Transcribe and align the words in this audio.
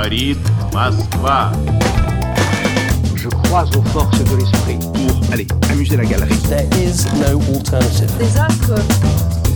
Говорит 0.00 0.38
Моskva. 0.72 1.52
Je 3.14 3.28
crois 3.28 3.64
aux 3.76 3.82
forces 3.90 4.18
de 4.24 4.36
l'esprit. 4.36 4.78
Pour 4.78 5.32
aller 5.34 5.46
amuser 5.70 5.98
la 5.98 6.06
galerie. 6.06 6.34
There 6.48 6.66
is 6.82 7.04
no 7.20 7.38
alternative. 7.54 8.10
des 8.18 8.38
actes, 8.38 8.72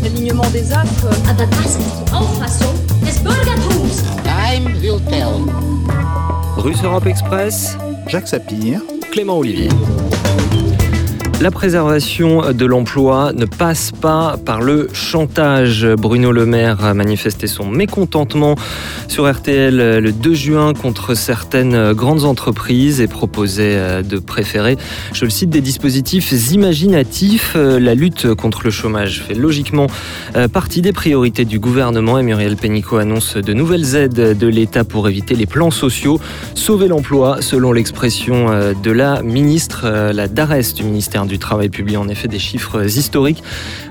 l'alignement 0.02 0.50
des 0.52 0.70
actes. 0.74 1.06
Aber 1.26 1.46
das 1.46 1.70
ist 1.70 1.78
die 1.78 2.12
Auffassung 2.12 2.74
des 3.02 3.18
Bürgertums. 3.20 4.04
Time 4.22 4.78
will 4.82 5.00
tell. 5.08 5.48
Russe 6.58 6.84
Europe 6.84 7.06
Express, 7.06 7.78
Jacques 8.06 8.28
Sapir. 8.28 8.82
Clément 9.12 9.38
Olivier. 9.38 9.70
La 11.41 11.51
préservation 11.51 12.53
de 12.53 12.65
l'emploi 12.65 13.33
ne 13.33 13.43
passe 13.43 13.91
pas 13.91 14.37
par 14.45 14.61
le 14.61 14.87
chantage. 14.93 15.85
Bruno 15.85 16.31
Le 16.31 16.45
Maire 16.45 16.85
a 16.85 16.93
manifesté 16.93 17.47
son 17.47 17.65
mécontentement 17.65 18.55
sur 19.09 19.29
RTL 19.29 19.99
le 19.99 20.11
2 20.13 20.33
juin 20.33 20.73
contre 20.73 21.13
certaines 21.13 21.91
grandes 21.91 22.23
entreprises 22.23 23.01
et 23.01 23.07
proposait 23.07 24.01
de 24.01 24.17
préférer, 24.17 24.77
je 25.11 25.25
le 25.25 25.29
cite, 25.29 25.49
des 25.49 25.59
dispositifs 25.59 26.31
imaginatifs. 26.53 27.55
La 27.55 27.95
lutte 27.95 28.33
contre 28.33 28.61
le 28.63 28.71
chômage 28.71 29.21
fait 29.27 29.35
logiquement 29.35 29.87
partie 30.53 30.81
des 30.81 30.93
priorités 30.93 31.43
du 31.43 31.59
gouvernement 31.59 32.17
et 32.17 32.23
Muriel 32.23 32.55
Pénicaud 32.55 32.97
annonce 32.97 33.35
de 33.35 33.53
nouvelles 33.53 33.95
aides 33.95 34.37
de 34.37 34.47
l'État 34.47 34.85
pour 34.85 35.09
éviter 35.09 35.35
les 35.35 35.47
plans 35.47 35.71
sociaux, 35.71 36.19
sauver 36.53 36.87
l'emploi, 36.87 37.41
selon 37.41 37.73
l'expression 37.73 38.73
de 38.81 38.91
la 38.91 39.21
ministre, 39.21 39.85
la 40.13 40.29
DARES 40.29 40.73
du 40.73 40.83
ministère 40.83 41.24
du 41.27 41.39
Travail 41.39 41.69
publie 41.69 41.97
en 41.97 42.07
effet 42.07 42.27
des 42.27 42.39
chiffres 42.39 42.85
historiques 42.85 43.43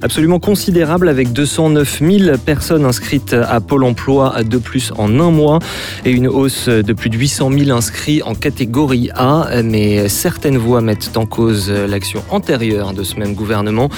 absolument 0.02 0.38
considérables 0.38 1.08
avec 1.08 1.32
209 1.32 2.00
000 2.00 2.38
personnes 2.38 2.84
inscrites 2.84 3.34
à 3.34 3.60
Pôle 3.60 3.84
emploi 3.84 4.42
de 4.42 4.58
plus 4.58 4.92
en 4.96 5.20
un 5.20 5.30
mois 5.30 5.58
et 6.04 6.10
une 6.10 6.28
hausse 6.28 6.68
de 6.68 6.92
plus 6.92 7.10
de 7.10 7.16
800 7.16 7.50
000 7.50 7.70
inscrits 7.70 8.22
en 8.22 8.34
catégorie 8.34 9.10
A. 9.14 9.48
Mais 9.62 10.08
certaines 10.08 10.58
voix 10.58 10.80
mettent 10.80 11.16
en 11.16 11.26
cause 11.26 11.70
l'action 11.70 12.22
antérieure 12.30 12.92
de 12.92 13.02
ce 13.02 13.16
même 13.16 13.34
gouvernement 13.34 13.88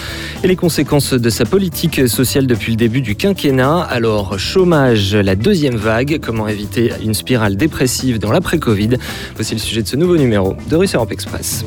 et 0.43 0.49
les 0.49 0.57
conséquences 0.57 1.13
de 1.13 1.31
sa 1.31 1.45
politique 1.45 2.09
sociale 2.09 2.47
depuis 2.47 2.73
le 2.73 2.77
début 2.77 3.01
du 3.01 3.15
quinquennat. 3.17 3.81
Alors, 3.83 4.39
chômage, 4.39 5.15
la 5.15 5.37
deuxième 5.37 5.77
vague, 5.77 6.21
comment 6.23 6.49
éviter 6.49 6.93
une 7.03 7.15
spirale 7.15 7.57
dépressive 7.57 8.19
dans 8.19 8.33
l'après-Covid? 8.33 8.91
Voici 9.35 9.55
le 9.55 9.61
sujet 9.61 9.83
de 9.83 9.89
ce 9.89 9.97
nouveau 9.97 10.17
numéro 10.17 10.57
de 10.69 10.77
Russe 10.77 10.95
Europe 10.95 11.13
Express. 11.13 11.65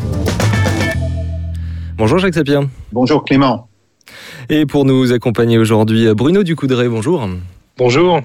Bonjour 1.99 2.17
Jacques 2.17 2.35
Sapir. 2.35 2.61
Bonjour 2.93 3.25
Clément. 3.25 3.67
Et 4.47 4.65
pour 4.65 4.85
nous 4.85 5.11
accompagner 5.11 5.57
aujourd'hui, 5.57 6.07
Bruno 6.13 6.43
Ducoudray, 6.43 6.87
bonjour. 6.87 7.27
Bonjour. 7.77 8.21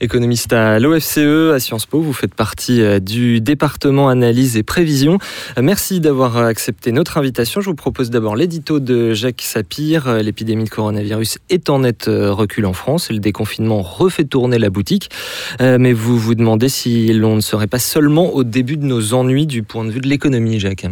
Économiste 0.00 0.52
à 0.52 0.78
l'OFCE, 0.78 1.52
à 1.52 1.58
Sciences 1.58 1.86
Po, 1.86 2.00
vous 2.00 2.12
faites 2.12 2.36
partie 2.36 2.80
du 3.00 3.40
département 3.40 4.08
analyse 4.08 4.56
et 4.56 4.62
prévision. 4.62 5.18
Merci 5.60 5.98
d'avoir 5.98 6.36
accepté 6.36 6.92
notre 6.92 7.18
invitation. 7.18 7.60
Je 7.60 7.68
vous 7.68 7.74
propose 7.74 8.10
d'abord 8.10 8.36
l'édito 8.36 8.78
de 8.78 9.12
Jacques 9.12 9.42
Sapir. 9.42 10.22
L'épidémie 10.22 10.62
de 10.62 10.70
coronavirus 10.70 11.38
est 11.50 11.68
en 11.68 11.80
net 11.80 12.04
recul 12.06 12.64
en 12.64 12.74
France 12.74 13.10
le 13.10 13.18
déconfinement 13.18 13.82
refait 13.82 14.22
tourner 14.22 14.60
la 14.60 14.70
boutique. 14.70 15.10
Mais 15.58 15.92
vous 15.92 16.16
vous 16.16 16.36
demandez 16.36 16.68
si 16.68 17.12
l'on 17.12 17.34
ne 17.34 17.40
serait 17.40 17.66
pas 17.66 17.80
seulement 17.80 18.32
au 18.36 18.44
début 18.44 18.76
de 18.76 18.84
nos 18.84 19.14
ennuis 19.14 19.46
du 19.46 19.64
point 19.64 19.84
de 19.84 19.90
vue 19.90 20.00
de 20.00 20.08
l'économie, 20.08 20.60
Jacques. 20.60 20.86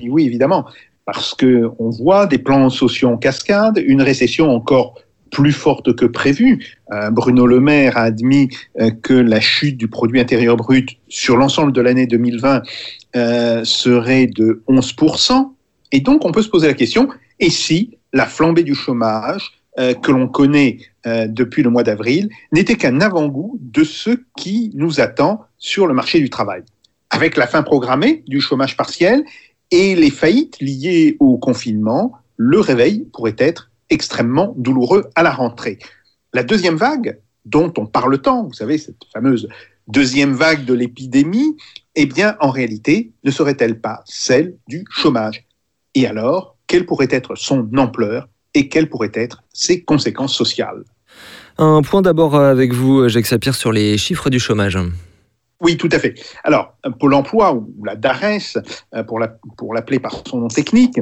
Oui, 0.00 0.26
évidemment 0.26 0.66
parce 1.06 1.34
que 1.34 1.70
on 1.78 1.90
voit 1.90 2.26
des 2.26 2.38
plans 2.38 2.70
sociaux 2.70 3.08
en 3.10 3.16
cascade, 3.16 3.82
une 3.84 4.02
récession 4.02 4.50
encore 4.50 4.94
plus 5.34 5.52
forte 5.52 5.94
que 5.96 6.06
prévu. 6.06 6.64
Euh, 6.92 7.10
Bruno 7.10 7.46
Le 7.46 7.60
Maire 7.60 7.96
a 7.96 8.02
admis 8.02 8.48
euh, 8.80 8.90
que 9.02 9.12
la 9.12 9.40
chute 9.40 9.76
du 9.76 9.88
produit 9.88 10.20
intérieur 10.20 10.56
brut 10.56 10.96
sur 11.08 11.36
l'ensemble 11.36 11.72
de 11.72 11.80
l'année 11.80 12.06
2020 12.06 12.62
euh, 13.16 13.64
serait 13.64 14.28
de 14.28 14.62
11%. 14.68 15.50
Et 15.90 16.00
donc, 16.00 16.24
on 16.24 16.30
peut 16.30 16.42
se 16.42 16.48
poser 16.48 16.68
la 16.68 16.74
question, 16.74 17.08
et 17.40 17.50
si 17.50 17.98
la 18.12 18.26
flambée 18.26 18.62
du 18.62 18.74
chômage 18.74 19.52
que 20.02 20.12
l'on 20.12 20.28
connaît 20.28 20.78
depuis 21.04 21.64
le 21.64 21.70
mois 21.70 21.82
d'avril 21.82 22.28
n'était 22.52 22.76
qu'un 22.76 23.00
avant-goût 23.00 23.58
de 23.60 23.82
ce 23.82 24.10
qui 24.36 24.70
nous 24.74 25.00
attend 25.00 25.40
sur 25.58 25.88
le 25.88 25.94
marché 25.94 26.20
du 26.20 26.30
travail? 26.30 26.62
Avec 27.10 27.36
la 27.36 27.48
fin 27.48 27.64
programmée 27.64 28.22
du 28.28 28.40
chômage 28.40 28.76
partiel 28.76 29.24
et 29.70 29.94
les 29.94 30.10
faillites 30.10 30.60
liées 30.60 31.16
au 31.20 31.38
confinement, 31.38 32.12
le 32.36 32.60
réveil 32.60 33.06
pourrait 33.12 33.36
être 33.38 33.70
extrêmement 33.90 34.54
douloureux 34.56 35.04
à 35.14 35.22
la 35.22 35.30
rentrée. 35.30 35.78
La 36.32 36.42
deuxième 36.42 36.76
vague, 36.76 37.18
dont 37.44 37.72
on 37.78 37.86
parle 37.86 38.20
tant, 38.20 38.44
vous 38.44 38.52
savez, 38.52 38.78
cette 38.78 39.04
fameuse 39.12 39.48
deuxième 39.86 40.32
vague 40.32 40.64
de 40.64 40.74
l'épidémie, 40.74 41.56
eh 41.94 42.06
bien, 42.06 42.36
en 42.40 42.50
réalité, 42.50 43.12
ne 43.22 43.30
serait-elle 43.30 43.80
pas 43.80 44.02
celle 44.06 44.56
du 44.66 44.84
chômage? 44.90 45.44
Et 45.94 46.06
alors, 46.06 46.56
quelle 46.66 46.86
pourrait 46.86 47.08
être 47.10 47.36
son 47.36 47.68
ampleur 47.76 48.28
et 48.54 48.68
quelles 48.68 48.88
pourraient 48.88 49.12
être 49.14 49.42
ses 49.52 49.82
conséquences 49.82 50.34
sociales? 50.34 50.84
Un 51.58 51.82
point 51.82 52.02
d'abord 52.02 52.34
avec 52.34 52.72
vous, 52.72 53.08
Jacques 53.08 53.26
Sapir, 53.26 53.54
sur 53.54 53.70
les 53.70 53.96
chiffres 53.98 54.30
du 54.30 54.40
chômage. 54.40 54.78
Oui, 55.64 55.78
tout 55.78 55.88
à 55.92 55.98
fait. 55.98 56.14
Alors, 56.44 56.76
Pôle 57.00 57.14
emploi, 57.14 57.54
ou 57.54 57.84
la 57.84 57.96
DARES, 57.96 58.58
pour 59.06 59.18
l'appeler 59.74 59.98
par 59.98 60.22
son 60.28 60.38
nom 60.40 60.48
technique, 60.48 61.00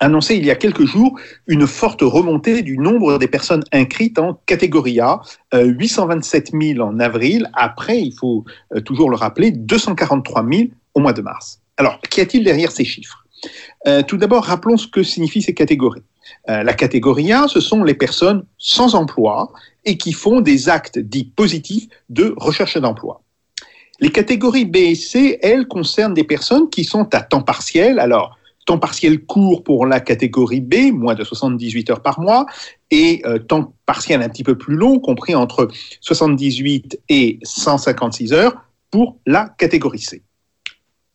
annoncé 0.00 0.36
il 0.36 0.44
y 0.44 0.50
a 0.50 0.56
quelques 0.56 0.84
jours 0.84 1.18
une 1.46 1.66
forte 1.66 2.02
remontée 2.02 2.60
du 2.60 2.76
nombre 2.76 3.18
des 3.18 3.28
personnes 3.28 3.64
inscrites 3.72 4.18
en 4.18 4.34
catégorie 4.44 5.00
A, 5.00 5.22
827 5.54 6.50
000 6.52 6.86
en 6.86 7.00
avril, 7.00 7.50
après, 7.54 7.98
il 7.98 8.12
faut 8.12 8.44
toujours 8.84 9.08
le 9.08 9.16
rappeler, 9.16 9.52
243 9.52 10.46
000 10.46 10.64
au 10.92 11.00
mois 11.00 11.14
de 11.14 11.22
mars. 11.22 11.62
Alors, 11.78 11.98
qu'y 12.02 12.20
a-t-il 12.20 12.44
derrière 12.44 12.70
ces 12.70 12.84
chiffres? 12.84 13.24
Tout 14.06 14.18
d'abord, 14.18 14.44
rappelons 14.44 14.76
ce 14.76 14.86
que 14.86 15.02
signifient 15.02 15.42
ces 15.42 15.54
catégories. 15.54 16.02
La 16.46 16.74
catégorie 16.74 17.32
A, 17.32 17.48
ce 17.48 17.60
sont 17.60 17.82
les 17.84 17.94
personnes 17.94 18.44
sans 18.58 18.94
emploi 18.94 19.50
et 19.86 19.96
qui 19.96 20.12
font 20.12 20.42
des 20.42 20.68
actes 20.68 20.98
dits 20.98 21.24
positifs 21.24 21.88
de 22.10 22.34
recherche 22.36 22.76
d'emploi. 22.76 23.22
Les 24.00 24.10
catégories 24.10 24.64
B 24.64 24.76
et 24.76 24.94
C, 24.94 25.38
elles, 25.42 25.66
concernent 25.66 26.14
des 26.14 26.24
personnes 26.24 26.70
qui 26.70 26.84
sont 26.84 27.12
à 27.14 27.20
temps 27.20 27.42
partiel. 27.42 27.98
Alors, 27.98 28.38
temps 28.64 28.78
partiel 28.78 29.24
court 29.24 29.64
pour 29.64 29.86
la 29.86 29.98
catégorie 29.98 30.60
B, 30.60 30.92
moins 30.92 31.14
de 31.14 31.24
78 31.24 31.90
heures 31.90 32.02
par 32.02 32.20
mois, 32.20 32.46
et 32.90 33.22
euh, 33.24 33.38
temps 33.38 33.72
partiel 33.86 34.22
un 34.22 34.28
petit 34.28 34.44
peu 34.44 34.56
plus 34.56 34.76
long, 34.76 35.00
compris 35.00 35.34
entre 35.34 35.68
78 36.00 37.00
et 37.08 37.38
156 37.42 38.32
heures, 38.32 38.54
pour 38.90 39.18
la 39.26 39.48
catégorie 39.58 40.00
C. 40.00 40.22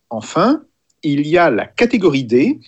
Enfin, 0.10 0.64
il 1.04 1.28
y 1.28 1.38
a 1.38 1.50
la 1.50 1.66
catégorie 1.66 2.24
D. 2.24 2.60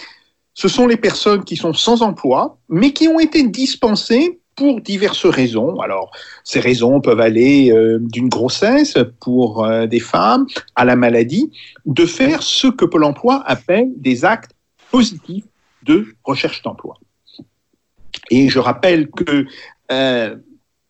Ce 0.54 0.68
sont 0.68 0.88
les 0.88 0.98
personnes 0.98 1.44
qui 1.44 1.58
sont 1.58 1.74
sans 1.74 2.02
emploi, 2.02 2.58
mais 2.70 2.94
qui 2.94 3.08
ont 3.08 3.20
été 3.20 3.44
dispensées 3.44 4.40
pour 4.56 4.82
diverses 4.82 5.26
raisons. 5.26 5.80
Alors, 5.80 6.12
ces 6.44 6.60
raisons 6.60 7.02
peuvent 7.02 7.20
aller 7.20 7.72
euh, 7.72 8.00
d'une 8.00 8.30
grossesse 8.30 8.98
pour 9.20 9.66
euh, 9.66 9.86
des 9.86 10.00
femmes 10.00 10.48
à 10.76 10.86
la 10.86 10.96
maladie, 10.96 11.52
de 11.86 12.06
faire 12.06 12.42
ce 12.42 12.68
que 12.68 12.86
Pôle 12.86 13.04
emploi 13.04 13.44
appelle 13.46 13.90
des 13.98 14.26
actes 14.26 14.52
positifs 14.92 15.46
de 15.84 16.08
recherche 16.24 16.62
d'emploi. 16.62 16.98
Et 18.32 18.50
je 18.50 18.60
rappelle 18.60 19.10
que 19.10 19.46
euh, 19.92 20.36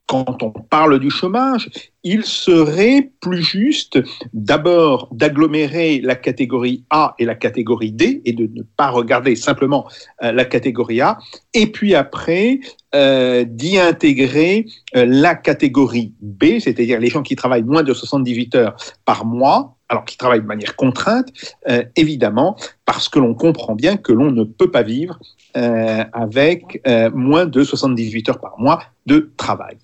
quand 0.08 0.44
on 0.44 0.52
parle 0.52 1.00
du 1.00 1.10
chômage, 1.10 1.70
il 2.04 2.24
serait 2.24 3.12
plus 3.22 3.42
juste 3.42 4.00
d'abord 4.34 5.10
d'agglomérer 5.12 6.00
la 6.02 6.16
catégorie 6.16 6.84
A 6.92 7.16
et 7.18 7.26
la 7.26 7.34
catégorie 7.34 7.92
D 7.92 8.22
et 8.26 8.34
de 8.34 8.48
ne 8.54 8.62
pas 8.62 8.90
regarder 8.90 9.36
simplement 9.36 9.88
euh, 10.24 10.32
la 10.32 10.46
catégorie 10.46 11.02
A, 11.02 11.18
et 11.54 11.68
puis 11.68 11.96
après 11.96 12.60
euh, 12.94 13.46
d'y 13.48 13.80
intégrer 13.80 14.68
euh, 14.96 15.06
la 15.08 15.34
catégorie 15.34 16.14
B, 16.22 16.60
c'est-à-dire 16.60 17.00
les 17.00 17.10
gens 17.10 17.24
qui 17.24 17.36
travaillent 17.36 17.64
moins 17.64 17.84
de 17.84 17.94
78 17.94 18.56
heures 18.56 18.76
par 19.06 19.26
mois, 19.26 19.75
alors 19.90 20.06
qui 20.06 20.18
travaillent 20.18 20.42
de 20.42 20.48
manière 20.48 20.76
contrainte, 20.76 21.28
euh, 21.70 21.84
évidemment, 21.96 22.58
parce 22.86 23.10
que 23.10 23.20
l'on 23.20 23.34
comprend 23.34 23.76
bien 23.76 23.98
que 23.98 24.12
l'on 24.12 24.32
ne 24.32 24.44
peut 24.44 24.72
pas 24.72 24.82
vivre 24.82 25.20
euh, 25.58 26.04
avec 26.14 26.82
euh, 26.88 27.10
moins 27.14 27.46
de 27.46 27.64
78 27.64 28.30
heures 28.30 28.40
par 28.40 28.60
mois 28.60 28.84
de 29.06 29.32
travail. 29.38 29.78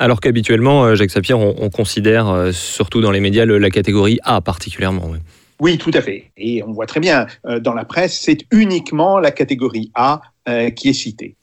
Alors 0.00 0.20
qu'habituellement, 0.20 0.92
Jacques 0.96 1.10
Sapir, 1.10 1.38
on, 1.38 1.54
on 1.58 1.70
considère, 1.70 2.50
surtout 2.52 3.00
dans 3.00 3.12
les 3.12 3.20
médias, 3.20 3.44
le, 3.44 3.58
la 3.58 3.70
catégorie 3.70 4.18
A 4.24 4.40
particulièrement. 4.40 5.04
Oui. 5.06 5.18
oui, 5.60 5.78
tout 5.78 5.92
à 5.94 6.00
fait. 6.00 6.32
Et 6.36 6.64
on 6.64 6.72
voit 6.72 6.86
très 6.86 6.98
bien 6.98 7.28
dans 7.60 7.74
la 7.74 7.84
presse, 7.84 8.18
c'est 8.18 8.38
uniquement 8.50 9.20
la 9.20 9.30
catégorie 9.30 9.92
A 9.94 10.20
qui 10.74 10.88
est 10.88 10.94
citée. 10.94 11.36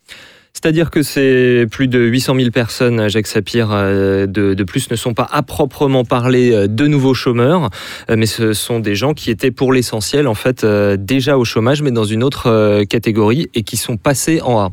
C'est-à-dire 0.55 0.89
que 0.89 1.03
c'est 1.03 1.67
plus 1.69 1.87
de 1.87 1.99
800 1.99 2.35
000 2.37 2.49
personnes, 2.49 3.07
Jacques 3.09 3.27
Sapir, 3.27 3.69
de, 3.69 4.25
de, 4.25 4.63
plus 4.63 4.89
ne 4.89 4.95
sont 4.95 5.13
pas 5.13 5.27
à 5.31 5.43
proprement 5.43 6.05
parler 6.05 6.67
de 6.67 6.87
nouveaux 6.87 7.13
chômeurs, 7.13 7.69
mais 8.09 8.25
ce 8.25 8.53
sont 8.53 8.79
des 8.79 8.95
gens 8.95 9.13
qui 9.13 9.29
étaient 9.29 9.51
pour 9.51 9.73
l'essentiel 9.73 10.27
en 10.27 10.33
fait 10.33 10.65
déjà 10.65 11.37
au 11.37 11.45
chômage, 11.45 11.83
mais 11.83 11.91
dans 11.91 12.05
une 12.05 12.23
autre 12.23 12.83
catégorie 12.85 13.47
et 13.53 13.61
qui 13.61 13.77
sont 13.77 13.97
passés 13.97 14.41
en 14.41 14.59
A. 14.59 14.71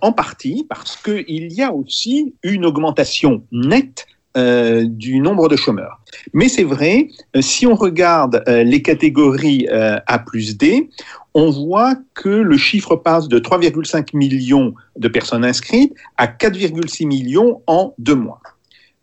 En 0.00 0.12
partie 0.12 0.66
parce 0.68 0.96
qu'il 0.96 1.52
y 1.52 1.62
a 1.62 1.72
aussi 1.72 2.34
une 2.42 2.66
augmentation 2.66 3.44
nette 3.52 4.06
euh, 4.36 4.84
du 4.84 5.20
nombre 5.20 5.48
de 5.48 5.54
chômeurs. 5.54 6.00
Mais 6.32 6.48
c'est 6.48 6.64
vrai, 6.64 7.06
euh, 7.36 7.40
si 7.40 7.68
on 7.68 7.76
regarde 7.76 8.42
euh, 8.48 8.64
les 8.64 8.82
catégories 8.82 9.68
A 9.68 10.18
plus 10.18 10.56
D, 10.56 10.90
on 11.34 11.50
voit 11.50 11.94
que 12.14 12.28
le 12.28 12.56
chiffre 12.56 12.96
passe 12.96 13.28
de 13.28 13.38
3,5 13.38 14.08
millions 14.16 14.74
de 14.96 15.06
personnes 15.06 15.44
inscrites 15.44 15.94
à 16.16 16.26
4,6 16.26 17.06
millions 17.06 17.62
en 17.68 17.94
deux 17.98 18.16
mois. 18.16 18.40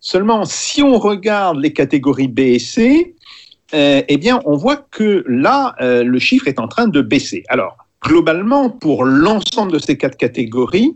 Seulement, 0.00 0.44
si 0.44 0.82
on 0.82 0.98
regarde 0.98 1.58
les 1.58 1.72
catégories 1.72 2.28
B 2.28 2.40
et 2.40 2.58
C, 2.58 3.14
eh 3.72 4.16
bien, 4.18 4.40
on 4.44 4.56
voit 4.56 4.76
que 4.76 5.24
là, 5.26 5.76
le 5.80 6.18
chiffre 6.18 6.46
est 6.46 6.58
en 6.58 6.68
train 6.68 6.88
de 6.88 7.00
baisser. 7.00 7.44
Alors, 7.48 7.78
globalement, 8.02 8.68
pour 8.68 9.04
l'ensemble 9.04 9.72
de 9.72 9.78
ces 9.78 9.96
quatre 9.96 10.16
catégories, 10.16 10.94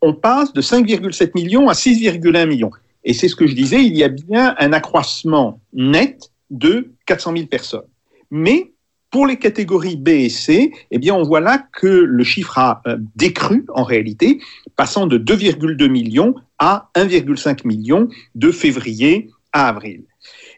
on 0.00 0.14
passe 0.14 0.52
de 0.52 0.60
5,7 0.60 1.30
millions 1.34 1.68
à 1.68 1.72
6,1 1.72 2.46
millions. 2.46 2.70
Et 3.04 3.14
c'est 3.14 3.28
ce 3.28 3.36
que 3.36 3.46
je 3.46 3.54
disais, 3.54 3.84
il 3.84 3.96
y 3.96 4.04
a 4.04 4.08
bien 4.08 4.54
un 4.58 4.72
accroissement 4.72 5.60
net 5.72 6.30
de 6.50 6.92
400 7.06 7.32
000 7.36 7.46
personnes. 7.46 7.88
Mais 8.30 8.72
pour 9.10 9.26
les 9.26 9.36
catégories 9.36 9.96
B 9.96 10.08
et 10.08 10.28
C, 10.30 10.72
eh 10.90 10.98
bien, 10.98 11.14
on 11.14 11.22
voit 11.22 11.40
là 11.40 11.66
que 11.72 11.86
le 11.86 12.24
chiffre 12.24 12.58
a 12.58 12.80
euh, 12.86 12.96
décru 13.14 13.66
en 13.74 13.84
réalité, 13.84 14.40
passant 14.76 15.06
de 15.06 15.18
2,2 15.18 15.88
millions 15.88 16.34
à 16.58 16.90
1,5 16.94 17.66
million 17.66 18.08
de 18.34 18.50
février 18.50 19.28
à 19.52 19.68
avril. 19.68 20.04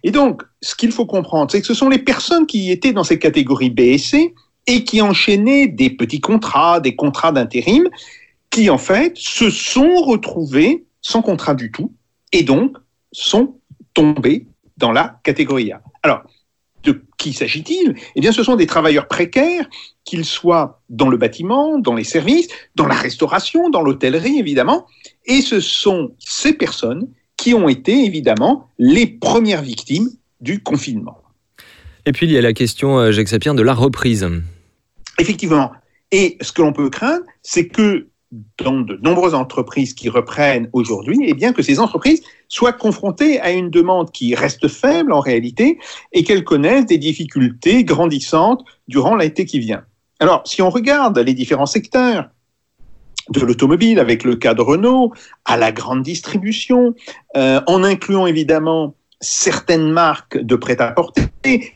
Et 0.05 0.13
donc, 0.13 0.43
ce 0.63 0.77
qu'il 0.77 0.93
faut 0.93 1.07
comprendre, 1.07 1.51
c'est 1.51 1.61
que 1.61 1.67
ce 1.67 1.75
sont 1.75 1.89
les 1.89 1.99
personnes 1.99 2.47
qui 2.47 2.71
étaient 2.71 2.93
dans 2.93 3.05
ces 3.05 3.19
catégories 3.19 3.71
B 3.71 3.81
et 3.81 3.99
C 3.99 4.35
et 4.67 4.85
qui 4.85 5.03
enchaînaient 5.03 5.67
des 5.67 5.91
petits 5.91 6.21
contrats, 6.21 6.79
des 6.79 6.95
contrats 6.95 7.33
d'intérim, 7.33 7.89
qui 8.51 8.71
en 8.71 8.79
fait 8.79 9.17
se 9.17 9.51
sont 9.51 9.97
retrouvés 9.97 10.85
sans 11.03 11.23
contrat 11.23 11.55
du 11.55 11.73
tout 11.73 11.93
et 12.35 12.43
donc 12.43 12.77
sont 13.13 13.61
tombés 13.95 14.47
dans 14.77 14.93
la 14.93 15.21
catégorie 15.23 15.73
A. 15.73 15.81
Alors, 16.03 16.25
de 16.83 17.01
qui 17.17 17.33
s'agit-il? 17.33 17.95
Eh 18.17 18.21
bien, 18.21 18.33
ce 18.33 18.43
sont 18.43 18.57
des 18.57 18.67
travailleurs 18.67 19.07
précaires, 19.07 19.67
qu'ils 20.05 20.25
soient 20.27 20.83
dans 20.91 21.09
le 21.09 21.17
bâtiment, 21.17 21.79
dans 21.79 21.95
les 21.95 22.05
services, 22.05 22.49
dans 22.75 22.87
la 22.87 22.97
restauration, 22.97 23.71
dans 23.71 23.81
l'hôtellerie, 23.81 24.39
évidemment, 24.39 24.85
et 25.25 25.41
ce 25.41 25.61
sont 25.61 26.15
ces 26.19 26.53
personnes 26.53 27.09
qui 27.37 27.55
ont 27.55 27.69
été, 27.69 28.05
évidemment, 28.05 28.69
les 28.79 29.07
premières 29.07 29.63
victimes 29.63 30.11
du 30.41 30.63
confinement. 30.63 31.23
Et 32.05 32.13
puis 32.13 32.27
il 32.27 32.33
y 32.33 32.37
a 32.37 32.43
la 32.43 32.53
question, 32.53 32.99
euh, 32.99 33.13
Jacques 33.13 33.29
Sapien, 33.29 33.55
de 33.55 33.63
la 33.63 33.75
reprise. 33.75 34.29
Effectivement. 35.19 35.73
Et 36.11 36.37
ce 36.41 36.53
que 36.53 36.63
l'on 36.63 36.73
peut 36.73 36.91
craindre, 36.91 37.25
c'est 37.43 37.69
que 37.69 38.09
dans 38.59 38.81
de 38.81 38.99
nombreuses 39.03 39.35
entreprises 39.35 39.95
qui 39.95 40.09
reprennent 40.09 40.69
aujourd'hui, 40.73 41.19
eh 41.27 41.35
bien 41.35 41.53
que 41.53 41.63
ces 41.63 41.81
entreprises 41.81 42.23
soient 42.49 42.73
confrontées 42.73 43.41
à 43.41 43.51
une 43.51 43.71
demande 43.71 44.11
qui 44.11 44.35
reste 44.35 44.69
faible 44.69 45.13
en 45.13 45.21
réalité 45.21 45.79
et 46.13 46.25
qu'elles 46.25 46.45
connaissent 46.45 46.87
des 46.87 46.99
difficultés 46.99 47.85
grandissantes 47.85 48.65
durant 48.89 49.17
l'été 49.17 49.45
qui 49.45 49.59
vient. 49.59 49.85
Alors, 50.21 50.43
si 50.47 50.63
on 50.63 50.71
regarde 50.71 51.19
les 51.19 51.35
différents 51.35 51.67
secteurs, 51.67 52.29
de 53.31 53.41
l'automobile 53.41 53.99
avec 53.99 54.23
le 54.25 54.37
cas 54.37 54.55
de 54.55 54.61
Renault, 54.61 55.13
à 55.45 55.57
la 55.57 55.73
grande 55.73 56.03
distribution, 56.03 56.95
euh, 57.37 57.61
en 57.67 57.83
incluant 57.83 58.27
évidemment 58.27 58.95
certaines 59.21 59.91
marques 59.91 60.39
de 60.39 60.57
prêt-à-porter 60.57 61.23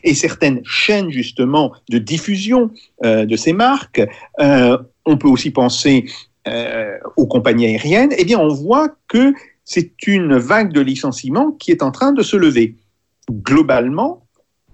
et 0.03 0.13
certaines 0.13 0.61
chaînes 0.65 1.11
justement 1.11 1.73
de 1.89 1.97
diffusion 1.97 2.69
euh, 3.03 3.25
de 3.25 3.35
ces 3.35 3.53
marques. 3.53 4.01
Euh, 4.39 4.77
on 5.05 5.17
peut 5.17 5.27
aussi 5.27 5.49
penser 5.49 6.05
euh, 6.47 6.97
aux 7.17 7.27
compagnies 7.27 7.65
aériennes. 7.67 8.13
Eh 8.17 8.25
bien, 8.25 8.39
on 8.39 8.47
voit 8.47 8.89
que 9.07 9.33
c'est 9.65 10.07
une 10.07 10.37
vague 10.37 10.73
de 10.73 10.81
licenciements 10.81 11.51
qui 11.51 11.71
est 11.71 11.83
en 11.83 11.91
train 11.91 12.11
de 12.11 12.23
se 12.23 12.35
lever. 12.35 12.75
Globalement, 13.29 14.25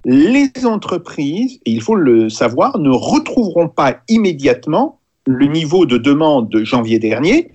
les 0.05 0.51
entreprises, 0.63 1.59
il 1.65 1.81
faut 1.81 1.95
le 1.95 2.29
savoir, 2.29 2.77
ne 2.77 2.91
retrouveront 2.91 3.67
pas 3.67 3.97
immédiatement 4.07 4.99
le 5.25 5.47
niveau 5.47 5.85
de 5.85 5.97
demande 5.97 6.49
de 6.49 6.63
janvier 6.63 6.99
dernier, 6.99 7.51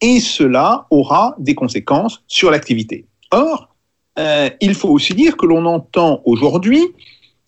et 0.00 0.18
cela 0.18 0.86
aura 0.90 1.36
des 1.38 1.54
conséquences 1.54 2.22
sur 2.26 2.50
l'activité. 2.50 3.06
Or, 3.30 3.68
euh, 4.18 4.50
il 4.60 4.74
faut 4.74 4.88
aussi 4.88 5.14
dire 5.14 5.36
que 5.36 5.46
l'on 5.46 5.64
entend 5.64 6.20
aujourd'hui 6.24 6.82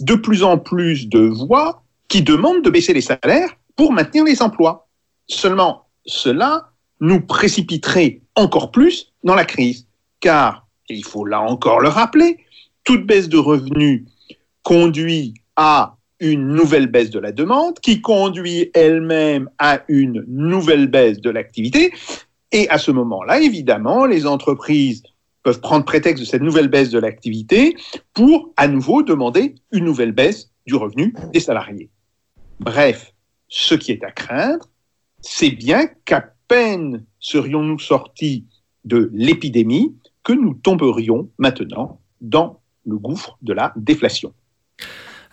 de 0.01 0.15
plus 0.15 0.43
en 0.43 0.59
plus 0.59 1.09
de 1.09 1.21
voix 1.21 1.83
qui 2.09 2.23
demandent 2.23 2.63
de 2.63 2.71
baisser 2.71 2.93
les 2.93 3.01
salaires 3.01 3.57
pour 3.77 3.93
maintenir 3.93 4.25
les 4.25 4.41
emplois. 4.41 4.87
Seulement, 5.27 5.84
cela 6.07 6.71
nous 7.01 7.21
précipiterait 7.21 8.21
encore 8.35 8.71
plus 8.71 9.13
dans 9.23 9.35
la 9.35 9.45
crise, 9.45 9.87
car, 10.21 10.67
il 10.89 11.05
faut 11.05 11.25
là 11.25 11.41
encore 11.41 11.81
le 11.81 11.89
rappeler, 11.89 12.39
toute 12.85 13.07
baisse 13.07 13.29
de 13.29 13.39
revenus 13.39 14.05
conduit 14.63 15.35
à 15.57 15.97
une 16.21 16.49
nouvelle 16.49 16.87
baisse 16.87 17.11
de 17.11 17.19
la 17.19 17.33
demande, 17.33 17.79
qui 17.81 18.01
conduit 18.01 18.71
elle-même 18.75 19.51
à 19.59 19.81
une 19.89 20.25
nouvelle 20.29 20.87
baisse 20.87 21.21
de 21.21 21.31
l'activité. 21.31 21.93
Et 22.53 22.69
à 22.71 22.79
ce 22.79 22.91
moment-là, 22.91 23.41
évidemment, 23.41 24.07
les 24.07 24.27
entreprises 24.27 25.03
peuvent 25.43 25.61
prendre 25.61 25.85
prétexte 25.85 26.23
de 26.23 26.29
cette 26.29 26.43
nouvelle 26.43 26.69
baisse 26.69 26.91
de 26.91 26.99
l'activité 26.99 27.77
pour 28.15 28.53
à 28.57 28.69
nouveau 28.69 29.03
demander 29.03 29.55
une 29.73 29.85
nouvelle 29.85 30.13
baisse 30.13 30.51
du 30.67 30.75
revenu 30.75 31.15
des 31.33 31.41
salariés. 31.41 31.91
Bref, 32.61 33.13
ce 33.49 33.75
qui 33.75 33.93
est 33.93 34.05
à 34.05 34.11
craindre, 34.11 34.67
c'est 35.25 35.51
bien 35.51 35.87
qu'à 36.05 36.35
peine 36.49 37.05
serions-nous 37.19 37.79
sortis 37.79 38.47
de 38.85 39.11
l'épidémie 39.15 39.97
que 40.23 40.33
nous 40.33 40.55
tomberions 40.55 41.31
maintenant 41.39 42.01
dans 42.21 42.61
le 42.85 42.99
gouffre 42.99 43.39
de 43.43 43.55
la 43.55 43.73
déflation. 43.77 44.35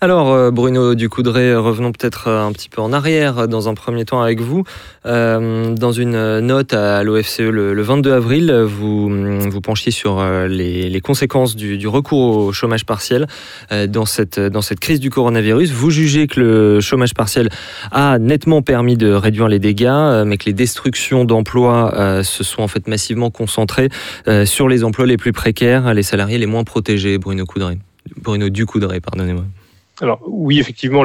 Alors 0.03 0.31
euh, 0.31 0.49
Bruno 0.49 0.95
Ducoudray, 0.95 1.53
revenons 1.53 1.91
peut-être 1.91 2.27
euh, 2.27 2.43
un 2.43 2.51
petit 2.53 2.69
peu 2.69 2.81
en 2.81 2.91
arrière 2.91 3.37
euh, 3.37 3.45
dans 3.45 3.69
un 3.69 3.75
premier 3.75 4.03
temps 4.03 4.19
avec 4.19 4.41
vous. 4.41 4.63
Dans 5.05 5.91
une 5.91 6.39
note 6.39 6.73
à 6.73 7.03
l'OFCE 7.03 7.41
le, 7.41 7.75
le, 7.75 7.81
22 7.83 8.11
avril, 8.11 8.51
vous 8.51 9.09
vous 9.09 9.61
penchiez 9.61 9.91
sur 9.91 10.23
les, 10.47 11.01
conséquences 11.01 11.55
du, 11.55 11.87
recours 11.87 12.37
au 12.37 12.51
chômage 12.51 12.85
partiel 12.85 13.27
dans 13.89 14.05
cette, 14.05 14.39
dans 14.39 14.61
cette 14.61 14.79
crise 14.79 14.99
du 14.99 15.09
coronavirus. 15.09 15.71
Vous 15.71 15.89
jugez 15.89 16.27
que 16.27 16.39
le 16.39 16.81
chômage 16.81 17.13
partiel 17.13 17.49
a 17.91 18.19
nettement 18.19 18.61
permis 18.61 18.95
de 18.95 19.11
réduire 19.11 19.47
les 19.47 19.59
dégâts, 19.59 20.23
mais 20.25 20.37
que 20.37 20.45
les 20.45 20.53
destructions 20.53 21.25
d'emplois 21.25 22.23
se 22.23 22.43
sont 22.43 22.61
en 22.61 22.67
fait 22.67 22.87
massivement 22.87 23.31
concentrées 23.31 23.89
sur 24.45 24.67
les 24.67 24.83
emplois 24.83 25.07
les 25.07 25.17
plus 25.17 25.33
précaires, 25.33 25.93
les 25.93 26.03
salariés 26.03 26.37
les 26.37 26.47
moins 26.47 26.63
protégés. 26.63 27.17
Bruno 27.17 27.45
Coudray. 27.45 27.79
Bruno 28.17 28.49
Ducoudray, 28.49 28.99
pardonnez-moi. 28.99 29.45
Alors 30.01 30.19
oui, 30.27 30.59
effectivement, 30.59 31.03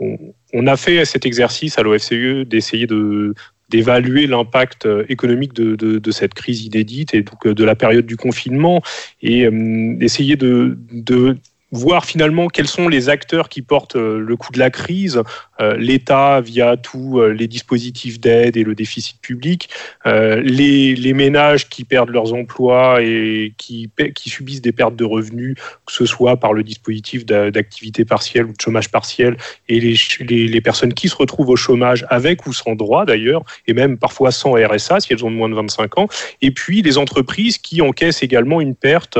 on, 0.00 0.66
a 0.66 0.76
fait 0.76 1.04
cet 1.04 1.26
exercice 1.26 1.78
à 1.78 1.82
l'OFCE 1.82 2.46
d'essayer 2.46 2.86
de 2.86 3.34
d'évaluer 3.70 4.26
l'impact 4.26 4.86
économique 5.08 5.54
de, 5.54 6.10
cette 6.10 6.34
crise 6.34 6.64
inédite 6.64 7.14
et 7.14 7.22
donc 7.22 7.48
de 7.48 7.64
la 7.64 7.74
période 7.74 8.04
du 8.04 8.16
confinement 8.16 8.82
et 9.22 9.46
euh, 9.46 9.96
d'essayer 9.96 10.36
de, 10.36 10.78
de 10.92 11.36
voir 11.76 12.04
finalement 12.04 12.48
quels 12.48 12.68
sont 12.68 12.88
les 12.88 13.08
acteurs 13.08 13.48
qui 13.48 13.62
portent 13.62 13.96
le 13.96 14.36
coup 14.36 14.52
de 14.52 14.58
la 14.58 14.70
crise, 14.70 15.22
euh, 15.60 15.76
l'État 15.76 16.40
via 16.40 16.76
tous 16.76 17.20
euh, 17.20 17.28
les 17.28 17.46
dispositifs 17.46 18.18
d'aide 18.18 18.56
et 18.56 18.64
le 18.64 18.74
déficit 18.74 19.20
public, 19.20 19.68
euh, 20.04 20.40
les, 20.40 21.12
ménages 21.14 21.68
qui 21.68 21.84
perdent 21.84 22.10
leurs 22.10 22.34
emplois 22.34 23.00
et 23.00 23.54
qui, 23.56 23.88
subissent 24.26 24.62
des 24.62 24.72
pertes 24.72 24.96
de 24.96 25.04
revenus, 25.04 25.54
que 25.86 25.92
ce 25.92 26.06
soit 26.06 26.36
par 26.38 26.52
le 26.52 26.64
dispositif 26.64 27.24
d'activité 27.24 28.04
partielle 28.04 28.46
ou 28.46 28.52
de 28.52 28.60
chômage 28.60 28.90
partiel, 28.90 29.36
et 29.68 29.78
les, 29.78 30.60
personnes 30.60 30.92
qui 30.92 31.08
se 31.08 31.14
retrouvent 31.14 31.50
au 31.50 31.56
chômage 31.56 32.04
avec 32.10 32.46
ou 32.46 32.52
sans 32.52 32.74
droit 32.74 33.04
d'ailleurs, 33.04 33.44
et 33.68 33.74
même 33.74 33.96
parfois 33.96 34.32
sans 34.32 34.54
RSA 34.54 35.00
si 35.00 35.12
elles 35.12 35.24
ont 35.24 35.30
moins 35.30 35.48
de 35.48 35.54
25 35.54 35.98
ans, 35.98 36.08
et 36.42 36.50
puis 36.50 36.82
les 36.82 36.98
entreprises 36.98 37.58
qui 37.58 37.80
encaissent 37.80 38.22
également 38.24 38.60
une 38.60 38.74
perte 38.74 39.18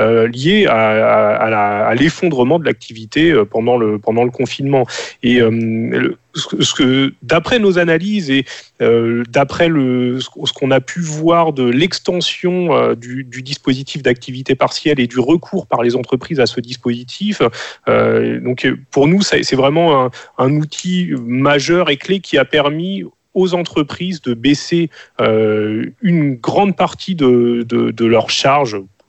euh, 0.00 0.26
liée 0.26 0.66
à, 0.66 1.36
à, 1.36 1.88
à 1.88 1.94
l'effondrement 1.96 2.58
de 2.58 2.64
l'activité 2.64 3.34
pendant 3.50 3.76
le, 3.76 3.98
pendant 3.98 4.24
le 4.24 4.30
confinement. 4.30 4.86
Et 5.22 5.40
euh, 5.40 6.16
ce 6.36 6.74
que, 6.74 7.14
d'après 7.22 7.58
nos 7.58 7.78
analyses 7.78 8.30
et 8.30 8.44
euh, 8.82 9.24
d'après 9.28 9.68
le, 9.68 10.20
ce 10.20 10.52
qu'on 10.52 10.70
a 10.70 10.80
pu 10.80 11.00
voir 11.00 11.52
de 11.52 11.64
l'extension 11.64 12.76
euh, 12.76 12.94
du, 12.94 13.24
dispositif 13.24 14.02
d'activité 14.02 14.54
partielle 14.54 15.00
et 15.00 15.06
du 15.06 15.18
recours 15.18 15.66
par 15.66 15.82
les 15.82 15.96
entreprises 15.96 16.40
à 16.40 16.46
ce 16.46 16.60
dispositif, 16.60 17.42
euh, 17.88 18.40
donc 18.40 18.66
pour 18.90 19.06
nous, 19.06 19.22
c'est 19.22 19.54
vraiment 19.54 20.10
un, 20.38 20.56
outil 20.56 21.12
majeur 21.20 21.90
et 21.90 21.96
clé 21.96 22.20
qui 22.20 22.38
a 22.38 22.44
permis 22.44 23.04
aux 23.34 23.54
entreprises 23.54 24.22
de 24.22 24.32
baisser 24.32 24.90
euh, 25.20 25.90
une 26.00 26.36
grande 26.36 26.76
partie 26.76 27.14
de, 27.14 27.64
de, 27.68 27.90
de 27.90 28.04
leurs 28.06 28.30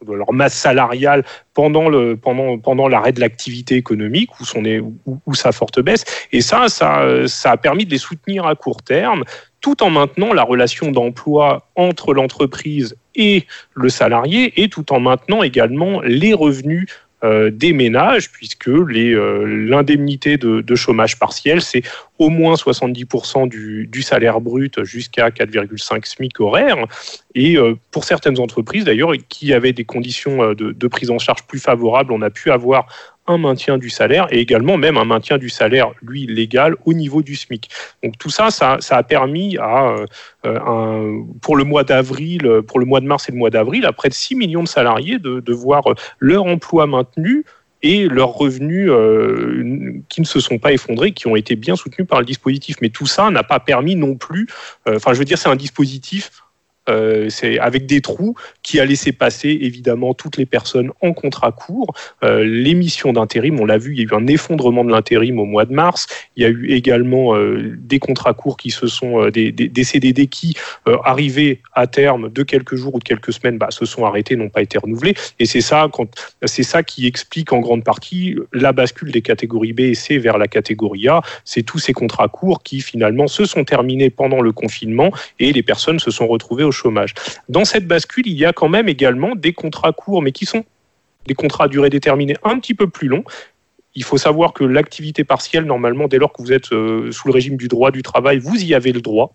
de 0.06 0.14
leur 0.14 0.34
masse 0.34 0.54
salariale 0.54 1.24
pendant 1.54 1.90
le 1.90 2.16
pendant 2.18 2.58
pendant 2.58 2.88
l'arrêt 2.88 3.12
de 3.12 3.20
l'activité 3.20 3.76
économique 3.76 4.40
ou 4.40 4.46
son 4.46 4.64
ou, 4.66 5.20
ou, 5.26 5.36
sa 5.36 5.52
forte 5.52 5.80
baisse. 5.80 6.06
Et 6.32 6.42
ça 6.42 6.68
ça 6.68 7.28
ça 7.28 7.52
a 7.52 7.58
permis 7.58 7.86
de 7.86 7.92
les 7.92 7.98
soutenir 7.98 8.46
à 8.46 8.56
court 8.56 8.82
terme 8.84 9.24
tout 9.62 9.82
en 9.84 9.90
maintenant 9.90 10.34
la 10.34 10.44
relation 10.44 10.92
d'emploi 10.92 11.68
entre 11.76 12.14
l'entreprise 12.14 12.96
et 13.16 13.46
le 13.74 13.90
salarié 13.90 14.62
et 14.62 14.70
tout 14.70 14.94
en 14.94 15.00
maintenant 15.00 15.42
également 15.44 16.02
les 16.02 16.34
revenus 16.34 16.88
euh, 17.24 17.50
des 17.50 17.74
ménages, 17.74 18.32
puisque 18.32 18.70
euh, 18.70 19.66
l'indemnité 19.68 20.38
de, 20.38 20.76
chômage 20.76 21.18
partiel, 21.18 21.62
c'est 21.62 21.82
au 22.20 22.30
moins 22.30 22.54
70% 22.54 23.50
du, 23.50 24.02
salaire 24.04 24.40
brut 24.40 24.84
jusqu'à 24.84 25.30
4,5 25.30 26.06
SMIC 26.06 26.40
horaire. 26.40 26.78
Et 27.34 27.58
euh, 27.58 27.74
pour 27.90 28.04
certaines 28.04 28.40
entreprises, 28.40 28.86
d'ailleurs, 28.86 29.14
qui 29.30 29.52
avaient 29.52 29.74
des 29.74 29.84
conditions 29.84 30.54
de, 30.54 30.88
prise 30.88 31.10
en 31.10 31.18
charge 31.18 31.42
plus 31.48 31.60
favorables, 31.60 32.14
on 32.14 32.22
a 32.22 32.30
pu 32.30 32.52
avoir 32.52 32.86
un 33.28 33.38
maintien 33.38 33.78
du 33.78 33.90
salaire 33.90 34.28
et 34.32 34.40
également 34.40 34.78
même 34.78 34.98
un 34.98 35.06
maintien 35.06 35.38
du 35.38 35.50
salaire, 35.50 35.92
lui, 36.02 36.26
légal, 36.26 36.76
au 36.86 36.94
niveau 36.94 37.22
du 37.22 37.36
SMIC. 37.36 37.70
Donc 38.04 38.18
tout 38.18 38.30
ça, 38.30 38.50
ça, 38.50 38.78
a 38.90 39.04
permis 39.04 39.58
à, 39.58 39.96
euh, 40.46 40.60
un, 40.60 41.26
pour 41.42 41.56
le 41.56 41.64
mois 41.64 41.84
d'avril, 41.84 42.62
pour 42.68 42.80
le 42.80 42.86
mois 42.86 43.00
de 43.00 43.06
mars 43.06 43.30
et 43.30 43.32
le 43.32 43.38
mois 43.38 43.50
d'avril, 43.50 43.86
à 43.86 43.94
près 43.94 44.10
de 44.10 44.14
6 44.14 44.36
millions 44.36 44.64
de 44.64 44.68
salariés 44.68 45.20
de, 45.20 45.54
voir 45.54 45.84
leur 46.20 46.46
emploi 46.46 46.86
maintenu 46.86 47.44
et 47.84 48.08
leurs 48.08 48.34
revenus 48.34 48.90
euh, 48.90 50.02
qui 50.10 50.22
ne 50.22 50.26
se 50.26 50.40
sont 50.40 50.58
pas 50.58 50.72
effondrés, 50.72 51.12
qui 51.12 51.28
ont 51.28 51.36
été 51.36 51.56
bien 51.56 51.76
soutenus 51.76 52.08
par 52.08 52.20
le 52.20 52.26
dispositif. 52.26 52.78
Mais 52.82 52.90
tout 52.90 53.06
ça 53.06 53.30
n'a 53.30 53.44
pas 53.44 53.60
permis 53.60 53.96
non 53.96 54.16
plus, 54.16 54.48
euh, 54.88 54.96
enfin 54.96 55.14
je 55.14 55.20
veux 55.20 55.26
dire, 55.26 55.38
c'est 55.38 55.50
un 55.50 55.56
dispositif 55.56 56.32
euh, 56.90 57.30
c'est 57.30 57.60
avec 57.60 57.86
des 57.86 58.02
trous 58.02 58.36
qui 58.64 58.80
a 58.80 58.86
laissé 58.86 59.12
passer 59.12 59.50
évidemment 59.62 60.14
toutes 60.14 60.38
les 60.38 60.46
personnes 60.46 60.92
en 61.02 61.14
contrat 61.14 61.52
court. 61.52 61.94
Euh, 62.24 62.44
les 62.44 62.78
d'intérim, 63.14 63.60
on 63.60 63.66
l'a 63.66 63.78
vu, 63.78 63.94
il 63.94 64.00
y 64.00 64.02
a 64.02 64.04
eu 64.04 64.16
un 64.16 64.28
effondrement 64.28 64.86
de 64.86 64.92
l'intérim 64.92 65.40
au 65.40 65.46
mois 65.46 65.66
de 65.66 65.74
mars. 65.74 66.08
Il 66.36 66.44
y 66.44 66.46
a 66.46 66.50
eu 66.50 66.70
également 66.70 67.36
euh, 67.36 67.76
des 67.78 68.00
contrats 68.00 68.34
courts 68.34 68.56
qui 68.56 68.72
se 68.72 68.88
sont 68.88 69.30
des, 69.30 69.52
des, 69.52 69.68
des, 69.68 69.84
CDD 69.84 70.28
qui 70.28 70.56
arrivaient 71.04 71.60
à 71.74 71.88
terme 71.88 72.30
de 72.30 72.44
quelques 72.44 72.76
jours 72.76 72.96
ou 72.96 73.00
de 73.00 73.04
quelques 73.04 73.34
semaines, 73.34 73.58
bah, 73.58 73.68
se 73.72 73.86
sont 73.86 74.06
arrêtés, 74.06 74.36
n'ont 74.36 74.50
pas 74.50 74.62
été 74.62 74.78
renouvelés. 74.78 75.16
Et 75.40 75.46
c'est 75.46 75.62
ça, 75.62 75.90
c'est 76.46 76.64
ça 76.64 76.84
qui 76.84 77.08
explique 77.08 77.52
en 77.52 77.60
grande 77.60 77.84
partie 77.84 78.36
la 78.54 78.72
bascule 78.72 79.12
des 79.12 79.22
catégories 79.22 79.74
B 79.74 79.82
et 79.82 79.96
C 79.96 80.18
vers 80.18 80.38
la 80.38 80.48
catégorie 80.48 81.08
A. 81.08 81.22
C'est 81.46 81.64
tous 81.64 81.80
ces 81.80 81.94
contrats 81.94 82.28
courts 82.28 82.64
qui 82.64 82.82
finalement 82.82 83.28
se 83.28 83.46
sont 83.46 83.64
terminés 83.64 84.10
pendant 84.10 84.42
le 84.42 84.52
confinement 84.52 85.12
et 85.40 85.52
les 85.52 85.64
personnes 85.64 86.00
se 86.00 86.12
sont 86.12 86.28
retrouvées 86.28 86.64
au 86.64 86.72
Dans 87.50 87.66
cette 87.66 87.88
bascule, 87.88 88.28
il 88.28 88.38
y 88.38 88.46
a 88.46 88.54
quand 88.54 88.70
même 88.70 88.88
également 88.88 89.36
des 89.36 89.54
contrats 89.54 89.94
courts, 89.94 90.22
mais 90.22 90.32
qui 90.32 90.46
sont 90.46 90.64
des 91.26 91.34
contrats 91.34 91.66
à 91.66 91.68
durée 91.68 91.90
déterminée 91.90 92.36
un 92.44 92.60
petit 92.60 92.74
peu 92.74 92.88
plus 92.88 93.08
longs. 93.08 93.24
Il 93.96 94.04
faut 94.04 94.18
savoir 94.18 94.54
que 94.54 94.64
l'activité 94.64 95.24
partielle, 95.24 95.66
normalement, 95.66 96.08
dès 96.08 96.18
lors 96.18 96.32
que 96.32 96.42
vous 96.42 96.54
êtes 96.54 96.72
euh, 96.72 97.12
sous 97.12 97.28
le 97.28 97.34
régime 97.34 97.58
du 97.58 97.68
droit 97.68 97.92
du 97.92 98.04
travail, 98.04 98.38
vous 98.38 98.64
y 98.64 98.74
avez 98.74 98.92
le 98.92 99.02
droit. 99.02 99.34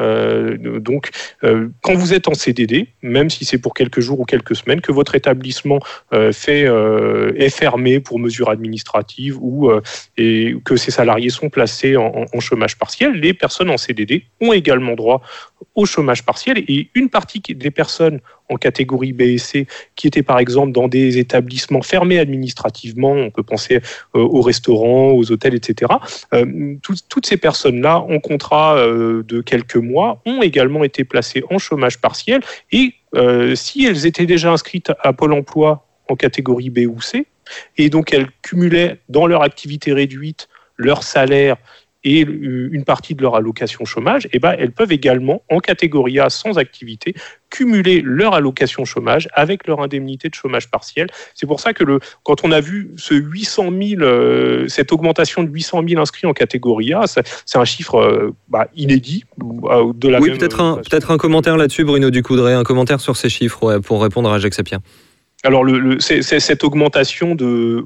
Euh, 0.00 0.56
donc, 0.80 1.10
euh, 1.44 1.68
quand 1.82 1.94
vous 1.94 2.14
êtes 2.14 2.28
en 2.28 2.34
CDD, 2.34 2.88
même 3.02 3.30
si 3.30 3.44
c'est 3.44 3.58
pour 3.58 3.74
quelques 3.74 4.00
jours 4.00 4.20
ou 4.20 4.24
quelques 4.24 4.56
semaines, 4.56 4.80
que 4.80 4.92
votre 4.92 5.14
établissement 5.14 5.78
euh, 6.12 6.32
fait, 6.32 6.64
est 7.36 7.50
fermé 7.50 8.00
pour 8.00 8.18
mesures 8.18 8.50
administratives 8.50 9.36
ou 9.40 9.70
et 10.16 10.54
que 10.64 10.76
ses 10.76 10.90
salariés 10.90 11.30
sont 11.30 11.48
placés 11.48 11.96
en, 11.96 12.26
en, 12.32 12.40
chômage 12.40 12.78
partiel, 12.78 13.12
les 13.12 13.34
personnes 13.34 13.70
en 13.70 13.76
CDD 13.76 14.24
ont 14.40 14.52
également 14.52 14.94
droit 14.94 15.22
au 15.74 15.86
chômage 15.86 16.24
partiel 16.24 16.58
et 16.68 16.90
une 16.94 17.08
partie 17.08 17.40
des 17.40 17.70
personnes 17.70 18.20
en 18.48 18.56
catégorie 18.56 19.12
B 19.12 19.22
et 19.22 19.38
C 19.38 19.66
qui 19.96 20.06
étaient 20.06 20.22
par 20.22 20.38
exemple 20.38 20.72
dans 20.72 20.88
des 20.88 21.18
établissements 21.18 21.82
fermés 21.82 22.18
administrativement, 22.18 23.12
on 23.12 23.30
peut 23.30 23.42
penser 23.42 23.80
euh, 24.14 24.20
aux 24.20 24.42
restaurants, 24.42 25.12
aux 25.12 25.30
hôtels, 25.32 25.54
etc. 25.54 25.92
Euh, 26.32 26.74
tout, 26.82 26.94
toutes 27.08 27.26
ces 27.26 27.36
personnes-là, 27.36 27.98
en 28.00 28.18
contrat 28.20 28.76
euh, 28.76 29.22
de 29.22 29.40
quelques 29.40 29.76
mois, 29.76 30.20
ont 30.26 30.42
également 30.42 30.84
été 30.84 31.04
placées 31.04 31.42
en 31.50 31.58
chômage 31.58 32.00
partiel 32.00 32.40
et 32.72 32.94
si 33.54 33.86
elles 33.86 34.06
étaient 34.06 34.26
déjà 34.26 34.50
inscrites 34.50 34.90
à 35.00 35.12
Pôle 35.12 35.34
Emploi 35.34 35.86
en 36.08 36.16
catégorie 36.16 36.68
B 36.68 36.80
ou 36.80 37.00
C, 37.00 37.26
et 37.78 37.88
donc 37.88 38.12
elles 38.12 38.26
cumulaient 38.42 38.98
dans 39.08 39.28
leur 39.28 39.42
activité 39.42 39.92
réduite 39.92 40.48
leur 40.76 41.04
salaire 41.04 41.56
et 42.04 42.20
une 42.20 42.84
partie 42.84 43.14
de 43.14 43.22
leur 43.22 43.34
allocation 43.34 43.84
chômage, 43.84 44.28
eh 44.32 44.38
ben, 44.38 44.54
elles 44.58 44.72
peuvent 44.72 44.92
également, 44.92 45.42
en 45.50 45.58
catégorie 45.58 46.20
A 46.20 46.28
sans 46.28 46.58
activité, 46.58 47.14
cumuler 47.50 48.02
leur 48.04 48.34
allocation 48.34 48.84
chômage 48.84 49.28
avec 49.32 49.66
leur 49.66 49.80
indemnité 49.80 50.28
de 50.28 50.34
chômage 50.34 50.70
partiel. 50.70 51.06
C'est 51.34 51.46
pour 51.46 51.60
ça 51.60 51.72
que 51.72 51.84
le, 51.84 52.00
quand 52.24 52.44
on 52.44 52.50
a 52.50 52.60
vu 52.60 52.90
ce 52.96 53.14
800 53.14 53.70
000, 53.70 54.02
euh, 54.02 54.66
cette 54.68 54.92
augmentation 54.92 55.42
de 55.42 55.48
800 55.48 55.82
000 55.88 56.00
inscrits 56.00 56.26
en 56.26 56.32
catégorie 56.32 56.92
A, 56.92 57.04
c'est 57.06 57.58
un 57.58 57.64
chiffre 57.64 57.96
euh, 57.96 58.34
bah, 58.48 58.68
inédit. 58.74 59.24
Euh, 59.40 59.92
de 59.94 60.08
la 60.08 60.20
oui, 60.20 60.30
peut-être 60.30 60.60
un, 60.60 60.76
peut 60.78 60.98
un 61.08 61.16
commentaire 61.16 61.56
là-dessus, 61.56 61.84
Bruno 61.84 62.10
Ducoudray, 62.10 62.54
un 62.54 62.64
commentaire 62.64 63.00
sur 63.00 63.16
ces 63.16 63.28
chiffres 63.28 63.62
ouais, 63.62 63.80
pour 63.80 64.02
répondre 64.02 64.30
à 64.32 64.38
Jacques 64.38 64.54
Sapien. 64.54 64.80
Alors, 65.44 65.62
le, 65.62 66.00
cette 66.00 66.64
augmentation 66.64 67.34
de, 67.34 67.84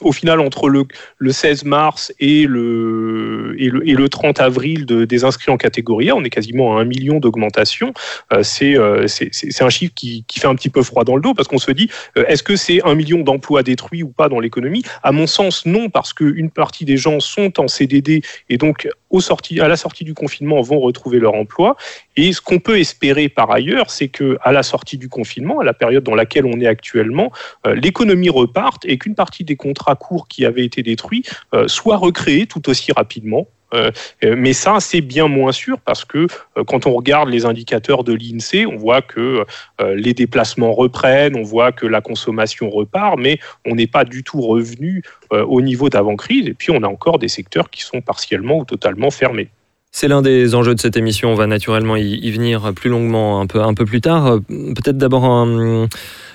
au 0.00 0.12
final, 0.12 0.40
entre 0.40 0.68
le, 0.68 0.84
le 1.18 1.30
16 1.30 1.64
mars 1.64 2.12
et 2.18 2.46
le, 2.46 3.54
et 3.58 3.70
le, 3.70 3.88
et 3.88 3.92
le 3.92 4.08
30 4.08 4.40
avril 4.40 4.86
de, 4.86 5.04
des 5.04 5.24
inscrits 5.24 5.52
en 5.52 5.56
catégorie 5.56 6.10
A, 6.10 6.16
on 6.16 6.24
est 6.24 6.30
quasiment 6.30 6.76
à 6.76 6.80
un 6.80 6.84
million 6.84 7.20
d'augmentation. 7.20 7.94
Euh, 8.32 8.42
c'est, 8.42 8.76
euh, 8.76 9.06
c'est, 9.06 9.62
un 9.62 9.70
chiffre 9.70 9.94
qui, 9.94 10.24
qui, 10.26 10.40
fait 10.40 10.48
un 10.48 10.56
petit 10.56 10.68
peu 10.68 10.82
froid 10.82 11.04
dans 11.04 11.14
le 11.14 11.22
dos 11.22 11.32
parce 11.32 11.46
qu'on 11.46 11.58
se 11.58 11.70
dit, 11.70 11.88
euh, 12.18 12.24
est-ce 12.26 12.42
que 12.42 12.56
c'est 12.56 12.84
un 12.84 12.96
million 12.96 13.20
d'emplois 13.20 13.62
détruits 13.62 14.02
ou 14.02 14.08
pas 14.08 14.28
dans 14.28 14.40
l'économie? 14.40 14.82
À 15.04 15.12
mon 15.12 15.28
sens, 15.28 15.64
non, 15.64 15.88
parce 15.90 16.12
qu'une 16.12 16.50
partie 16.50 16.84
des 16.84 16.96
gens 16.96 17.20
sont 17.20 17.60
en 17.60 17.68
CDD 17.68 18.22
et 18.48 18.58
donc 18.58 18.88
au 19.10 19.20
sorti, 19.20 19.60
à 19.60 19.68
la 19.68 19.76
sortie 19.76 20.04
du 20.04 20.14
confinement 20.14 20.60
vont 20.60 20.80
retrouver 20.80 21.18
leur 21.18 21.34
emploi. 21.34 21.76
Et 22.16 22.32
ce 22.32 22.40
qu'on 22.40 22.58
peut 22.58 22.78
espérer 22.78 23.28
par 23.28 23.50
ailleurs, 23.50 23.90
c'est 23.90 24.08
que 24.08 24.38
à 24.42 24.52
la 24.52 24.62
sortie 24.62 24.98
du 24.98 25.08
confinement, 25.08 25.60
à 25.60 25.64
la 25.64 25.74
période 25.74 26.04
dans 26.04 26.14
laquelle 26.14 26.46
on 26.46 26.60
est 26.60 26.66
actuellement, 26.66 27.32
euh, 27.66 27.74
l'économie 27.74 28.30
reparte 28.30 28.84
et 28.84 28.98
qu'une 28.98 29.14
partie 29.14 29.44
des 29.44 29.56
contrats 29.56 29.96
courts 29.96 30.28
qui 30.28 30.44
avaient 30.44 30.64
été 30.64 30.82
détruits 30.82 31.24
euh, 31.54 31.68
soit 31.68 31.96
recréés 31.96 32.46
tout 32.46 32.68
aussi 32.68 32.92
rapidement. 32.92 33.46
Euh, 33.74 33.90
mais 34.22 34.52
ça, 34.52 34.78
c'est 34.80 35.00
bien 35.00 35.28
moins 35.28 35.52
sûr 35.52 35.78
parce 35.80 36.04
que 36.04 36.26
euh, 36.56 36.64
quand 36.64 36.86
on 36.86 36.94
regarde 36.94 37.28
les 37.28 37.44
indicateurs 37.46 38.04
de 38.04 38.12
l'INSEE, 38.12 38.66
on 38.66 38.76
voit 38.76 39.02
que 39.02 39.44
euh, 39.80 39.94
les 39.94 40.14
déplacements 40.14 40.72
reprennent, 40.72 41.36
on 41.36 41.42
voit 41.42 41.72
que 41.72 41.86
la 41.86 42.00
consommation 42.00 42.70
repart, 42.70 43.18
mais 43.18 43.38
on 43.66 43.74
n'est 43.74 43.86
pas 43.86 44.04
du 44.04 44.22
tout 44.22 44.40
revenu 44.40 45.02
euh, 45.32 45.44
au 45.44 45.60
niveau 45.60 45.88
d'avant-crise. 45.88 46.46
Et 46.46 46.54
puis, 46.54 46.70
on 46.70 46.82
a 46.82 46.88
encore 46.88 47.18
des 47.18 47.28
secteurs 47.28 47.70
qui 47.70 47.82
sont 47.82 48.00
partiellement 48.00 48.58
ou 48.58 48.64
totalement 48.64 49.10
fermés. 49.10 49.48
C'est 49.90 50.08
l'un 50.08 50.20
des 50.20 50.54
enjeux 50.54 50.74
de 50.74 50.80
cette 50.80 50.96
émission. 50.96 51.30
On 51.30 51.34
va 51.34 51.46
naturellement 51.46 51.96
y, 51.96 52.30
venir 52.30 52.74
plus 52.74 52.90
longuement 52.90 53.40
un 53.40 53.46
peu, 53.46 53.62
un 53.62 53.72
peu 53.72 53.86
plus 53.86 54.02
tard. 54.02 54.40
Peut-être 54.46 54.98
d'abord 54.98 55.24
un, 55.24 55.88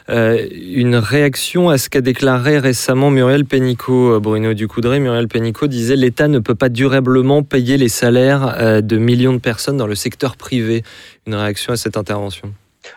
euh, 0.10 0.46
une 0.52 0.96
réaction 0.96 1.70
à 1.70 1.78
ce 1.78 1.90
qu'a 1.90 2.02
déclaré 2.02 2.60
récemment 2.60 3.10
Muriel 3.12 3.46
Pénicaud, 3.46 4.20
Bruno 4.20 4.54
Ducoudray. 4.54 5.00
Muriel 5.00 5.28
Pénicaud 5.28 5.68
disait 5.68 5.96
l'État 5.96 6.28
ne 6.28 6.40
peut 6.40 6.56
pas 6.56 6.70
durablement 6.70 7.44
payer 7.44 7.78
les 7.78 7.90
salaires 7.90 8.56
euh, 8.60 8.82
de 8.82 8.98
millions 8.98 9.34
de 9.34 9.40
personnes 9.40 9.78
dans 9.78 9.88
le 9.88 9.96
secteur 9.96 10.38
privé. 10.38 10.84
Une 11.28 11.36
réaction 11.36 11.74
à 11.74 11.78
cette 11.78 11.98
intervention 11.98 12.54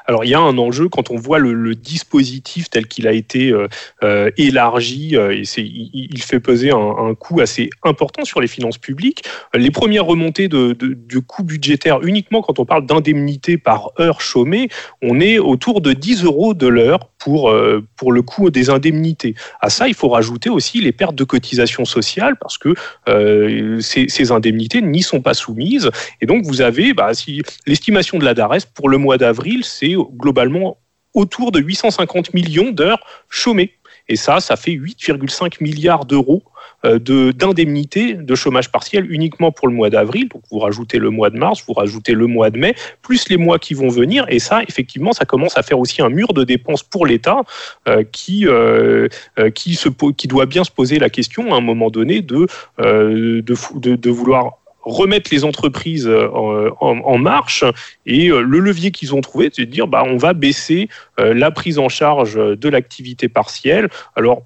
alors 0.06 0.24
il 0.24 0.30
y 0.30 0.34
a 0.34 0.40
un 0.40 0.58
enjeu 0.58 0.88
quand 0.88 1.10
on 1.10 1.16
voit 1.16 1.38
le, 1.38 1.74
dispositif 1.74 2.70
tel 2.70 2.86
qu'il 2.86 3.08
a 3.08 3.12
été 3.12 3.50
euh, 3.50 3.68
euh, 4.02 4.30
élargi, 4.36 5.16
euh, 5.16 5.32
et 5.32 5.42
il, 5.60 6.22
fait 6.22 6.40
peser 6.40 6.70
un, 6.70 7.14
coût 7.14 7.40
assez 7.40 7.70
important 7.82 8.24
sur 8.24 8.40
les 8.40 8.46
finances 8.46 8.78
publiques. 8.78 9.24
Les 9.54 9.70
premières 9.70 10.06
remontées 10.06 10.48
de, 10.48 10.72
de, 10.72 10.94
de 10.94 11.18
coûts 11.18 11.42
budgétaires 11.42 12.00
uniquement 12.02 12.42
quand 12.42 12.58
on 12.58 12.64
parle 12.64 12.86
d'indemnité 12.86 13.58
par 13.58 13.90
heure 13.98 14.20
chômée, 14.20 14.68
on 15.02 15.20
est 15.20 15.38
autour 15.38 15.80
de 15.80 15.92
10 15.92 16.24
euros 16.24 16.54
de 16.54 16.66
l'heure 16.66 17.10
pour, 17.24 17.50
euh, 17.50 17.82
pour 17.96 18.12
le 18.12 18.20
coût 18.20 18.50
des 18.50 18.68
indemnités. 18.68 19.34
À 19.62 19.70
ça, 19.70 19.88
il 19.88 19.94
faut 19.94 20.10
rajouter 20.10 20.50
aussi 20.50 20.82
les 20.82 20.92
pertes 20.92 21.14
de 21.14 21.24
cotisations 21.24 21.86
sociales 21.86 22.36
parce 22.38 22.58
que 22.58 22.74
euh, 23.08 23.80
ces, 23.80 24.08
ces, 24.08 24.30
indemnités 24.30 24.82
n'y 24.82 25.00
sont 25.00 25.22
pas 25.22 25.32
soumises. 25.32 25.90
Et 26.20 26.26
donc, 26.26 26.44
vous 26.44 26.60
avez, 26.60 26.92
bah, 26.92 27.14
si, 27.14 27.40
l'estimation 27.66 28.18
de 28.18 28.26
la 28.26 28.34
DARES 28.34 28.66
pour 28.74 28.90
le 28.90 28.98
mois 28.98 29.16
d'avril, 29.16 29.64
c'est 29.64 29.94
globalement 30.12 30.76
autour 31.14 31.50
de 31.50 31.60
850 31.60 32.34
millions 32.34 32.70
d'heures 32.72 33.00
chômées. 33.30 33.72
Et 34.08 34.16
ça, 34.16 34.40
ça 34.40 34.56
fait 34.56 34.72
8,5 34.72 35.62
milliards 35.62 36.04
d'euros 36.04 36.42
euh, 36.84 36.98
d'indemnités 37.32 38.14
de, 38.14 38.22
de, 38.22 38.34
chômage 38.34 38.70
partiel 38.70 39.10
uniquement 39.10 39.52
pour 39.52 39.68
le 39.68 39.74
mois 39.74 39.90
d'avril. 39.90 40.28
Donc 40.28 40.42
vous 40.50 40.58
rajoutez 40.58 40.98
le 40.98 41.10
mois 41.10 41.30
de 41.30 41.38
mars, 41.38 41.64
vous 41.66 41.72
rajoutez 41.72 42.12
le 42.12 42.26
mois 42.26 42.50
de 42.50 42.58
mai, 42.58 42.74
plus 43.00 43.28
les 43.28 43.36
mois 43.36 43.58
qui 43.58 43.74
vont 43.74 43.88
venir. 43.88 44.26
Et 44.28 44.38
ça, 44.38 44.62
effectivement, 44.62 45.12
ça 45.12 45.24
commence 45.24 45.56
à 45.56 45.62
faire 45.62 45.78
aussi 45.78 46.02
un 46.02 46.10
mur 46.10 46.34
de 46.34 46.44
dépenses 46.44 46.82
pour 46.82 47.06
l'État 47.06 47.42
euh, 47.88 48.02
qui, 48.02 48.46
euh, 48.46 49.08
qui, 49.54 49.78
qui 50.16 50.28
doit 50.28 50.46
bien 50.46 50.64
se 50.64 50.70
poser 50.70 50.98
la 50.98 51.08
question 51.08 51.54
à 51.54 51.56
un 51.56 51.60
moment 51.60 51.90
donné 51.90 52.20
de, 52.20 52.46
de, 52.78 54.10
vouloir 54.10 54.58
remettre 54.82 55.30
les 55.32 55.44
entreprises 55.44 56.08
en, 56.08 56.70
en- 56.80 57.18
marche. 57.18 57.64
Et 58.04 58.28
le 58.28 58.58
levier 58.58 58.90
qu'ils 58.90 59.14
ont 59.14 59.22
trouvé, 59.22 59.48
c'est 59.52 59.64
de 59.64 59.70
dire 59.70 59.86
bah, 59.86 60.02
on 60.06 60.16
va 60.16 60.34
baisser 60.34 60.88
la 61.16 61.50
prise 61.50 61.78
en 61.78 61.88
charge 61.88 62.34
de 62.34 62.68
l'activité 62.68 63.28
partielle. 63.28 63.88
Alors, 64.16 64.42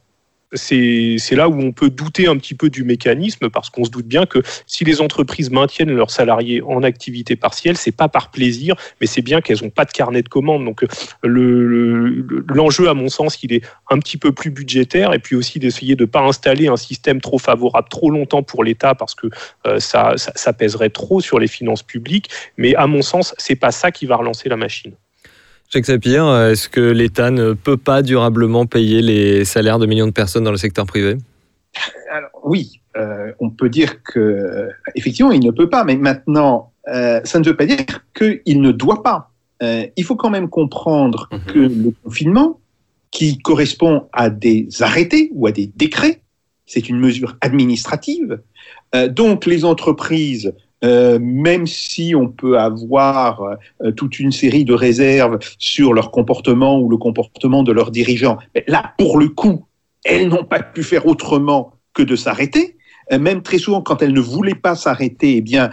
c'est 0.52 1.19
là 1.33 1.49
où 1.49 1.61
on 1.61 1.73
peut 1.73 1.90
douter 1.90 2.26
un 2.26 2.37
petit 2.37 2.55
peu 2.55 2.71
du 2.71 2.85
mécanisme 2.85 3.50
parce 3.50 3.71
qu'on 3.71 3.85
se 3.85 3.90
doute 3.90 4.07
bien 4.07 4.26
que 4.26 4.38
si 4.67 4.85
les 4.85 5.00
entreprises 5.00 5.50
maintiennent 5.50 5.95
leurs 5.95 6.11
salariés 6.11 6.62
en 6.62 6.83
activité 6.83 7.37
partielle, 7.37 7.76
c'est 7.76 7.93
pas 7.93 8.09
par 8.09 8.31
plaisir, 8.31 8.75
mais 9.00 9.07
c'est 9.07 9.23
bien 9.23 9.40
qu'elles 9.40 9.62
n'ont 9.62 9.71
pas 9.71 9.85
de 9.85 9.90
carnet 9.93 10.23
de 10.23 10.28
commandes. 10.28 10.64
Donc 10.64 10.85
le- 11.23 11.67
le- 11.67 12.45
l'enjeu, 12.49 12.88
à 12.88 12.95
mon 12.95 13.09
sens, 13.09 13.43
il 13.43 13.52
est 13.52 13.62
un 13.90 13.99
petit 13.99 14.17
peu 14.17 14.33
plus 14.33 14.50
budgétaire 14.50 15.12
et 15.12 15.19
puis 15.19 15.37
aussi 15.37 15.59
d'essayer 15.59 15.97
de 15.97 16.05
ne 16.05 16.09
pas 16.09 16.21
installer 16.21 16.69
un 16.69 16.76
système 16.76 17.21
trop 17.21 17.38
favorable 17.38 17.88
trop 17.90 18.11
longtemps 18.11 18.43
pour 18.43 18.64
l'État 18.64 18.95
parce 18.95 19.14
que 19.14 19.28
euh, 19.67 19.78
ça, 19.81 20.14
ça, 20.17 20.33
ça 20.35 20.52
pèserait 20.52 20.90
trop 20.90 21.21
sur 21.21 21.38
les 21.38 21.49
finances 21.49 21.83
publiques. 21.83 22.28
Mais 22.57 22.75
à 22.75 22.87
mon 22.87 23.02
sens, 23.02 23.35
c'est 23.38 23.57
pas 23.57 23.71
ça 23.71 23.90
qui 23.90 24.07
va 24.07 24.17
relancer 24.17 24.49
la 24.49 24.57
machine. 24.57 24.93
Jacques 25.71 25.85
Sapir, 25.87 26.25
est-ce 26.47 26.69
que 26.69 26.81
l'État 26.81 27.31
ne 27.31 27.53
peut 27.53 27.77
pas 27.77 28.01
durablement 28.03 28.65
payer 28.67 29.03
les 29.03 29.45
salaires 29.45 29.79
de 29.79 29.87
millions 29.87 30.07
de 30.07 30.13
personnes 30.13 30.45
dans 30.45 30.51
le 30.51 30.57
secteur 30.57 30.87
privé? 30.87 31.17
Alors, 32.11 32.31
oui, 32.45 32.81
euh, 32.97 33.33
on 33.39 33.51
peut 33.51 33.69
dire 33.69 34.03
que 34.03 34.19
euh, 34.19 34.69
effectivement, 34.95 35.31
il 35.31 35.45
ne 35.45 35.51
peut 35.51 35.69
pas, 35.69 35.85
mais 35.85 35.97
maintenant, 35.97 36.73
euh, 36.89 37.21
ça 37.25 37.39
ne 37.39 37.45
veut 37.45 37.57
pas 37.57 37.67
dire 37.67 37.85
qu'il 38.17 38.63
ne 38.63 38.73
doit 38.73 39.03
pas. 39.03 39.31
Euh, 39.63 39.87
il 39.97 40.05
faut 40.05 40.17
quand 40.17 40.31
même 40.31 40.49
comprendre 40.49 41.29
Mhm. 41.33 41.41
que 41.53 41.59
le 41.59 41.93
confinement, 42.03 42.61
qui 43.11 43.39
correspond 43.39 44.07
à 44.13 44.31
des 44.31 44.69
arrêtés 44.81 45.31
ou 45.35 45.47
à 45.47 45.53
des 45.53 45.71
décrets, 45.77 46.21
c'est 46.67 46.89
une 46.89 46.99
mesure 46.99 47.37
administrative. 47.41 48.41
Euh, 48.95 49.09
donc, 49.09 49.45
les 49.47 49.65
entreprises, 49.65 50.53
euh, 50.85 51.19
même 51.21 51.67
si 51.67 52.15
on 52.15 52.29
peut 52.29 52.59
avoir 52.59 53.43
euh, 53.83 53.91
toute 53.93 54.21
une 54.21 54.33
série 54.33 54.65
de 54.65 54.75
réserves 54.75 55.39
sur 55.59 55.93
leur 55.93 56.11
comportement 56.11 56.79
ou 56.81 56.89
le 56.89 56.97
comportement 56.97 57.63
de 57.63 57.73
leurs 57.73 57.91
dirigeants, 57.91 58.39
là, 58.69 58.93
pour 58.99 59.19
le 59.19 59.29
coup, 59.29 59.65
elles 60.05 60.29
n'ont 60.29 60.45
pas 60.45 60.61
pu 60.63 60.83
faire 60.83 61.07
autrement 61.07 61.73
que 61.95 62.03
de 62.03 62.15
s'arrêter. 62.15 62.77
Euh, 63.11 63.19
Même 63.19 63.43
très 63.43 63.59
souvent, 63.59 63.81
quand 63.81 64.03
elles 64.03 64.13
ne 64.13 64.21
voulaient 64.21 64.55
pas 64.55 64.77
s'arrêter, 64.77 65.37
eh 65.39 65.41
bien, 65.41 65.71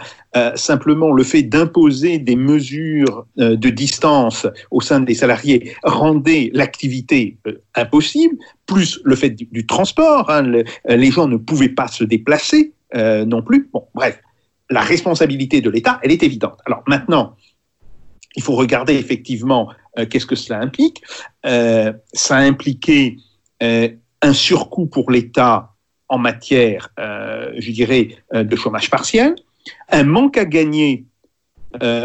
simplement 0.54 1.12
le 1.12 1.22
fait 1.22 1.42
d'imposer 1.42 2.18
des 2.18 2.36
mesures 2.36 3.24
de 3.38 3.70
distance 3.70 4.46
au 4.70 4.82
sein 4.82 5.00
des 5.00 5.14
salariés 5.14 5.72
rendait 5.82 6.50
l'activité 6.52 7.38
impossible, 7.74 8.36
plus 8.66 9.00
le 9.04 9.16
fait 9.16 9.30
du, 9.30 9.64
transport. 9.66 10.28
hein, 10.28 10.42
le- 10.42 10.64
les 10.88 11.10
gens 11.10 11.26
ne 11.26 11.38
pouvaient 11.38 11.70
pas 11.70 11.88
se 11.88 12.04
déplacer 12.04 12.74
non 12.94 13.40
plus. 13.40 13.70
Bon, 13.72 13.84
bref, 13.94 14.20
la 14.70 14.80
responsabilité 14.80 15.60
de 15.60 15.70
l'État, 15.70 16.00
elle 16.02 16.12
est 16.12 16.22
évidente. 16.22 16.60
Alors 16.66 16.82
maintenant, 16.86 17.36
il 18.36 18.42
faut 18.42 18.54
regarder 18.54 18.94
effectivement 18.94 19.70
euh, 19.98 20.06
qu'est-ce 20.06 20.26
que 20.26 20.36
cela 20.36 20.60
implique. 20.60 21.02
Euh, 21.44 21.92
ça 22.12 22.36
a 22.36 22.40
impliqué 22.40 23.16
euh, 23.62 23.88
un 24.22 24.32
surcoût 24.32 24.86
pour 24.86 25.10
l'État 25.10 25.72
en 26.08 26.18
matière, 26.18 26.90
je 26.96 27.72
dirais, 27.72 28.16
de 28.32 28.54
chômage 28.54 28.88
partiel, 28.90 29.34
un 29.90 30.04
manque 30.04 30.38
à 30.38 30.44
gagner, 30.44 31.04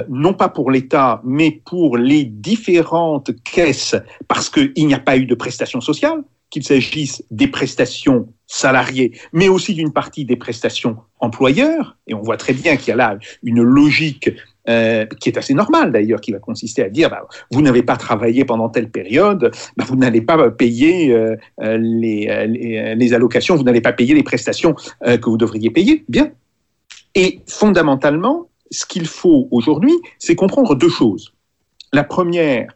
non 0.09 0.33
pas 0.33 0.49
pour 0.49 0.71
l'État, 0.71 1.21
mais 1.23 1.51
pour 1.51 1.97
les 1.97 2.23
différentes 2.23 3.29
caisses, 3.43 3.95
parce 4.27 4.49
qu'il 4.49 4.87
n'y 4.87 4.95
a 4.95 4.99
pas 4.99 5.17
eu 5.17 5.27
de 5.27 5.35
prestations 5.35 5.81
sociales, 5.81 6.23
qu'il 6.49 6.63
s'agisse 6.63 7.23
des 7.29 7.47
prestations 7.47 8.27
salariées, 8.51 9.17
mais 9.31 9.47
aussi 9.47 9.73
d'une 9.73 9.93
partie 9.93 10.25
des 10.25 10.35
prestations 10.35 10.97
employeurs. 11.21 11.95
Et 12.07 12.13
on 12.13 12.21
voit 12.21 12.35
très 12.35 12.51
bien 12.53 12.75
qu'il 12.75 12.89
y 12.89 12.91
a 12.91 12.97
là 12.97 13.17
une 13.43 13.61
logique 13.61 14.29
euh, 14.67 15.05
qui 15.05 15.29
est 15.29 15.37
assez 15.37 15.53
normale 15.53 15.93
d'ailleurs, 15.93 16.19
qui 16.19 16.33
va 16.33 16.39
consister 16.39 16.83
à 16.83 16.89
dire 16.89 17.09
bah, 17.09 17.25
vous 17.49 17.61
n'avez 17.61 17.81
pas 17.81 17.95
travaillé 17.95 18.43
pendant 18.43 18.67
telle 18.67 18.89
période, 18.89 19.51
bah, 19.77 19.85
vous 19.87 19.95
n'allez 19.95 20.19
pas 20.19 20.51
payer 20.51 21.13
euh, 21.13 21.37
euh, 21.61 21.77
les, 21.77 23.13
allocations, 23.13 23.55
vous 23.55 23.63
n'allez 23.63 23.79
pas 23.79 23.93
payer 23.93 24.13
les 24.13 24.23
prestations 24.23 24.75
que 25.01 25.29
vous 25.29 25.37
devriez 25.37 25.69
payer. 25.69 26.03
Bien. 26.09 26.31
Et 27.15 27.39
fondamentalement, 27.47 28.49
ce 28.69 28.85
qu'il 28.85 29.07
faut 29.07 29.47
aujourd'hui, 29.51 29.93
c'est 30.19 30.35
comprendre 30.35 30.75
deux 30.75 30.89
choses. 30.89 31.33
La 31.93 32.03
première, 32.03 32.73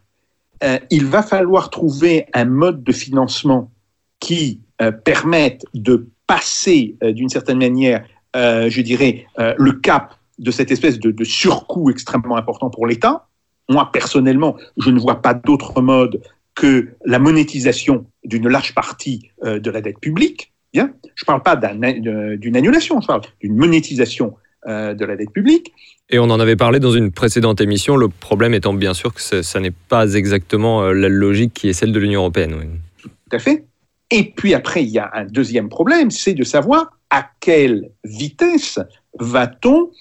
il 0.89 1.05
va 1.05 1.21
falloir 1.21 1.69
trouver 1.69 2.25
un 2.33 2.45
mode 2.45 2.83
de 2.83 2.91
financement 2.91 3.71
qui 4.19 4.61
euh, 4.81 4.91
permette 4.91 5.65
de 5.73 6.07
passer 6.27 6.95
euh, 7.03 7.11
d'une 7.13 7.29
certaine 7.29 7.59
manière, 7.59 8.05
euh, 8.35 8.69
je 8.69 8.81
dirais, 8.81 9.25
le 9.57 9.71
cap 9.73 10.15
de 10.39 10.51
cette 10.51 10.71
espèce 10.71 10.99
de, 10.99 11.11
de 11.11 11.23
surcoût 11.23 11.89
extrêmement 11.89 12.35
important 12.35 12.69
pour 12.69 12.87
l'État. 12.87 13.27
Moi, 13.69 13.89
personnellement, 13.93 14.57
je 14.77 14.89
ne 14.91 14.99
vois 14.99 15.21
pas 15.21 15.33
d'autre 15.33 15.81
mode 15.81 16.21
que 16.55 16.89
la 17.05 17.19
monétisation 17.19 18.05
d'une 18.23 18.47
large 18.49 18.73
partie 18.75 19.29
euh, 19.43 19.59
de 19.59 19.71
la 19.71 19.81
dette 19.81 19.99
publique. 19.99 20.51
Bien, 20.73 20.91
je 21.15 21.23
ne 21.23 21.25
parle 21.25 21.41
pas 21.41 21.55
d'un- 21.55 22.35
d'une 22.35 22.55
annulation, 22.57 22.99
je 23.01 23.07
parle 23.07 23.21
d'une 23.41 23.55
monétisation 23.55 24.35
euh, 24.67 24.93
de 24.93 25.05
la 25.05 25.15
dette 25.15 25.31
publique. 25.31 25.71
Et 26.09 26.19
on 26.19 26.23
en 26.29 26.39
avait 26.39 26.55
parlé 26.57 26.79
dans 26.79 26.91
une 26.91 27.11
précédente 27.11 27.61
émission, 27.61 27.95
le 27.97 28.09
problème 28.09 28.53
étant 28.53 28.73
bien 28.73 28.93
sûr 28.93 29.13
que 29.13 29.21
ça, 29.21 29.41
ça 29.41 29.59
n'est 29.59 29.71
pas 29.71 30.13
exactement 30.13 30.91
la 30.91 31.07
logique 31.09 31.53
qui 31.53 31.69
est 31.69 31.73
celle 31.73 31.91
de 31.93 31.99
l'Union 31.99 32.21
européenne. 32.21 32.55
oui. 32.59 32.65
Tout 33.03 33.09
à 33.35 33.39
fait. 33.39 33.65
Et 34.11 34.31
puis 34.31 34.53
après, 34.53 34.83
il 34.83 34.89
y 34.89 34.99
a 34.99 35.09
un 35.13 35.25
deuxième 35.25 35.69
problème, 35.69 36.11
c'est 36.11 36.33
de 36.33 36.43
savoir 36.43 36.97
à 37.09 37.27
quelle 37.39 37.91
vitesse 38.03 38.79
va-t-on 39.19 39.91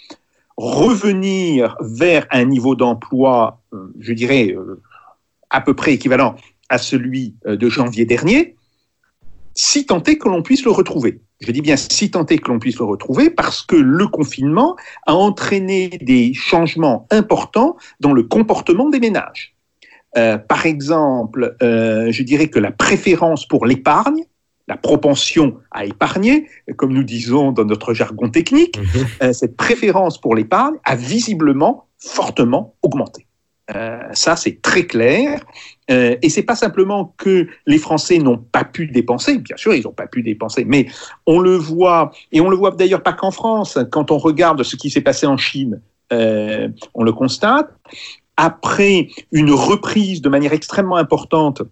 revenir 0.57 1.77
vers 1.81 2.27
un 2.31 2.45
niveau 2.45 2.77
d'emploi, 2.77 3.61
euh, 3.73 3.93
je 3.99 4.13
dirais, 4.13 4.55
euh, 4.57 4.81
à 5.51 5.61
peu 5.61 5.75
près 5.75 5.95
équivalent 5.95 6.37
à 6.69 6.79
celui 6.79 7.35
euh, 7.47 7.57
de 7.57 7.69
janvier 7.69 8.05
dernier, 8.05 8.57
si 9.55 9.87
tant 9.87 10.03
est 10.03 10.19
que 10.19 10.29
l'on 10.29 10.43
puisse 10.43 10.65
le 10.65 10.71
retrouver. 10.71 11.21
Je 11.41 11.51
dis 11.51 11.61
bien 11.61 11.77
si 11.77 12.11
tant 12.11 12.27
est 12.27 12.39
que 12.39 12.51
l'on 12.51 12.59
puisse 12.59 12.79
le 12.79 12.85
retrouver 12.85 13.31
parce 13.31 13.63
que 13.63 13.77
le 13.77 14.07
confinement 14.09 14.77
a 15.07 15.15
entraîné 15.15 15.89
des 15.89 16.35
changements 16.35 17.07
importants 17.11 17.77
dans 18.01 18.13
le 18.13 18.23
comportement 18.23 18.89
des 18.89 19.01
ménages. 19.01 19.54
Euh, 20.17 20.39
par 20.39 20.67
exemple, 20.67 21.57
euh, 21.63 22.11
je 22.11 22.23
dirais 22.23 22.49
que 22.49 22.59
la 22.59 22.71
préférence 22.71 23.47
pour 23.47 23.67
l'épargne, 23.67 24.25
la 24.69 24.77
propension 24.77 25.59
à 25.71 25.85
épargner, 25.85 26.49
comme 26.77 26.93
nous 26.93 27.03
disons 27.03 27.53
dans 27.53 27.65
notre 27.65 27.93
jargon 27.95 28.31
technique, 28.31 28.79
euh, 29.23 29.33
cette 29.33 29.57
préférence 29.57 30.21
pour 30.21 30.35
l'épargne 30.35 30.77
a 30.85 30.97
visiblement 30.97 31.89
fortement 31.99 32.75
augmenté. 32.83 33.27
Euh, 33.75 33.99
ça, 34.13 34.37
c'est 34.37 34.61
très 34.61 34.87
clair. 34.87 35.43
Euh, 35.91 36.17
et 36.23 36.29
c'est 36.29 36.43
pas 36.43 36.55
simplement 36.55 37.15
que 37.17 37.49
les 37.67 37.79
Français 37.79 38.19
n'ont 38.19 38.39
pas 38.39 38.65
pu 38.65 38.87
dépenser. 38.87 39.39
Bien 39.39 39.57
sûr, 39.57 39.75
ils 39.75 39.85
n'ont 39.85 39.93
pas 39.93 40.07
pu 40.07 40.23
dépenser, 40.23 40.65
mais 40.65 40.87
on 41.27 41.41
le 41.41 41.57
voit, 41.57 42.11
et 42.33 42.41
on 42.41 42.51
le 42.51 42.57
voit 42.57 42.71
d'ailleurs 42.73 43.03
pas 43.03 43.13
qu'en 43.13 43.31
France. 43.31 43.79
Quand 43.91 44.11
on 44.11 44.19
regarde 44.19 44.63
ce 44.63 44.77
qui 44.77 44.91
s'est 44.91 45.01
passé 45.01 45.27
en 45.27 45.37
Chine, 45.37 45.81
euh, 46.13 46.69
on 46.95 47.03
le 47.03 47.13
constate. 47.13 47.71
Après 48.37 49.09
une 49.33 49.53
reprise 49.53 50.21
de 50.23 50.29
manière 50.29 50.53
extrêmement 50.53 50.97
importante 50.97 51.63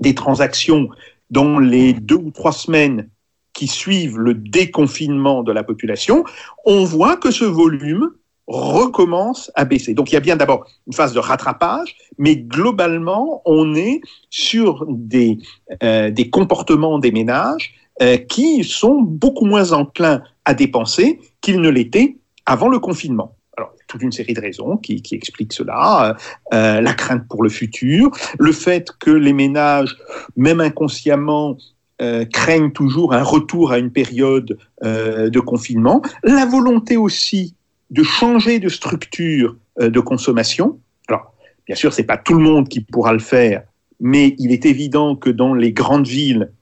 des 0.00 0.14
transactions 0.14 0.88
dans 1.30 1.58
les 1.58 1.92
deux 1.92 2.16
ou 2.16 2.30
trois 2.30 2.52
semaines 2.52 3.08
qui 3.52 3.66
suivent 3.66 4.18
le 4.18 4.34
déconfinement 4.34 5.42
de 5.42 5.52
la 5.52 5.64
population, 5.64 6.24
on 6.66 6.84
voit 6.84 7.16
que 7.16 7.30
ce 7.30 7.44
volume 7.44 8.10
recommence 8.46 9.50
à 9.54 9.64
baisser. 9.64 9.94
Donc 9.94 10.10
il 10.10 10.14
y 10.14 10.16
a 10.16 10.20
bien 10.20 10.36
d'abord 10.36 10.66
une 10.86 10.92
phase 10.92 11.12
de 11.12 11.18
rattrapage, 11.18 11.96
mais 12.18 12.36
globalement, 12.36 13.42
on 13.44 13.74
est 13.74 14.00
sur 14.30 14.86
des, 14.88 15.38
euh, 15.82 16.10
des 16.10 16.30
comportements 16.30 16.98
des 16.98 17.10
ménages 17.10 17.74
euh, 18.02 18.18
qui 18.18 18.62
sont 18.62 19.00
beaucoup 19.00 19.46
moins 19.46 19.72
enclins 19.72 20.22
à 20.44 20.54
dépenser 20.54 21.18
qu'ils 21.40 21.60
ne 21.60 21.68
l'étaient 21.68 22.18
avant 22.44 22.68
le 22.68 22.78
confinement. 22.78 23.34
Alors, 23.56 23.72
il 23.74 23.78
y 23.78 23.82
a 23.82 23.85
toute 23.96 24.02
une 24.02 24.12
série 24.12 24.34
de 24.34 24.40
raisons 24.40 24.76
qui, 24.76 25.02
expliquent 25.12 25.54
cela. 25.54 26.16
Euh, 26.52 26.80
la 26.80 26.92
crainte 26.92 27.26
pour 27.28 27.42
le 27.42 27.48
futur, 27.48 28.10
le 28.38 28.52
fait 28.52 28.90
que 28.98 29.10
les 29.10 29.32
ménages, 29.32 29.96
même 30.36 30.60
inconsciemment, 30.60 31.56
euh, 32.02 32.26
craignent 32.26 32.72
toujours 32.72 33.14
un 33.14 33.22
retour 33.22 33.72
à 33.72 33.78
une 33.78 33.90
période 33.90 34.58
euh, 34.84 35.30
de 35.30 35.40
confinement, 35.40 36.02
la 36.22 36.44
volonté 36.44 36.98
aussi 36.98 37.54
de 37.88 38.02
changer 38.02 38.58
de 38.58 38.68
structure 38.68 39.56
euh, 39.80 39.88
de 39.88 40.00
consommation. 40.00 40.78
Alors, 41.08 41.32
bien 41.66 41.74
sûr, 41.74 41.94
c'est 41.94 42.04
pas 42.04 42.18
tout 42.18 42.34
le 42.34 42.40
monde 42.40 42.68
qui 42.68 42.80
pourra 42.82 43.14
le 43.14 43.18
faire, 43.18 43.62
mais 43.98 44.34
il 44.38 44.52
est 44.52 44.66
évident 44.66 45.16
que 45.16 45.30
dans 45.30 45.54
les 45.54 45.72
grandes 45.72 46.06
villes, 46.06 46.52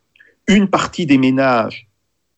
une 0.47 0.69
partie 0.69 1.05
des 1.05 1.19
ménages 1.19 1.89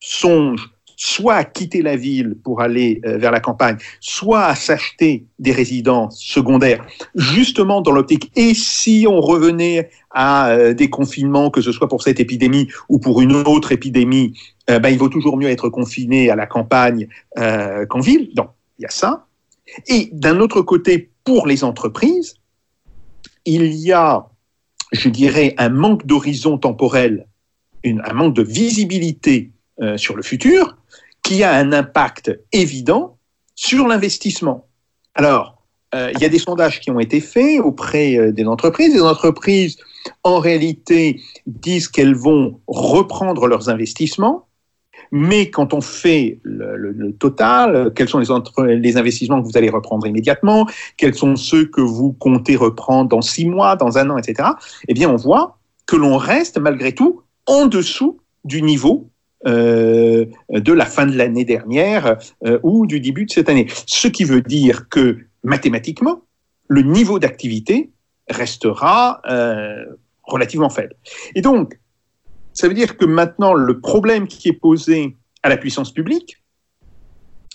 songent 0.01 0.73
soit 0.97 1.35
à 1.35 1.45
quitter 1.45 1.83
la 1.83 1.95
ville 1.95 2.37
pour 2.43 2.63
aller 2.63 3.01
euh, 3.05 3.19
vers 3.19 3.31
la 3.31 3.41
campagne, 3.41 3.77
soit 4.01 4.45
à 4.45 4.55
s'acheter 4.55 5.27
des 5.39 5.53
résidences 5.53 6.19
secondaires, 6.19 6.85
justement 7.15 7.83
dans 7.83 7.93
l'optique, 7.93 8.33
et 8.35 8.55
si 8.55 9.07
on 9.09 9.21
revenait 9.21 9.91
à 10.11 10.49
euh, 10.49 10.73
des 10.73 10.89
confinements, 10.89 11.51
que 11.51 11.61
ce 11.61 11.71
soit 11.71 11.89
pour 11.89 12.03
cette 12.03 12.19
épidémie 12.19 12.69
ou 12.89 12.99
pour 12.99 13.21
une 13.21 13.35
autre 13.35 13.73
épidémie, 13.73 14.35
ben, 14.67 14.89
il 14.89 14.99
vaut 14.99 15.09
toujours 15.09 15.37
mieux 15.37 15.49
être 15.49 15.69
confiné 15.69 16.29
à 16.29 16.35
la 16.35 16.47
campagne 16.47 17.07
qu'en 17.37 18.01
ville. 18.01 18.31
Donc, 18.35 18.49
il 18.81 18.83
y 18.83 18.85
a 18.85 18.91
ça. 18.91 19.27
Et 19.87 20.11
d'un 20.13 20.41
autre 20.41 20.61
côté, 20.61 21.11
pour 21.23 21.47
les 21.47 21.63
entreprises, 21.63 22.35
il 23.45 23.67
y 23.75 23.93
a, 23.93 24.27
je 24.91 25.09
dirais, 25.09 25.55
un 25.59 25.69
manque 25.69 26.05
d'horizon 26.05 26.59
temporel, 26.59 27.29
un 27.85 28.13
manque 28.13 28.35
de 28.35 28.43
visibilité 28.43 29.53
sur 29.97 30.17
le 30.17 30.25
futur, 30.25 30.77
qui 31.27 31.43
a 31.43 31.55
un 31.55 31.73
impact 31.73 32.39
évident 32.53 33.19
sur 33.57 33.89
l'investissement. 33.89 34.69
Alors, 35.17 35.61
euh, 35.93 36.13
il 36.15 36.21
y 36.21 36.25
a 36.25 36.29
des 36.29 36.39
sondages 36.39 36.79
qui 36.79 36.89
ont 36.93 37.01
été 37.01 37.21
faits 37.21 37.59
auprès 37.59 38.17
euh, 38.17 38.31
des 38.31 38.45
entreprises. 38.45 38.95
Les 38.95 39.03
entreprises, 39.03 39.77
en 40.23 40.39
réalité, 40.39 41.21
disent 41.47 41.89
qu'elles 41.89 42.15
vont 42.15 42.61
reprendre 42.69 43.49
leurs 43.49 43.69
investissements, 43.69 44.47
mais 45.11 45.51
quand 45.51 45.75
on 45.75 45.81
fait 45.81 46.39
le, 46.45 47.13
total, 47.19 47.93
quels 47.97 48.09
sont 48.09 48.21
les, 48.21 48.97
investissements 48.97 49.43
que 49.43 49.49
vous 49.49 49.59
allez 49.59 49.71
reprendre 49.71 50.07
immédiatement, 50.07 50.69
quels 50.97 51.15
sont 51.15 51.35
ceux 51.35 51.65
que 51.65 51.81
vous 51.81 52.13
comptez 52.13 52.55
reprendre 52.55 53.09
dans 53.09 53.23
six 53.23 53.47
mois, 53.47 53.75
dans 53.75 53.99
un 53.99 54.11
an, 54.11 54.19
etc., 54.19 54.51
eh 54.87 54.95
bien, 54.95 55.11
on 55.11 55.17
voit 55.17 55.59
que 55.87 55.97
l'on 55.97 56.19
reste 56.19 56.59
malgré 56.59 56.93
tout 56.93 57.23
en 57.47 57.67
dessous 57.67 58.21
du 58.45 58.63
niveau 58.63 59.11
de 59.45 60.73
la 60.73 60.87
fin 60.87 61.07
de 61.07 61.17
l'année 61.17 61.45
dernière 61.45 62.19
euh, 62.45 62.59
ou 62.63 62.87
du 62.87 63.01
début 63.01 63.27
de 63.27 63.31
cette 63.31 63.49
année. 63.49 63.67
Ce 63.87 64.09
qui 64.09 64.25
veut 64.25 64.43
dire 64.43 64.89
que 64.89 65.19
mathématiquement, 65.43 66.23
le 66.69 66.83
niveau 66.83 67.19
d'activité 67.19 67.91
restera 68.29 69.21
euh, 69.29 69.85
relativement 70.25 70.71
faible. 70.71 70.95
Et 71.35 71.41
donc, 71.41 71.79
ça 72.53 72.69
veut 72.69 72.75
dire 72.75 72.97
que 72.97 73.05
maintenant, 73.05 73.55
le 73.55 73.81
problème 73.81 74.27
qui 74.27 74.49
est 74.49 74.55
posé 74.55 75.17
à 75.43 75.49
la 75.49 75.57
puissance 75.57 75.93
publique, 75.93 76.43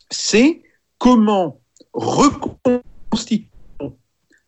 c'est 0.09 0.61
comment 0.97 1.59
reconstituer 1.93 3.49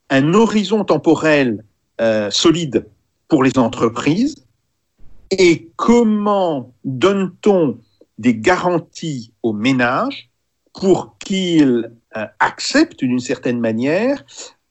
un 0.09 0.33
horizon 0.33 0.85
temporel 0.85 1.65
euh, 1.99 2.29
solide 2.29 2.87
pour 3.27 3.43
les 3.43 3.57
entreprises 3.57 4.42
et 5.39 5.69
comment 5.75 6.73
donne-t-on 6.83 7.77
des 8.17 8.35
garanties 8.35 9.33
aux 9.41 9.53
ménages 9.53 10.29
pour 10.73 11.17
qu'ils 11.19 11.91
euh, 12.17 12.25
acceptent 12.39 12.99
d'une 12.99 13.19
certaine 13.19 13.59
manière 13.59 14.23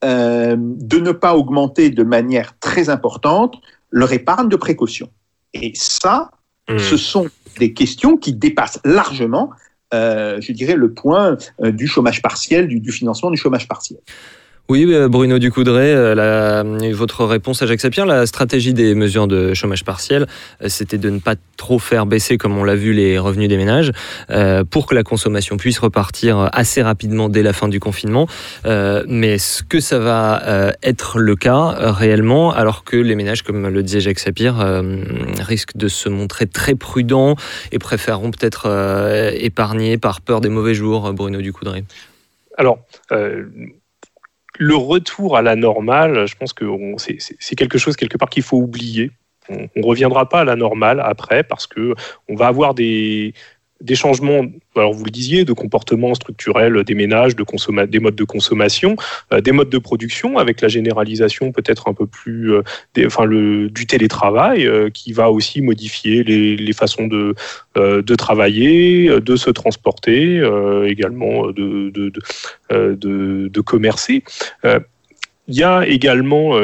euh, 0.05 0.57
de 0.59 0.99
ne 0.99 1.13
pas 1.13 1.37
augmenter 1.37 1.91
de 1.91 2.03
manière 2.03 2.59
très 2.59 2.89
importante 2.89 3.57
leur 3.91 4.13
épargne 4.13 4.49
de 4.49 4.57
précaution? 4.57 5.09
Et 5.55 5.73
ça, 5.75 6.31
Mmh. 6.69 6.79
ce 6.79 6.97
sont 6.97 7.29
des 7.59 7.73
questions 7.73 8.17
qui 8.17 8.33
dépassent 8.33 8.81
largement, 8.85 9.51
euh, 9.95 10.41
je 10.41 10.53
dirais, 10.53 10.77
le 10.77 10.93
point 10.93 11.37
du 11.61 11.87
chômage 11.87 12.23
partiel, 12.23 12.69
du, 12.69 12.81
du 12.81 12.93
financement 12.93 13.31
du 13.31 13.37
chômage 13.37 13.69
partiel. 13.69 13.99
Oui, 14.69 14.87
euh, 14.89 15.09
Bruno 15.09 15.39
Ducoudray, 15.39 15.93
euh, 15.93 16.15
la- 16.15 16.93
votre 16.95 17.27
réponse 17.27 17.61
à 17.63 17.67
Jacques 17.67 17.81
Sapir, 17.81 18.07
la 18.07 18.25
stratégie 18.27 18.73
des 18.73 18.95
mesures 18.95 19.27
de 19.27 19.53
chômage 19.55 19.85
partiel, 19.85 20.27
euh, 20.63 20.69
c'était 20.69 20.99
de 20.99 21.11
ne 21.11 21.19
pas 21.19 21.35
trop 21.59 21.79
faire 21.79 22.07
baisser, 22.07 22.39
comme 22.39 22.57
on 22.57 22.65
l'a 22.65 22.77
vu, 22.77 22.93
les 22.95 23.19
revenus 23.19 23.49
des 23.49 23.59
ménages, 23.59 23.93
euh, 24.31 24.65
pour 24.65 24.87
que 24.87 24.95
la 24.95 25.03
consommation 25.03 25.57
puisse 25.59 25.79
repartir 25.79 26.49
assez 26.53 26.81
rapidement 26.81 27.29
dès 27.29 27.43
la 27.43 27.53
fin 27.53 27.69
du 27.69 27.81
confinement. 27.81 28.29
Euh, 28.65 29.05
mais 29.09 29.35
est-ce 29.35 29.63
que 29.63 29.81
ça 29.81 29.99
va 29.99 30.43
euh, 30.47 30.73
être 30.83 31.19
le 31.19 31.37
cas 31.37 31.77
euh, 31.79 31.91
réellement, 31.91 32.53
alors 32.53 32.85
que 32.85 32.97
les 32.97 33.17
ménages, 33.17 33.43
comme 33.43 33.69
le 33.69 33.83
disait 33.83 34.01
Jacques 34.01 34.21
Sapir, 34.21 34.61
euh, 34.61 35.03
risquent 35.41 35.77
de 35.77 35.89
se 35.89 36.09
montrer 36.09 36.47
très 36.47 36.77
prudents 36.77 37.35
et 37.73 37.79
préféreront 37.79 38.31
peut-être 38.31 38.67
euh, 38.67 39.33
épargner 39.35 39.99
par 39.99 40.21
peur 40.23 40.41
des 40.41 40.49
mauvais 40.49 40.73
jours, 40.75 41.09
euh, 41.09 41.13
Bruno 41.13 41.43
Ducoudray? 41.43 41.85
Alors, 42.57 42.79
euh, 43.11 43.45
le 44.63 44.77
retour 44.77 45.37
à 45.37 45.43
la 45.43 45.57
normale, 45.57 46.27
je 46.27 46.37
pense 46.37 46.53
que 46.53 46.65
c'est 46.97 47.57
quelque 47.57 47.79
chose 47.79 47.97
quelque 47.97 48.17
part 48.17 48.31
qu'il 48.31 48.43
faut 48.43 48.59
oublier. 48.59 49.11
On 49.49 49.69
ne 49.75 49.85
reviendra 49.85 50.29
pas 50.29 50.41
à 50.41 50.45
la 50.45 50.55
normale 50.55 51.01
après 51.01 51.43
parce 51.43 51.67
que 51.67 51.95
on 52.29 52.37
va 52.37 52.47
avoir 52.47 52.75
des, 52.75 53.35
des 53.83 53.97
changements, 53.97 54.43
alors 54.77 54.93
vous 54.95 55.05
le 55.05 55.11
disiez, 55.11 55.45
de 55.45 55.53
comportement 55.53 56.15
structurel 56.15 56.85
des 56.85 56.95
ménages, 56.95 57.35
des 57.37 57.99
modes 57.99 58.15
de 58.15 58.25
consommation, 58.25 58.97
euh, 59.33 59.41
des 59.41 59.53
modes 59.53 59.71
de 59.71 59.79
production, 59.79 60.39
avec 60.39 60.61
la 60.61 60.69
généralisation 60.69 61.53
peut-être 61.53 61.89
un 61.89 61.95
peu 61.95 62.07
plus 62.07 62.55
euh, 62.55 62.63
enfin, 63.07 63.25
le, 63.25 63.69
du 63.69 63.87
télétravail 63.87 64.67
euh, 64.67 64.89
qui 64.89 65.13
va 65.13 65.31
aussi 65.31 65.61
modifier 65.61 66.23
les, 66.23 66.57
les 66.57 66.73
façons 66.73 67.07
de, 67.09 67.35
de 67.77 68.15
travailler, 68.15 69.21
de 69.21 69.37
se 69.37 69.51
transporter, 69.51 70.37
également 70.87 71.49
de, 71.49 71.91
de, 71.91 72.13
de, 72.71 73.49
de, 73.49 73.61
commercer. 73.61 74.23
Il 74.65 75.55
y 75.55 75.63
a 75.63 75.87
également 75.87 76.55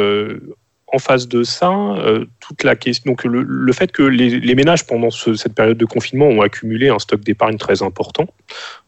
en 0.92 0.98
face 0.98 1.28
de 1.28 1.42
ça, 1.42 1.70
euh, 1.70 2.24
toute 2.40 2.64
la 2.64 2.74
question, 2.74 3.12
donc 3.12 3.24
le, 3.24 3.72
fait 3.72 3.92
que 3.92 4.02
les, 4.02 4.54
ménages 4.54 4.86
pendant 4.86 5.10
ce- 5.10 5.34
cette 5.34 5.54
période 5.54 5.76
de 5.76 5.84
confinement 5.84 6.26
ont 6.26 6.40
accumulé 6.40 6.88
un 6.88 6.98
stock 6.98 7.20
d'épargne 7.20 7.58
très 7.58 7.82
important. 7.82 8.26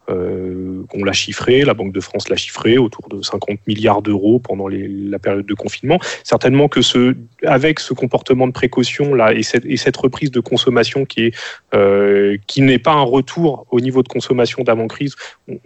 Euh, 0.08 0.82
on 0.94 1.04
l'a 1.04 1.12
chiffré, 1.12 1.62
la 1.62 1.74
Banque 1.74 1.92
de 1.92 2.00
France 2.00 2.28
l'a 2.28 2.36
chiffré 2.36 2.78
autour 2.78 3.08
de 3.08 3.22
50 3.22 3.60
milliards 3.66 4.02
d'euros 4.02 4.38
pendant 4.38 4.66
la 4.66 5.18
période 5.18 5.46
de 5.46 5.54
confinement. 5.54 5.98
Certainement 6.24 6.68
que 6.68 6.82
ce, 6.82 7.14
avec 7.44 7.78
ce 7.78 7.92
comportement 7.92 8.46
de 8.46 8.52
précaution 8.52 9.14
là 9.14 9.32
et 9.34 9.42
cette, 9.42 9.66
et 9.66 9.76
cette 9.76 9.96
reprise 9.96 10.30
de 10.30 10.40
consommation 10.40 11.06
euh, 11.74 12.36
qui 12.46 12.62
n'est 12.62 12.78
pas 12.78 12.92
un 12.92 13.02
retour 13.02 13.66
au 13.70 13.80
niveau 13.80 14.02
de 14.02 14.08
consommation 14.08 14.64
d'avant 14.64 14.88
crise, 14.88 15.14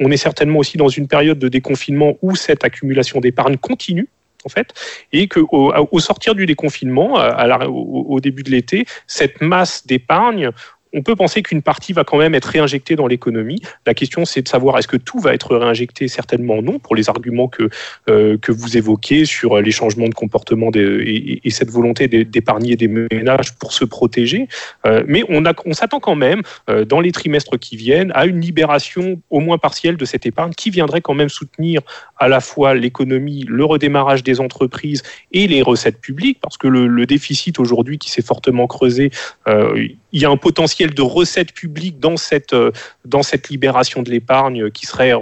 on 0.00 0.10
est 0.10 0.16
certainement 0.16 0.58
aussi 0.58 0.76
dans 0.76 0.88
une 0.88 1.06
période 1.06 1.38
de 1.38 1.48
déconfinement 1.48 2.14
où 2.20 2.34
cette 2.34 2.64
accumulation 2.64 3.20
d'épargne 3.20 3.56
continue 3.56 4.08
en 4.44 4.48
fait, 4.48 4.74
et 5.12 5.28
que 5.28 5.40
au, 5.40 5.72
au 5.90 6.00
sortir 6.00 6.35
du 6.35 6.46
déconfinement, 6.46 7.18
au, 7.66 8.20
début 8.20 8.42
de 8.42 8.50
l'été, 8.50 8.87
cette 9.07 9.40
masse 9.40 9.87
d'épargne 9.87 10.50
on 10.94 11.02
peut 11.02 11.16
penser 11.16 11.42
qu'une 11.42 11.61
partie 11.61 11.92
va 11.92 12.04
quand 12.04 12.18
même 12.18 12.35
être 12.35 12.46
réinjectée 12.46 12.94
dans 12.96 13.07
l'économie. 13.07 13.61
La 13.85 13.94
question, 13.94 14.24
c'est 14.24 14.42
de 14.42 14.48
savoir 14.48 14.78
est-ce 14.78 14.88
que 14.88 14.96
tout 14.96 15.18
va 15.18 15.35
être 15.35 15.57
réinjecté? 15.57 16.09
Certainement 16.09 16.62
non, 16.62 16.78
pour 16.78 16.94
les 16.94 17.09
arguments 17.09 17.48
que, 17.48 17.68
euh, 18.09 18.38
que 18.38 18.52
vous 18.52 18.76
évoquez 18.76 19.24
sur 19.24 19.61
les 19.61 19.72
changements 19.72 20.09
de 20.09 20.14
comportement 20.14 20.70
et, 20.74 21.40
et 21.44 21.50
cette 21.50 21.70
volonté 21.70 22.07
d'é- 22.07 22.24
d'épargner 22.24 22.76
des 22.76 22.88
ménages 22.88 23.54
pour 23.59 23.72
se 23.72 23.85
protéger. 23.85 24.48
Euh, 24.87 25.02
mais 25.07 25.24
on 25.28 25.72
s'attend 25.72 25.98
quand 25.98 26.14
même, 26.14 26.42
euh, 26.70 26.85
dans 26.85 27.00
les 27.00 27.11
trimestres 27.11 27.59
qui 27.59 27.76
viennent, 27.76 28.12
à 28.14 28.26
une 28.26 28.40
libération 28.40 29.20
au 29.30 29.40
moins 29.40 29.59
partielle 29.59 29.96
de 29.96 30.04
cette 30.04 30.26
épargne 30.26 30.52
qui 30.52 30.70
viendrait 30.70 31.00
quand 31.00 31.14
même 31.14 31.28
soutenir 31.28 31.80
à 32.24 32.28
la 32.28 32.40
fois 32.40 32.74
l'économie, 32.74 33.44
le 33.46 33.66
redémarrage 33.66 34.22
des 34.22 34.40
entreprises 34.40 35.02
et 35.32 35.46
les 35.46 35.60
recettes 35.60 36.00
publiques, 36.00 36.38
parce 36.40 36.56
que 36.56 36.68
le, 36.68 37.04
déficit 37.04 37.58
aujourd'hui 37.58 37.98
qui 37.98 38.10
s'est 38.10 38.22
fortement 38.22 38.66
creusé, 38.66 39.10
euh, 39.46 39.88
il 40.14 40.22
y 40.22 40.24
a 40.24 40.30
un 40.30 40.38
potentiel 40.38 40.94
de 40.94 41.02
recettes 41.02 41.52
publiques 41.52 42.00
dans 42.00 42.16
cette, 42.16 42.54
euh, 42.54 42.70
dans 43.04 43.22
cette 43.22 43.50
libération 43.50 44.02
de 44.02 44.10
l'épargne 44.10 44.70
qui 44.70 44.87
serait, 44.87 45.12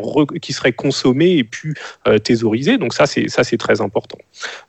qui 0.40 0.52
serait 0.52 0.72
consommée 0.72 1.38
et 1.38 1.44
puis 1.44 1.74
euh, 2.06 2.18
thésaurisée. 2.18 2.78
Donc 2.78 2.94
ça, 2.94 3.06
c'est 3.06 3.28
ça, 3.28 3.42
c'est 3.42 3.56
très 3.56 3.80
important. 3.80 4.18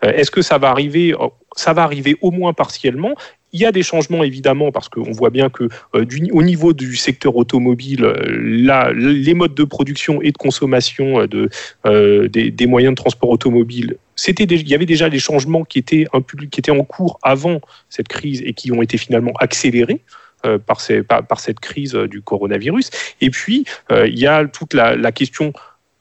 Euh, 0.03 0.11
Est-ce 0.11 0.31
que 0.31 0.41
ça 0.41 0.57
va 0.57 0.69
arriver 0.71 1.13
Ça 1.55 1.73
va 1.73 1.83
arriver 1.83 2.15
au 2.21 2.31
moins 2.31 2.53
partiellement? 2.53 3.13
Il 3.53 3.59
y 3.61 3.65
a 3.65 3.71
des 3.71 3.83
changements 3.83 4.23
évidemment 4.23 4.71
parce 4.71 4.89
qu'on 4.89 5.11
voit 5.11 5.29
bien 5.29 5.49
que 5.49 5.65
euh, 5.95 6.05
au 6.31 6.43
niveau 6.43 6.73
du 6.73 6.95
secteur 6.95 7.35
automobile, 7.35 8.03
euh, 8.03 8.15
là, 8.41 8.91
les 8.93 9.33
modes 9.35 9.53
de 9.53 9.63
production 9.63 10.21
et 10.23 10.31
de 10.31 10.37
consommation 10.37 11.21
euh, 11.21 11.27
de, 11.27 12.27
des, 12.27 12.65
moyens 12.65 12.93
de 12.93 12.95
transport 12.95 13.29
automobile, 13.29 13.97
c'était 14.15 14.45
il 14.45 14.67
y 14.67 14.73
avait 14.73 14.87
déjà 14.87 15.07
des 15.09 15.19
changements 15.19 15.63
qui 15.63 15.77
étaient, 15.79 16.05
un 16.13 16.21
qui 16.21 16.59
étaient 16.59 16.71
en 16.71 16.83
cours 16.83 17.19
avant 17.21 17.61
cette 17.89 18.07
crise 18.07 18.41
et 18.43 18.53
qui 18.53 18.71
ont 18.71 18.81
été 18.81 18.97
finalement 18.97 19.33
accélérés. 19.39 20.01
Par, 20.67 20.81
ces- 20.81 21.03
par- 21.03 21.39
cette 21.39 21.61
crise 21.61 21.93
du 21.93 22.21
coronavirus. 22.21 22.89
Et 23.21 23.29
puis, 23.29 23.63
il 23.89 24.19
y 24.19 24.27
a 24.27 24.45
toute 24.45 24.73
la 24.73 25.11
question 25.13 25.53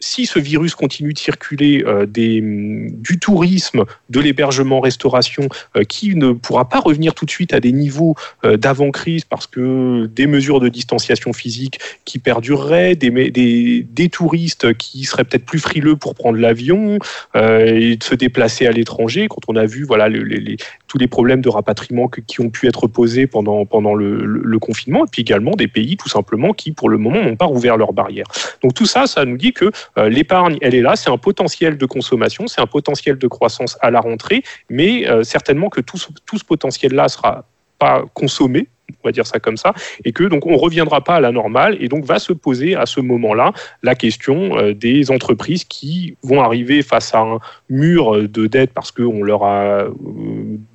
si 0.03 0.27
ce 0.27 0.39
virus 0.39 0.75
continue 0.75 1.13
de 1.13 1.19
circuler 1.19 1.85
euh, 1.87 2.07
des, 2.07 2.41
du 2.43 3.19
tourisme, 3.19 3.85
de 4.11 4.21
l'hébergement-restauration, 4.21 5.49
euh, 5.77 5.85
qui 5.85 6.15
ne 6.17 6.33
pourra 6.33 6.69
pas 6.69 6.81
revenir 6.81 7.15
tout 7.15 7.25
de 7.25 7.31
suite 7.31 7.55
à 7.55 7.61
des 7.61 7.73
niveaux 7.73 8.17
euh, 8.45 8.57
d'avant-crise 8.57 9.25
parce 9.25 9.47
que 9.47 10.07
des 10.07 10.27
mesures 10.27 10.59
de 10.61 10.69
distanciation 10.69 11.33
physique 11.33 11.79
qui 12.05 12.19
perdureraient, 12.19 12.97
des, 12.97 13.31
des, 13.31 13.87
des 13.89 14.09
touristes 14.09 14.75
qui 14.75 15.05
seraient 15.05 15.25
peut-être 15.25 15.47
plus 15.47 15.61
frileux 15.61 15.97
pour 15.97 16.15
prendre 16.15 16.39
l'avion 16.39 16.99
et 17.35 17.97
de 17.97 18.03
se 18.05 18.15
déplacer 18.15 18.67
à 18.67 18.73
l'étranger, 18.73 19.29
quand 19.29 19.43
on 19.49 19.57
a 19.57 19.67
vu 19.67 19.85
voilà, 19.85 20.09
le- 20.09 20.25
les, 20.25 20.41
les- 20.41 20.57
tous 20.93 20.99
les 20.99 21.09
problèmes 21.09 21.41
de 21.41 21.49
rapatriement 21.49 22.07
qui 22.09 22.43
ont 22.43 22.51
pu 22.51 22.69
être 22.69 22.87
posés 22.87 23.27
pendant, 23.27 23.65
pendant 23.65 23.95
le, 23.95 24.59
confinement, 24.59 25.07
et 25.07 25.09
puis 25.11 25.23
également 25.23 25.53
des 25.53 25.67
pays 25.67 25.97
tout 25.97 26.11
simplement 26.11 26.53
qui, 26.53 26.71
pour 26.73 26.91
le 26.91 26.99
moment, 26.99 27.23
n'ont 27.23 27.35
pas 27.35 27.47
rouvert 27.47 27.79
leurs 27.79 27.95
barrières. 27.95 28.27
Donc 28.63 28.75
tout 28.75 28.85
ça, 28.85 29.07
ça 29.07 29.25
nous 29.25 29.39
dit 29.39 29.55
que 29.55 29.73
l'épargne, 29.97 30.59
elle 30.61 30.75
est 30.75 30.83
là, 30.83 30.95
c'est 30.95 31.09
un 31.09 31.17
potentiel 31.17 31.79
de 31.79 31.87
consommation, 31.87 32.47
c'est 32.47 32.61
un 32.61 32.67
potentiel 32.67 33.17
de 33.17 33.27
croissance 33.27 33.79
à 33.81 33.91
la 33.91 34.01
rentrée, 34.01 34.43
mais 34.69 35.07
certainement 35.23 35.71
que 35.71 35.81
tout, 35.81 35.97
tout 36.27 36.37
ce 36.37 36.45
potentiel-là 36.45 37.09
sera 37.09 37.47
pas 37.79 38.05
consommé 38.13 38.69
on 39.03 39.09
va 39.09 39.13
dire 39.13 39.27
ça 39.27 39.39
comme 39.39 39.57
ça, 39.57 39.73
et 40.05 40.13
que 40.13 40.25
donc 40.25 40.47
on 40.47 40.57
reviendra 40.57 41.03
pas 41.03 41.17
à 41.17 41.21
la 41.21 41.33
normale, 41.33 41.77
et 41.81 41.89
donc 41.89 42.05
va 42.05 42.19
se 42.19 42.33
poser 42.33 42.75
à 42.75 42.87
ce 42.87 43.01
moment-là 43.01 43.53
la 43.83 43.95
question 43.95 44.57
euh, 44.59 44.75
des 44.75 45.11
entreprises 45.11 45.65
qui 45.65 46.17
vont 46.23 46.41
arriver 46.41 46.83
face 46.83 47.15
à 47.15 47.21
un 47.21 47.39
mur 47.69 48.29
de 48.29 48.47
dette 48.47 48.73
parce 48.73 48.91
qu'on 48.91 49.23
leur 49.23 49.45
a 49.45 49.63
euh, 49.63 49.91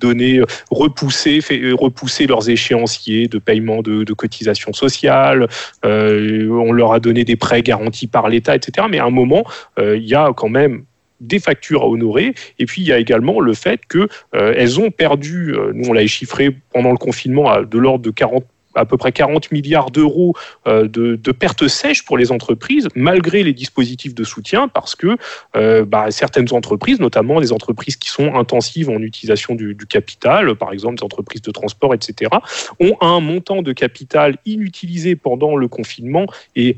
donné, 0.00 0.40
repoussé, 0.70 1.40
fait, 1.40 1.60
euh, 1.60 1.74
repoussé 1.74 2.26
leurs 2.26 2.48
échéanciers 2.48 3.28
de 3.28 3.38
paiement 3.38 3.82
de, 3.82 4.04
cotisations 4.18 4.72
sociales, 4.72 5.46
on 5.84 6.72
leur 6.72 6.92
a 6.92 6.98
donné 6.98 7.24
des 7.24 7.36
prêts 7.36 7.62
garantis 7.62 8.08
par 8.08 8.28
l'État, 8.28 8.56
etc. 8.56 8.88
Mais 8.90 8.98
à 8.98 9.04
un 9.04 9.10
moment, 9.10 9.44
il 9.78 10.04
y 10.04 10.14
a 10.14 10.32
quand 10.34 10.48
même 10.48 10.82
des 11.20 11.38
factures 11.38 11.82
à 11.82 11.86
honorer. 11.86 12.34
Et 12.58 12.66
puis, 12.66 12.82
il 12.82 12.88
y 12.88 12.92
a 12.92 12.98
également 12.98 13.40
le 13.40 13.54
fait 13.54 13.80
qu'elles 13.86 14.08
euh, 14.34 14.78
ont 14.78 14.90
perdu, 14.90 15.54
euh, 15.54 15.72
nous 15.74 15.88
on 15.88 15.92
l'a 15.92 16.06
chiffré 16.06 16.54
pendant 16.72 16.90
le 16.90 16.96
confinement 16.96 17.50
à 17.50 17.62
de 17.62 17.78
l'ordre 17.78 18.04
de 18.04 18.10
40 18.10 18.44
à 18.74 18.84
peu 18.84 18.96
près 18.96 19.10
40 19.10 19.50
milliards 19.50 19.90
d'euros 19.90 20.34
euh, 20.68 20.86
de, 20.86 21.32
pertes 21.32 21.66
sèches 21.66 22.04
pour 22.04 22.16
les 22.16 22.30
entreprises, 22.30 22.86
malgré 22.94 23.42
les 23.42 23.52
dispositifs 23.52 24.14
de 24.14 24.22
soutien, 24.22 24.68
parce 24.68 24.94
que 24.94 25.16
bah, 25.84 26.12
certaines 26.12 26.52
entreprises, 26.52 27.00
notamment 27.00 27.40
des 27.40 27.52
entreprises 27.52 27.96
qui 27.96 28.08
sont 28.08 28.34
intensives 28.36 28.88
en 28.88 28.98
utilisation 28.98 29.56
du, 29.56 29.74
du, 29.74 29.86
capital, 29.86 30.54
par 30.54 30.72
exemple 30.72 30.96
des 30.96 31.02
entreprises 31.02 31.42
de 31.42 31.50
transport, 31.50 31.92
etc., 31.92 32.30
ont 32.78 32.96
un 33.00 33.18
montant 33.18 33.62
de 33.62 33.72
capital 33.72 34.36
inutilisé 34.44 35.16
pendant 35.16 35.56
le 35.56 35.66
confinement 35.66 36.26
et 36.54 36.76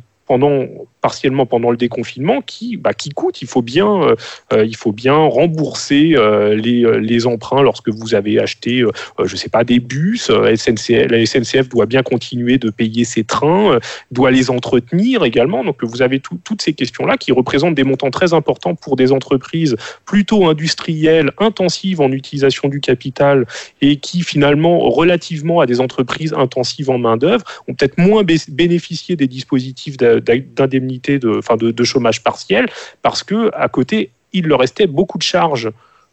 partiellement 1.00 1.46
pendant 1.46 1.70
le 1.70 1.76
déconfinement 1.76 2.42
qui, 2.42 2.76
bah, 2.76 2.92
qui 2.92 3.10
coûte. 3.10 3.42
Il 3.42 3.48
faut 3.48 3.62
bien, 3.62 4.02
euh, 4.02 4.16
euh, 4.52 4.64
il 4.64 4.76
faut 4.76 4.92
bien 4.92 5.14
rembourser 5.14 6.12
euh, 6.14 6.54
les, 6.54 7.00
les, 7.00 7.26
emprunts 7.26 7.62
lorsque 7.62 7.88
vous 7.88 8.14
avez 8.14 8.38
acheté, 8.38 8.82
je 9.22 9.36
sais 9.36 9.48
pas, 9.48 9.64
des 9.64 9.78
bus. 9.78 10.30
SNCF, 10.30 11.10
la 11.10 11.24
SNCF 11.24 11.68
doit 11.68 11.86
bien 11.86 12.02
continuer 12.02 12.58
de 12.58 12.70
payer 12.70 13.04
ses 13.04 13.24
trains, 13.24 13.78
doit 14.10 14.30
les 14.30 14.50
entretenir 14.50 15.24
également. 15.24 15.64
Donc 15.64 15.82
vous 15.82 16.02
avez 16.02 16.20
toutes 16.20 16.62
ces 16.62 16.72
questions-là 16.72 17.16
qui 17.16 17.32
représentent 17.32 17.74
des 17.74 17.84
montants 17.84 18.10
très 18.10 18.32
importants 18.32 18.74
pour 18.74 18.96
des 18.96 19.12
entreprises 19.12 19.76
plutôt 20.06 20.46
industrielles, 20.46 21.30
intensives 21.38 22.00
en 22.00 22.10
utilisation 22.10 22.68
du 22.68 22.80
capital 22.80 23.46
et 23.82 23.96
qui 23.96 24.22
finalement, 24.22 24.78
relativement 24.88 25.60
à 25.60 25.66
des 25.66 25.80
entreprises 25.80 26.32
intensives 26.32 26.88
en 26.88 26.98
main-d'œuvre, 26.98 27.44
ont 27.68 27.74
peut-être 27.74 27.98
moins 27.98 28.24
bénéficié 28.24 29.16
des 29.16 29.26
dispositifs 29.26 29.96
d'indemnisation 30.20 31.18
de, 31.18 31.38
enfin 31.38 31.56
de, 31.56 31.84
chômage 31.84 32.22
partiel 32.22 32.66
parce 33.02 33.22
que 33.22 33.50
à 33.54 33.68
côté, 33.68 34.10
il 34.32 34.46
leur 34.46 34.60
restait 34.60 34.86
beaucoup 34.86 35.18
de 35.18 35.22
charges 35.22 35.70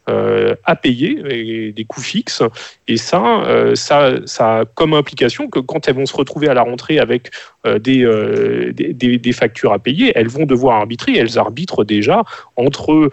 euh, 0.08 0.54
à 0.64 0.74
payer, 0.74 1.72
des 1.72 1.84
coûts 1.84 2.00
fixes. 2.00 2.42
Et 2.86 2.96
ça, 2.96 3.42
euh, 3.42 3.74
ça, 3.74 4.12
ça 4.24 4.60
a 4.60 4.64
comme 4.64 4.94
implication 4.94 5.48
que 5.48 5.58
quand 5.58 5.86
elles 5.86 5.96
vont 5.96 6.06
se 6.06 6.16
retrouver 6.16 6.48
à 6.48 6.54
la 6.54 6.62
rentrée 6.62 6.98
avec 6.98 7.30
euh, 7.66 7.78
des, 7.78 8.72
des, 8.72 9.18
des, 9.18 9.32
factures 9.32 9.74
à 9.74 9.78
payer, 9.78 10.12
elles 10.14 10.28
vont 10.28 10.46
devoir 10.46 10.76
arbitrer. 10.76 11.18
Elles 11.18 11.38
arbitrent 11.38 11.84
déjà 11.84 12.24
entre 12.56 13.10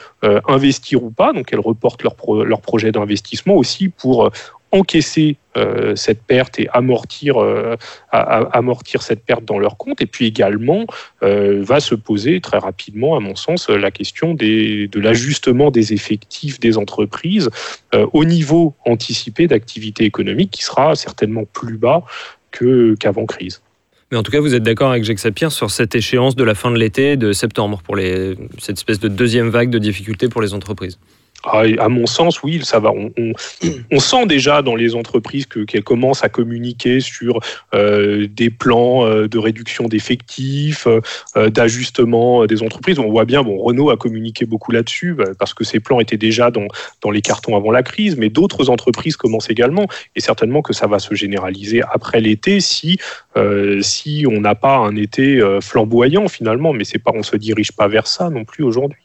investir 0.48 1.04
ou 1.04 1.10
pas. 1.10 1.34
Donc 1.34 1.50
elles 1.52 1.60
reportent 1.60 2.04
leur, 2.04 2.16
leur 2.46 2.62
projet 2.62 2.94
d'investissement 2.94 3.56
aussi 3.56 3.90
pour 3.90 4.32
encaisser 4.76 5.38
euh, 5.58 5.96
cette 5.96 6.22
perte 6.22 6.60
et 6.60 6.68
amortir, 6.74 7.42
euh, 7.42 7.78
amortir 8.12 9.02
cette 9.02 9.24
perte 9.24 9.46
dans 9.46 9.58
leur 9.58 9.78
compte. 9.78 10.02
Et 10.02 10.06
puis 10.06 10.26
également, 10.26 10.86
euh, 11.24 11.64
va 11.64 11.80
se 11.80 11.96
poser 11.96 12.42
très 12.42 12.58
rapidement, 12.58 13.16
à 13.16 13.22
mon 13.22 13.36
sens, 13.36 13.70
la 13.70 13.90
question 13.90 14.34
des, 14.34 14.88
de 14.88 15.00
l'ajustement 15.00 15.72
des 15.72 15.94
effectifs 15.94 16.60
des 16.60 16.78
entreprises 16.78 17.50
au 18.12 18.26
niveau 18.26 18.76
anticipé 18.86 19.48
d'activité 19.48 20.04
économique 20.04 20.52
qui 20.52 20.64
sera 20.64 20.96
certainement 20.96 21.46
plus 21.54 21.78
bas 21.78 22.04
qu'avant 23.00 23.26
crise. 23.26 23.62
Mais 24.12 24.18
en 24.18 24.24
tout 24.24 24.32
cas, 24.32 24.40
vous 24.40 24.54
êtes 24.54 24.64
d'accord 24.64 24.92
avec 24.92 25.04
Jacques 25.04 25.20
Sapir 25.20 25.52
sur 25.52 25.72
cette 25.72 25.96
échéance 25.96 26.36
de 26.36 26.44
la 26.44 26.56
fin 26.56 26.72
de 26.72 26.78
l'été, 26.78 27.16
de 27.16 27.32
septembre, 27.32 27.82
pour 27.84 27.96
les, 27.96 28.36
cette 28.60 28.78
espèce 28.78 29.00
de 29.00 29.08
deuxième 29.08 29.50
vague 29.50 29.70
de 29.70 29.80
difficultés 29.80 30.28
pour 30.28 30.42
les 30.42 30.54
entreprises 30.54 31.00
ah, 31.46 31.64
à 31.80 31.90
mon 31.90 32.08
sens, 32.08 32.42
oui, 32.44 32.62
ça 32.64 32.80
va. 32.80 32.92
On, 32.92 34.00
sent 34.00 34.26
déjà 34.26 34.62
dans 34.62 34.76
les 34.76 34.96
entreprises 34.96 35.46
qu'elles 35.46 35.84
commencent 35.84 36.24
à 36.24 36.30
communiquer 36.30 37.00
sur 37.00 37.40
euh, 37.74 38.28
des 38.28 38.50
plans 38.50 39.06
euh, 39.06 39.28
de 39.28 39.38
réduction 39.38 39.88
d'effectifs, 39.88 40.88
euh, 40.88 41.50
d'ajustement 41.50 42.46
des 42.46 42.64
entreprises. 42.64 43.00
On 43.00 43.10
voit 43.10 43.26
bien, 43.26 43.44
bon, 43.44 43.58
Renault 43.58 43.90
a 43.90 43.98
communiqué 43.98 44.46
beaucoup 44.46 44.72
là-dessus 44.72 45.16
parce 45.38 45.54
que 45.54 45.64
ces 45.64 45.80
plans 45.80 46.00
étaient 46.00 46.18
déjà 46.18 46.52
dans, 46.52 46.68
dans 47.02 47.12
les 47.12 47.22
cartons 47.22 47.56
avant 47.56 47.72
la 47.72 47.84
crise, 47.84 48.18
mais 48.18 48.30
d'autres 48.30 48.70
entreprises 48.70 49.16
commencent 49.16 49.50
également. 49.50 49.88
Et 50.16 50.22
certainement 50.22 50.62
que 50.62 50.74
ça 50.74 50.88
va 50.88 51.00
se 51.00 51.14
généraliser 51.14 51.82
après 51.92 52.22
l'été 52.22 52.60
si, 52.60 52.98
si 53.82 54.26
on 54.30 54.42
n'a 54.42 54.56
pas 54.56 54.78
un 54.78 54.96
été 54.96 55.42
flamboyant 55.62 56.28
finalement. 56.28 56.74
Mais 56.74 56.84
c'est 56.84 57.00
pas, 57.00 57.12
on 57.14 57.24
se 57.24 57.36
dirige 57.36 57.72
pas 57.72 57.88
vers 57.88 58.08
ça 58.08 58.30
non 58.30 58.46
plus 58.46 58.64
aujourd'hui. 58.64 59.05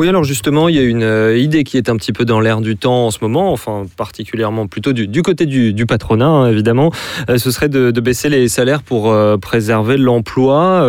Oui, 0.00 0.08
alors 0.08 0.24
justement, 0.24 0.70
il 0.70 0.76
y 0.76 0.78
a 0.78 0.82
une 0.82 1.02
euh, 1.02 1.36
idée 1.36 1.62
qui 1.62 1.76
est 1.76 1.90
un 1.90 1.96
petit 1.98 2.14
peu 2.14 2.24
dans 2.24 2.40
l'air 2.40 2.62
du 2.62 2.74
temps 2.74 3.04
en 3.04 3.10
ce 3.10 3.18
moment, 3.20 3.52
enfin 3.52 3.82
particulièrement 3.98 4.66
plutôt 4.66 4.94
du, 4.94 5.20
côté 5.20 5.44
du, 5.44 5.84
patronat, 5.84 6.26
hein, 6.26 6.50
évidemment. 6.50 6.90
Euh, 7.28 7.36
ce 7.36 7.50
serait 7.50 7.68
de, 7.68 7.90
baisser 8.00 8.30
les 8.30 8.48
salaires 8.48 8.82
pour 8.82 9.12
euh, 9.12 9.36
préserver 9.36 9.98
l'emploi. 9.98 10.88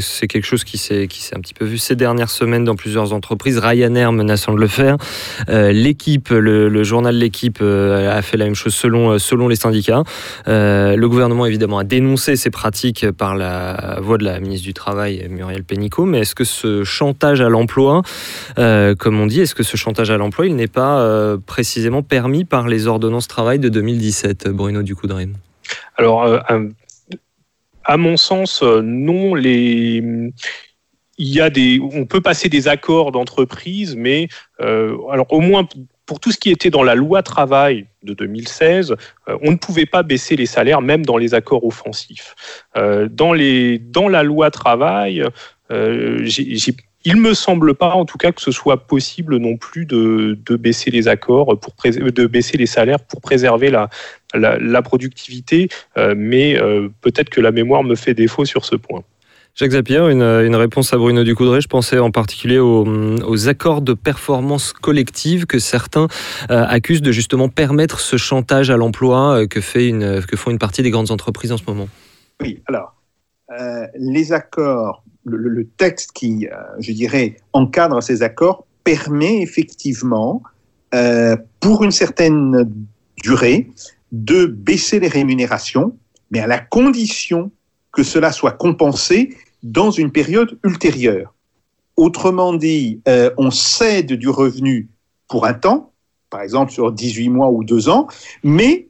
c'est 0.00 0.26
quelque 0.26 0.44
chose 0.44 0.64
qui 0.64 0.76
s'est 0.76 1.06
un 1.36 1.40
petit 1.40 1.54
peu 1.54 1.66
vu 1.66 1.78
ces 1.78 1.94
dernières 1.94 2.30
semaines 2.30 2.64
dans 2.64 2.74
plusieurs 2.74 3.12
entreprises. 3.12 3.58
Ryanair 3.58 4.10
menaçant 4.10 4.52
de 4.52 4.58
le 4.58 4.66
faire. 4.66 4.96
L'équipe, 5.46 6.30
le, 6.30 6.82
journal 6.82 7.14
L'équipe 7.14 7.62
a 7.62 8.22
fait 8.22 8.36
la 8.36 8.46
même 8.46 8.56
chose 8.56 8.74
selon, 8.74 9.20
selon 9.20 9.46
les 9.46 9.54
syndicats. 9.54 10.02
le 10.48 11.06
gouvernement, 11.06 11.46
évidemment, 11.46 11.78
a 11.78 11.84
dénoncé 11.84 12.34
ces 12.34 12.50
pratiques 12.50 13.08
par 13.12 13.36
la 13.36 14.00
voix 14.02 14.18
de 14.18 14.24
la 14.24 14.40
ministre 14.40 14.66
du 14.66 14.74
Travail, 14.74 15.28
Muriel 15.30 15.62
Pénicaud. 15.62 16.06
Mais 16.06 16.22
est-ce 16.22 16.34
que 16.34 16.42
ce 16.42 16.82
chantage 16.82 17.40
à 17.40 17.48
l'emploi 17.48 18.02
euh, 18.56 18.94
comme 18.94 19.20
on 19.20 19.26
dit, 19.26 19.40
est-ce 19.40 19.54
que 19.54 19.62
ce 19.62 19.76
chantage 19.76 20.10
à 20.10 20.16
l'emploi, 20.16 20.46
il 20.46 20.56
n'est 20.56 20.68
pas 20.68 21.00
euh, 21.00 21.36
précisément 21.38 22.02
permis 22.02 22.44
par 22.44 22.68
les 22.68 22.86
ordonnances 22.86 23.28
travail 23.28 23.58
de 23.58 23.68
2017, 23.68 24.48
Bruno 24.48 24.82
Ducoudray 24.82 25.28
Alors, 25.96 26.24
euh, 26.24 26.38
à 27.84 27.96
mon 27.96 28.16
sens, 28.16 28.62
non. 28.62 29.36
Il 31.20 31.26
y 31.26 31.40
a 31.40 31.50
des, 31.50 31.80
on 31.80 32.06
peut 32.06 32.20
passer 32.20 32.48
des 32.48 32.68
accords 32.68 33.10
d'entreprise, 33.10 33.96
mais 33.96 34.28
alors 34.60 35.26
au 35.30 35.40
moins 35.40 35.66
pour 36.06 36.20
tout 36.20 36.30
ce 36.30 36.38
qui 36.38 36.50
était 36.50 36.70
dans 36.70 36.84
la 36.84 36.94
loi 36.94 37.22
travail 37.22 37.86
de 38.04 38.14
2016, 38.14 38.94
on 39.26 39.50
ne 39.50 39.56
pouvait 39.56 39.84
pas 39.84 40.04
baisser 40.04 40.36
les 40.36 40.46
salaires, 40.46 40.80
même 40.80 41.04
dans 41.04 41.16
les 41.16 41.34
accords 41.34 41.64
offensifs. 41.64 42.36
dans, 43.10 43.32
les, 43.32 43.78
dans 43.78 44.08
la 44.08 44.22
loi 44.22 44.52
travail, 44.52 45.24
j'ai 45.70 46.76
il 47.04 47.16
me 47.16 47.32
semble 47.32 47.74
pas, 47.74 47.90
en 47.90 48.04
tout 48.04 48.18
cas, 48.18 48.32
que 48.32 48.40
ce 48.40 48.50
soit 48.50 48.86
possible 48.86 49.36
non 49.36 49.56
plus 49.56 49.86
de, 49.86 50.36
baisser 50.56 50.90
les 50.90 51.08
accords, 51.08 51.58
pour 51.58 51.74
de 51.84 52.26
baisser 52.26 52.58
les 52.58 52.66
salaires 52.66 53.00
pour 53.00 53.20
préserver 53.20 53.70
la, 53.70 53.88
la, 54.34 54.82
productivité, 54.82 55.68
euh, 55.96 56.14
mais 56.16 56.60
euh, 56.60 56.88
peut-être 57.00 57.30
que 57.30 57.40
la 57.40 57.52
mémoire 57.52 57.84
me 57.84 57.94
fait 57.94 58.14
défaut 58.14 58.44
sur 58.44 58.64
ce 58.64 58.74
point. 58.74 59.02
Jacques 59.54 59.72
Zapier, 59.72 59.98
une, 60.10 60.54
réponse 60.54 60.92
à 60.92 60.98
Bruno 60.98 61.24
Ducoudray. 61.24 61.60
Je 61.60 61.68
pensais 61.68 61.98
en 61.98 62.12
particulier 62.12 62.58
aux, 62.58 63.48
accords 63.48 63.80
de 63.80 63.92
performance 63.92 64.72
collective 64.72 65.46
que 65.46 65.58
certains 65.58 66.06
euh, 66.50 66.64
accusent 66.68 67.02
de 67.02 67.10
justement 67.10 67.48
permettre 67.48 67.98
ce 67.98 68.16
chantage 68.16 68.70
à 68.70 68.76
l'emploi 68.76 69.46
que, 69.48 69.60
fait 69.60 69.88
une, 69.88 70.22
que 70.22 70.36
font 70.36 70.50
une 70.50 70.58
partie 70.58 70.82
des 70.82 70.90
grandes 70.90 71.10
entreprises 71.10 71.50
en 71.50 71.56
ce 71.56 71.64
moment. 71.66 71.88
Oui, 72.40 72.62
alors, 72.68 72.94
les 73.96 74.32
accords 74.32 75.02
le, 75.36 75.66
texte 75.76 76.12
qui, 76.12 76.46
euh, 76.46 76.56
je 76.78 76.92
dirais, 76.92 77.36
encadre 77.52 78.02
ces 78.02 78.22
accords 78.22 78.66
permet 78.84 79.42
effectivement, 79.42 80.42
euh, 80.94 81.36
pour 81.60 81.84
une 81.84 81.90
certaine 81.90 82.70
durée, 83.22 83.70
de 84.12 84.46
baisser 84.46 85.00
les 85.00 85.08
rémunérations, 85.08 85.96
mais 86.30 86.40
à 86.40 86.46
la 86.46 86.58
condition 86.58 87.50
que 87.92 88.02
cela 88.02 88.32
soit 88.32 88.52
compensé 88.52 89.36
dans 89.62 89.90
une 89.90 90.12
période 90.12 90.58
ultérieure. 90.64 91.34
Autrement 91.96 92.54
dit, 92.54 93.02
euh, 93.08 93.30
on 93.36 93.50
cède 93.50 94.12
du 94.12 94.28
revenu 94.28 94.88
pour 95.28 95.44
un 95.46 95.54
temps, 95.54 95.92
par 96.30 96.42
exemple 96.42 96.72
sur 96.72 96.92
18 96.92 97.28
mois 97.28 97.50
ou 97.50 97.64
2 97.64 97.88
ans, 97.88 98.06
mais 98.42 98.88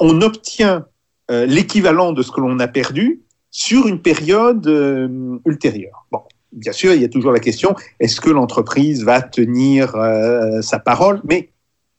on 0.00 0.22
obtient 0.22 0.86
l'équivalent 1.28 2.12
de 2.12 2.22
ce 2.22 2.30
que 2.30 2.40
l'on 2.40 2.58
a 2.60 2.66
perdu 2.66 3.20
sur 3.50 3.86
une 3.86 4.00
période 4.00 4.66
euh, 4.66 5.38
ultérieure. 5.44 6.06
Bon, 6.12 6.20
bien 6.52 6.72
sûr, 6.72 6.94
il 6.94 7.02
y 7.02 7.04
a 7.04 7.08
toujours 7.08 7.32
la 7.32 7.40
question 7.40 7.74
est-ce 7.98 8.20
que 8.20 8.30
l'entreprise 8.30 9.04
va 9.04 9.20
tenir 9.22 9.96
euh, 9.96 10.60
sa 10.62 10.78
parole? 10.78 11.20
Mais 11.24 11.50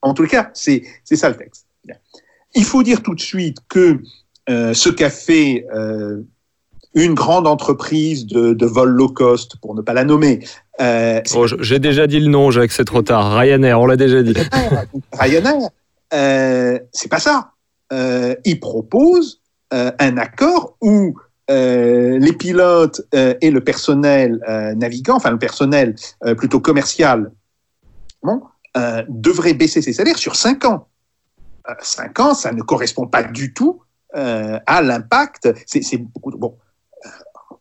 en 0.01 0.13
tout 0.13 0.25
cas, 0.25 0.49
c'est 0.53 0.83
c'est 1.03 1.15
ça 1.15 1.29
le 1.29 1.35
texte. 1.35 1.67
Bien. 1.85 1.97
Il 2.55 2.63
faut 2.63 2.83
dire 2.83 3.01
tout 3.03 3.15
de 3.15 3.21
suite 3.21 3.57
que 3.69 3.99
euh, 4.49 4.73
ce 4.73 4.89
qu'a 4.89 5.09
fait 5.09 5.65
une 6.93 7.13
grande 7.13 7.47
entreprise 7.47 8.25
de, 8.25 8.53
de 8.53 8.65
vol 8.65 8.89
low 8.89 9.07
cost, 9.07 9.55
pour 9.61 9.75
ne 9.75 9.81
pas 9.81 9.93
la 9.93 10.03
nommer, 10.03 10.39
Oh, 11.35 11.45
J'ai 11.59 11.77
déjà 11.77 12.07
dit 12.07 12.19
le 12.19 12.27
nom, 12.27 12.49
Jacques, 12.49 12.71
c'est 12.71 12.85
trop 12.85 13.03
tard. 13.03 13.37
Ryanair, 13.37 13.79
on 13.79 13.85
l'a 13.85 13.97
déjà 13.97 14.23
dit. 14.23 14.33
Ryanair, 15.13 15.69
c'est 16.11 17.07
pas 17.07 17.19
ça. 17.19 17.51
Il 17.91 18.59
propose 18.59 19.41
un 19.69 20.17
accord 20.17 20.75
où 20.81 21.15
euh, 21.49 22.19
les 22.19 22.33
pilotes 22.33 23.01
euh, 23.15 23.33
et 23.41 23.51
le 23.51 23.63
personnel 23.63 24.39
euh, 24.47 24.73
navigant, 24.75 25.15
enfin 25.15 25.31
le 25.31 25.39
personnel 25.39 25.95
plutôt 26.37 26.59
commercial, 26.59 27.31
devraient 29.09 29.53
baisser 29.53 29.81
ses 29.81 29.93
salaires 29.93 30.17
sur 30.17 30.35
5 30.35 30.65
ans. 30.65 30.87
Euh, 31.69 31.73
5 31.81 32.19
ans, 32.19 32.33
ça 32.33 32.51
ne 32.51 32.61
correspond 32.61 33.07
pas 33.07 33.23
du 33.23 33.53
tout 33.53 33.81
à 34.13 34.81
l'impact. 34.81 35.49
Bon, 36.21 36.57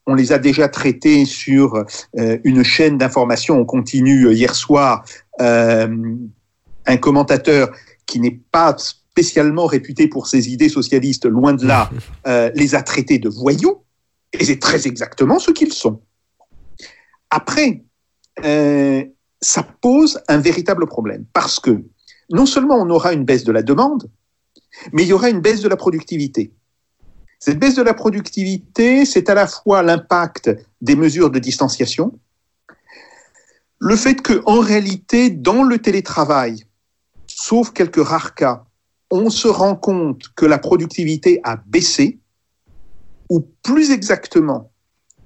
on 0.07 0.14
les 0.14 0.33
a 0.33 0.38
déjà 0.38 0.69
traités 0.69 1.25
sur 1.25 1.85
une 2.14 2.64
chaîne 2.64 2.99
d'information 2.99 3.61
en 3.61 3.64
continu 3.64 4.27
euh, 4.27 4.33
hier 4.33 4.55
soir. 4.55 5.05
Un 5.38 6.97
commentateur 7.01 7.71
qui 8.07 8.19
n'est 8.19 8.40
pas 8.51 8.75
spécialement 9.22 9.66
réputé 9.66 10.09
pour 10.09 10.26
ses 10.26 10.48
idées 10.50 10.68
socialistes, 10.68 11.26
loin 11.26 11.52
de 11.52 11.66
là, 11.66 11.90
euh, 12.26 12.50
les 12.54 12.74
a 12.74 12.83
traités 12.83 13.18
de 13.18 13.28
voyous, 13.28 13.85
et 14.33 14.44
c'est 14.44 14.59
très 14.59 14.87
exactement 14.87 15.38
ce 15.38 15.50
qu'ils 15.50 15.72
sont. 15.72 16.00
Après, 17.28 17.83
euh, 18.44 19.04
ça 19.40 19.62
pose 19.80 20.20
un 20.28 20.38
véritable 20.38 20.87
problème, 20.87 21.26
parce 21.33 21.61
que 21.61 21.83
non 22.30 22.46
seulement 22.46 22.76
on 22.76 22.88
aura 22.90 23.12
une 23.12 23.24
baisse 23.24 23.44
de 23.44 23.52
la 23.52 23.62
demande, 23.62 24.11
mais 24.92 25.02
il 25.02 25.09
y 25.09 25.12
aura 25.12 25.28
une 25.28 25.40
baisse 25.40 25.61
de 25.61 25.68
la 25.68 25.76
productivité. 25.76 26.52
Cette 27.38 27.59
baisse 27.59 27.74
de 27.74 27.83
la 27.83 27.94
productivité, 27.94 29.04
c'est 29.04 29.28
à 29.28 29.35
la 29.35 29.46
fois 29.46 29.83
l'impact 29.83 30.50
des 30.80 30.96
mesures 30.96 31.30
de 31.30 31.38
distanciation, 31.38 32.18
le 33.78 33.96
fait 33.96 34.20
que, 34.22 34.42
en 34.46 34.61
réalité, 34.61 35.30
dans 35.30 35.62
le 35.62 35.78
télétravail, 35.78 36.64
sauf 37.26 37.72
quelques 37.72 38.04
rares 38.04 38.35
cas, 38.35 38.64
on 39.11 39.31
se 39.31 39.49
rend 39.49 39.75
compte 39.75 40.23
que 40.37 40.46
la 40.46 40.59
productivité 40.59 41.40
a 41.44 41.57
baissé, 41.57 42.18
ou 43.29 43.40
plus 43.62 43.90
exactement, 43.90 44.70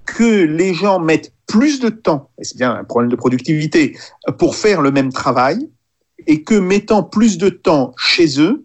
que 0.07 0.45
les 0.45 0.75
gens 0.75 0.99
mettent 0.99 1.33
plus 1.47 1.81
de 1.81 1.89
temps, 1.89 2.31
et 2.39 2.45
c'est 2.45 2.57
bien 2.57 2.75
un 2.75 2.85
problème 2.85 3.11
de 3.11 3.17
productivité, 3.17 3.97
pour 4.39 4.57
faire 4.57 4.81
le 4.81 4.91
même 4.91 5.13
travail, 5.13 5.71
et 6.27 6.43
que 6.43 6.55
mettant 6.55 7.03
plus 7.03 7.39
de 7.39 7.49
temps 7.49 7.93
chez 7.97 8.41
eux, 8.41 8.65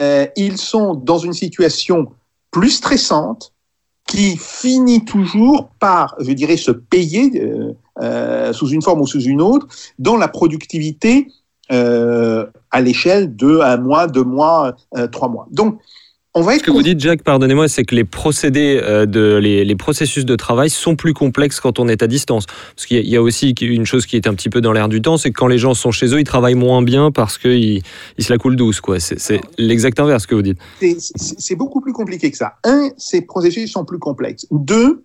euh, 0.00 0.26
ils 0.36 0.58
sont 0.58 0.94
dans 0.94 1.18
une 1.18 1.32
situation 1.32 2.12
plus 2.50 2.70
stressante 2.70 3.52
qui 4.06 4.36
finit 4.36 5.04
toujours 5.04 5.70
par, 5.78 6.16
je 6.18 6.32
dirais, 6.32 6.56
se 6.56 6.72
payer 6.72 7.40
euh, 7.40 7.72
euh, 8.00 8.52
sous 8.52 8.68
une 8.68 8.82
forme 8.82 9.02
ou 9.02 9.06
sous 9.06 9.22
une 9.22 9.40
autre 9.40 9.68
dans 9.98 10.16
la 10.16 10.26
productivité 10.26 11.28
euh, 11.72 12.46
à 12.70 12.80
l'échelle 12.80 13.34
de 13.36 13.60
un 13.60 13.76
mois, 13.76 14.06
deux 14.06 14.24
mois, 14.24 14.74
euh, 14.96 15.06
trois 15.06 15.28
mois. 15.28 15.46
Donc, 15.50 15.78
on 16.32 16.42
va 16.42 16.52
Ce 16.52 16.58
être 16.58 16.64
que 16.66 16.70
vous 16.70 16.82
dites, 16.84 17.00
Jacques, 17.00 17.24
pardonnez-moi, 17.24 17.66
c'est 17.66 17.82
que 17.82 17.92
les 17.96 18.04
procédés, 18.04 18.80
euh, 18.84 19.04
de, 19.04 19.34
les, 19.42 19.64
les 19.64 19.74
processus 19.74 20.24
de 20.24 20.36
travail 20.36 20.70
sont 20.70 20.94
plus 20.94 21.12
complexes 21.12 21.58
quand 21.58 21.80
on 21.80 21.88
est 21.88 22.04
à 22.04 22.06
distance. 22.06 22.46
Parce 22.76 22.86
qu'il 22.86 22.98
y, 22.98 23.00
a- 23.00 23.02
il 23.02 23.08
y 23.10 23.16
a 23.16 23.22
aussi 23.22 23.50
une 23.50 23.84
chose 23.84 24.06
qui 24.06 24.14
est 24.14 24.28
un 24.28 24.34
petit 24.34 24.48
peu 24.48 24.60
dans 24.60 24.72
l'air 24.72 24.88
du 24.88 25.02
temps, 25.02 25.16
c'est 25.16 25.30
que 25.32 25.36
quand 25.36 25.48
les 25.48 25.58
gens 25.58 25.74
sont 25.74 25.90
chez 25.90 26.06
eux, 26.14 26.20
ils 26.20 26.24
travaillent 26.24 26.54
moins 26.54 26.82
bien 26.82 27.10
parce 27.10 27.36
qu'ils 27.36 27.82
ils 28.16 28.24
se 28.24 28.32
la 28.32 28.38
coulent 28.38 28.54
douce. 28.54 28.80
quoi. 28.80 29.00
C'est 29.00 29.40
l'exact 29.58 29.98
inverse 29.98 30.26
que 30.26 30.36
vous 30.36 30.42
dites. 30.42 30.58
c'est 31.16 31.56
beaucoup 31.56 31.80
plus 31.80 31.92
compliqué 31.92 32.30
que 32.30 32.36
ça. 32.36 32.52
Un, 32.62 32.90
ces 32.96 33.22
processus 33.22 33.72
sont 33.72 33.84
plus 33.84 33.98
complexes. 33.98 34.46
Deux, 34.52 35.02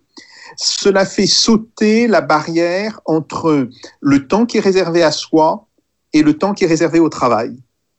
cela 0.56 1.04
fait 1.04 1.26
sauter 1.26 2.06
la 2.06 2.20
barrière 2.20 3.00
entre 3.04 3.68
le 4.00 4.28
temps 4.28 4.46
qui 4.46 4.58
est 4.58 4.60
réservé 4.60 5.02
à 5.02 5.10
soi 5.10 5.65
et 6.12 6.22
le 6.22 6.34
temps 6.34 6.54
qui 6.54 6.64
est 6.64 6.68
réservé 6.68 6.98
au 6.98 7.08
travail. 7.08 7.56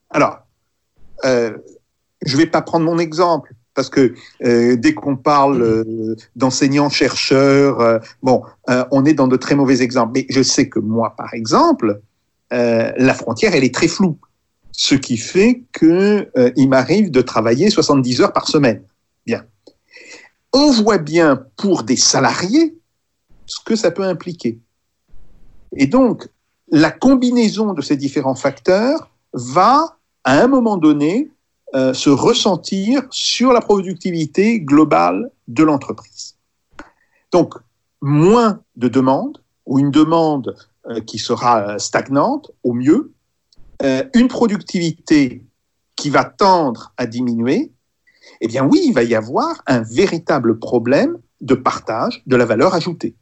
Alors, 0.09 0.39
euh, 1.25 1.57
je 2.25 2.33
ne 2.33 2.41
vais 2.41 2.47
pas 2.47 2.61
prendre 2.61 2.85
mon 2.85 2.99
exemple 2.99 3.53
parce 3.77 3.89
que 3.91 4.15
euh, 4.43 4.75
dès 4.75 4.95
qu'on 4.95 5.15
parle 5.15 5.61
euh, 5.61 6.15
d'enseignants 6.35 6.89
chercheurs, 6.89 7.79
euh, 7.79 7.99
bon, 8.23 8.41
on 8.89 9.05
est 9.05 9.13
dans 9.13 9.27
de 9.27 9.37
très 9.37 9.55
mauvais 9.55 9.83
exemples. 9.83 10.13
Mais 10.15 10.25
je 10.29 10.41
sais 10.41 10.67
que 10.67 10.79
moi, 10.79 11.13
par 11.15 11.33
exemple, 11.35 12.01
la 12.49 13.13
frontière, 13.13 13.53
elle 13.53 13.63
est 13.63 13.73
très 13.73 13.87
floue 13.87 14.17
ce 14.71 14.95
qui 14.95 15.17
fait 15.17 15.63
que 15.73 16.29
il 16.55 16.69
m'arrive 16.69 17.11
de 17.11 17.21
travailler 17.21 17.69
70 17.69 18.21
heures 18.21 18.33
par 18.33 18.47
semaine. 18.47 18.81
Bien. 19.25 19.45
On 20.53 20.71
voit 20.71 20.97
bien 20.97 21.45
pour 21.57 21.83
des 21.83 21.97
salariés 21.97 22.75
ce 23.45 23.59
que 23.63 23.75
ça 23.75 23.91
peut 23.91 24.03
impliquer. 24.03 24.59
Et 25.75 25.87
donc, 25.87 26.27
la 26.69 26.91
combinaison 26.91 27.73
de 27.73 27.81
ces 27.81 27.95
différents 27.95 28.35
facteurs 28.35 29.09
va, 29.33 29.97
à 30.23 30.41
un 30.41 30.47
moment 30.47 30.77
donné, 30.77 31.31
euh, 31.75 31.93
se 31.93 32.09
ressentir 32.09 33.03
sur 33.09 33.53
la 33.53 33.61
productivité 33.61 34.59
globale 34.61 35.31
de 35.47 35.63
l'entreprise. 35.63 36.35
Donc, 37.31 37.55
moins 38.01 38.61
de 38.75 38.87
demandes, 38.87 39.41
ou 39.65 39.79
une 39.79 39.91
demande 39.91 40.55
euh, 40.89 41.01
qui 41.01 41.19
sera 41.19 41.61
euh, 41.61 41.77
stagnante 41.77 42.51
au 42.63 42.73
mieux, 42.73 43.11
une 44.15 44.27
productivité 44.27 45.45
qui 45.95 46.09
va 46.09 46.23
tendre 46.25 46.93
à 46.97 47.05
diminuer, 47.05 47.71
eh 48.41 48.47
bien 48.47 48.65
oui, 48.65 48.81
il 48.85 48.93
va 48.93 49.03
y 49.03 49.13
avoir 49.13 49.61
un 49.67 49.81
véritable 49.81 50.57
problème 50.57 51.19
de 51.41 51.53
partage 51.53 52.23
de 52.25 52.35
la 52.35 52.45
valeur 52.45 52.73
ajoutée. 52.73 53.13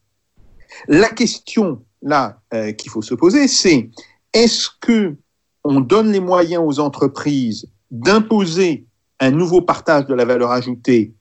La 0.88 1.10
question 1.10 1.84
là 2.06 2.40
euh, 2.54 2.72
qu'il 2.72 2.90
faut 2.90 3.02
se 3.02 3.16
poser, 3.16 3.50
c'est 3.50 3.90
est-ce 4.32 4.70
que 4.80 5.18
on 5.66 5.82
donne 5.82 6.12
les 6.12 6.22
moyens 6.22 6.64
aux 6.66 6.80
entreprises 6.80 7.68
d'imposer 7.92 8.86
un 9.20 9.32
nouveau 9.32 9.62
partage 9.62 10.06
de 10.06 10.14
la 10.14 10.24
valeur 10.24 10.52
ajoutée 10.52 11.14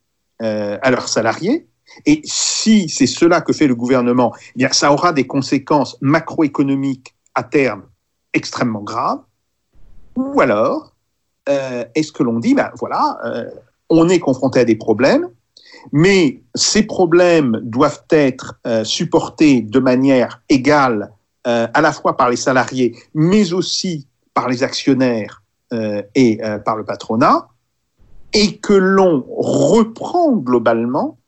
euh, 0.42 0.79
à 0.83 0.90
leurs 0.90 1.09
salariés? 1.09 1.66
Et 2.07 2.20
si 2.25 2.88
c'est 2.88 3.07
cela 3.07 3.40
que 3.40 3.53
fait 3.53 3.66
le 3.66 3.75
gouvernement, 3.75 4.35
eh 4.57 4.66
ça 4.73 4.92
aura 4.92 5.12
des 5.12 5.27
conséquences 5.27 5.97
macroéconomiques 6.01 7.14
à 7.35 7.42
terme 7.42 7.85
extrêmement 8.33 8.83
graves. 8.83 9.23
Ou 10.16 10.40
alors, 10.40 10.94
euh, 11.49 11.85
est-ce 11.94 12.12
que 12.12 12.23
l'on 12.23 12.38
dit, 12.38 12.55
ben 12.55 12.70
voilà, 12.79 13.18
on 13.90 14.09
est 14.09 14.18
confronté 14.18 14.61
à 14.61 14.64
des 14.64 14.77
problèmes, 14.77 15.29
mais 15.92 16.42
ces 16.55 16.85
problèmes 16.85 17.61
doivent 17.62 18.05
être 18.11 18.59
euh, 18.66 18.85
supportés 18.85 19.62
de 19.62 19.79
manière 19.79 20.42
égale 20.49 21.12
euh, 21.47 21.66
à 21.73 21.81
la 21.81 21.92
fois 21.92 22.16
par 22.16 22.31
les 22.31 22.37
salariés, 22.37 22.97
mais 23.14 23.53
aussi 23.53 24.07
par 24.33 24.49
les 24.49 24.62
actionnaires 24.62 25.42
euh, 25.73 26.03
et 26.14 26.40
par 26.64 26.77
le 26.77 26.85
patronat, 26.85 27.49
et 28.33 28.57
que 28.57 28.73
l'on 28.73 29.25
reprend 29.29 30.33
globalement 30.33 31.18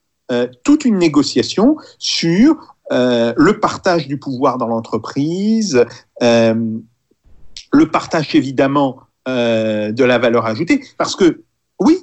toute 0.64 0.84
une 0.84 0.98
négociation 0.98 1.76
sur 1.98 2.76
le 2.90 3.52
partage 3.52 4.08
du 4.08 4.18
pouvoir 4.18 4.58
dans 4.58 4.66
l'entreprise, 4.66 5.84
le 6.20 7.90
partage 7.92 8.34
évidemment 8.34 8.98
de 9.26 10.04
la 10.04 10.18
valeur 10.18 10.46
ajoutée, 10.46 10.82
parce 10.98 11.14
que 11.14 11.44
oui, 11.78 11.98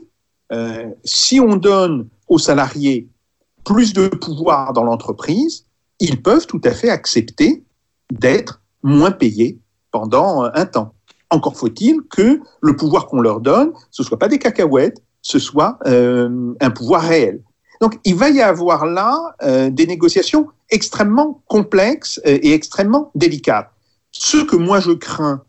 si 1.04 1.42
on 1.42 1.58
donne 1.58 2.08
aux 2.28 2.40
salariés 2.40 3.08
plus 3.64 3.94
de 3.94 4.08
pouvoir 4.08 4.74
dans 4.74 4.84
l'entreprise, 4.84 5.66
ils 6.00 6.22
peuvent 6.22 6.48
tout 6.48 6.62
à 6.64 6.72
fait 6.72 6.90
accepter 6.90 7.64
d'être 8.12 8.62
moins 8.84 9.12
payés 9.12 9.60
pendant 9.92 10.44
un 10.44 10.66
temps. 10.66 10.94
Encore 11.30 11.56
faut-il 11.56 12.02
que 12.10 12.40
le 12.62 12.76
pouvoir 12.76 13.08
qu'on 13.08 13.22
leur 13.22 13.40
donne, 13.40 13.72
ce 13.92 14.04
soit 14.04 14.20
pas 14.20 14.28
des 14.28 14.40
cacahuètes, 14.40 15.02
ce 15.22 15.40
soit 15.40 15.80
euh, 15.88 16.54
un 16.60 16.70
pouvoir 16.70 17.04
réel. 17.04 17.42
Donc 17.82 18.00
il 18.06 18.16
va 18.16 18.30
y 18.30 18.42
avoir 18.42 18.86
là 18.86 19.36
euh, 19.44 19.70
des 19.70 19.88
négociations 19.88 20.48
extrêmement 20.70 21.42
complexes 21.48 22.20
euh, 22.26 22.40
et 22.42 22.54
extrêmement 22.54 23.12
délicates. 23.16 23.72
Ce 24.12 24.38
que 24.38 24.56
moi 24.56 24.80
je 24.80 24.92
crains, 24.92 25.44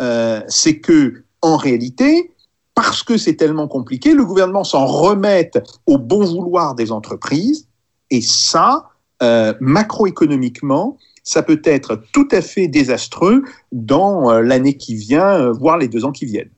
euh, 0.00 0.42
c'est 0.48 0.78
que 0.78 1.24
en 1.40 1.56
réalité, 1.56 2.30
parce 2.74 3.02
que 3.02 3.16
c'est 3.16 3.34
tellement 3.34 3.68
compliqué, 3.68 4.14
le 4.14 4.24
gouvernement 4.24 4.64
s'en 4.64 4.86
remette 4.86 5.62
au 5.86 5.98
bon 5.98 6.24
vouloir 6.24 6.74
des 6.74 6.92
entreprises, 6.92 7.68
et 8.10 8.20
ça, 8.20 8.88
euh, 9.22 9.54
macroéconomiquement, 9.60 10.98
ça 11.24 11.42
peut 11.42 11.62
être 11.64 12.02
tout 12.12 12.28
à 12.30 12.42
fait 12.42 12.68
désastreux 12.68 13.42
dans 13.72 14.30
euh, 14.30 14.42
l'année 14.42 14.76
qui 14.76 14.96
vient, 14.96 15.28
euh, 15.28 15.52
voire 15.52 15.78
les 15.78 15.88
deux 15.88 16.04
ans 16.04 16.12
qui 16.12 16.26
viennent. 16.26 16.50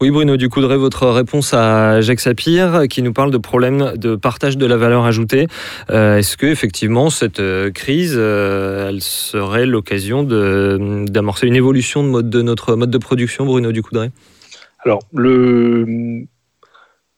Oui, 0.00 0.10
Bruno 0.10 0.36
Ducoudray, 0.36 0.76
votre 0.76 1.06
réponse 1.08 1.54
à 1.54 2.00
Jacques 2.00 2.20
Sapir, 2.20 2.86
qui 2.88 3.02
nous 3.02 3.14
parle 3.14 3.30
de 3.30 3.38
problèmes 3.38 3.92
de 3.96 4.14
partage 4.14 4.58
de 4.58 4.66
la 4.66 4.76
valeur 4.76 5.06
ajoutée. 5.06 5.46
Est-ce 5.88 6.36
que 6.36 6.44
effectivement 6.44 7.08
cette 7.08 7.40
crise, 7.72 8.12
elle 8.14 9.00
serait 9.00 9.64
l'occasion 9.64 10.22
d'amorcer 10.22 11.46
une 11.46 11.56
évolution 11.56 12.02
de, 12.02 12.08
mode, 12.08 12.28
de 12.28 12.42
notre 12.42 12.76
mode 12.76 12.90
de 12.90 12.98
production, 12.98 13.46
Bruno 13.46 13.72
Ducoudray 13.72 14.10
Alors, 14.86 15.02
le... 15.12 16.24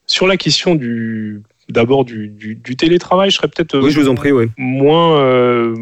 sur 0.05 0.27
la 0.27 0.35
question 0.37 0.75
du 0.75 1.41
d'abord 1.69 2.03
du, 2.03 2.27
du- 2.29 2.55
du 2.55 2.75
télétravail, 2.75 3.29
je 3.29 3.35
serais 3.35 3.47
peut-être 3.47 3.77
Oui, 3.77 3.91
je 3.91 3.99
vous 3.99 4.09
en 4.09 4.15
prie, 4.15 4.31
oui. 4.31 4.47
moins. 4.57 5.21
euh, 5.21 5.75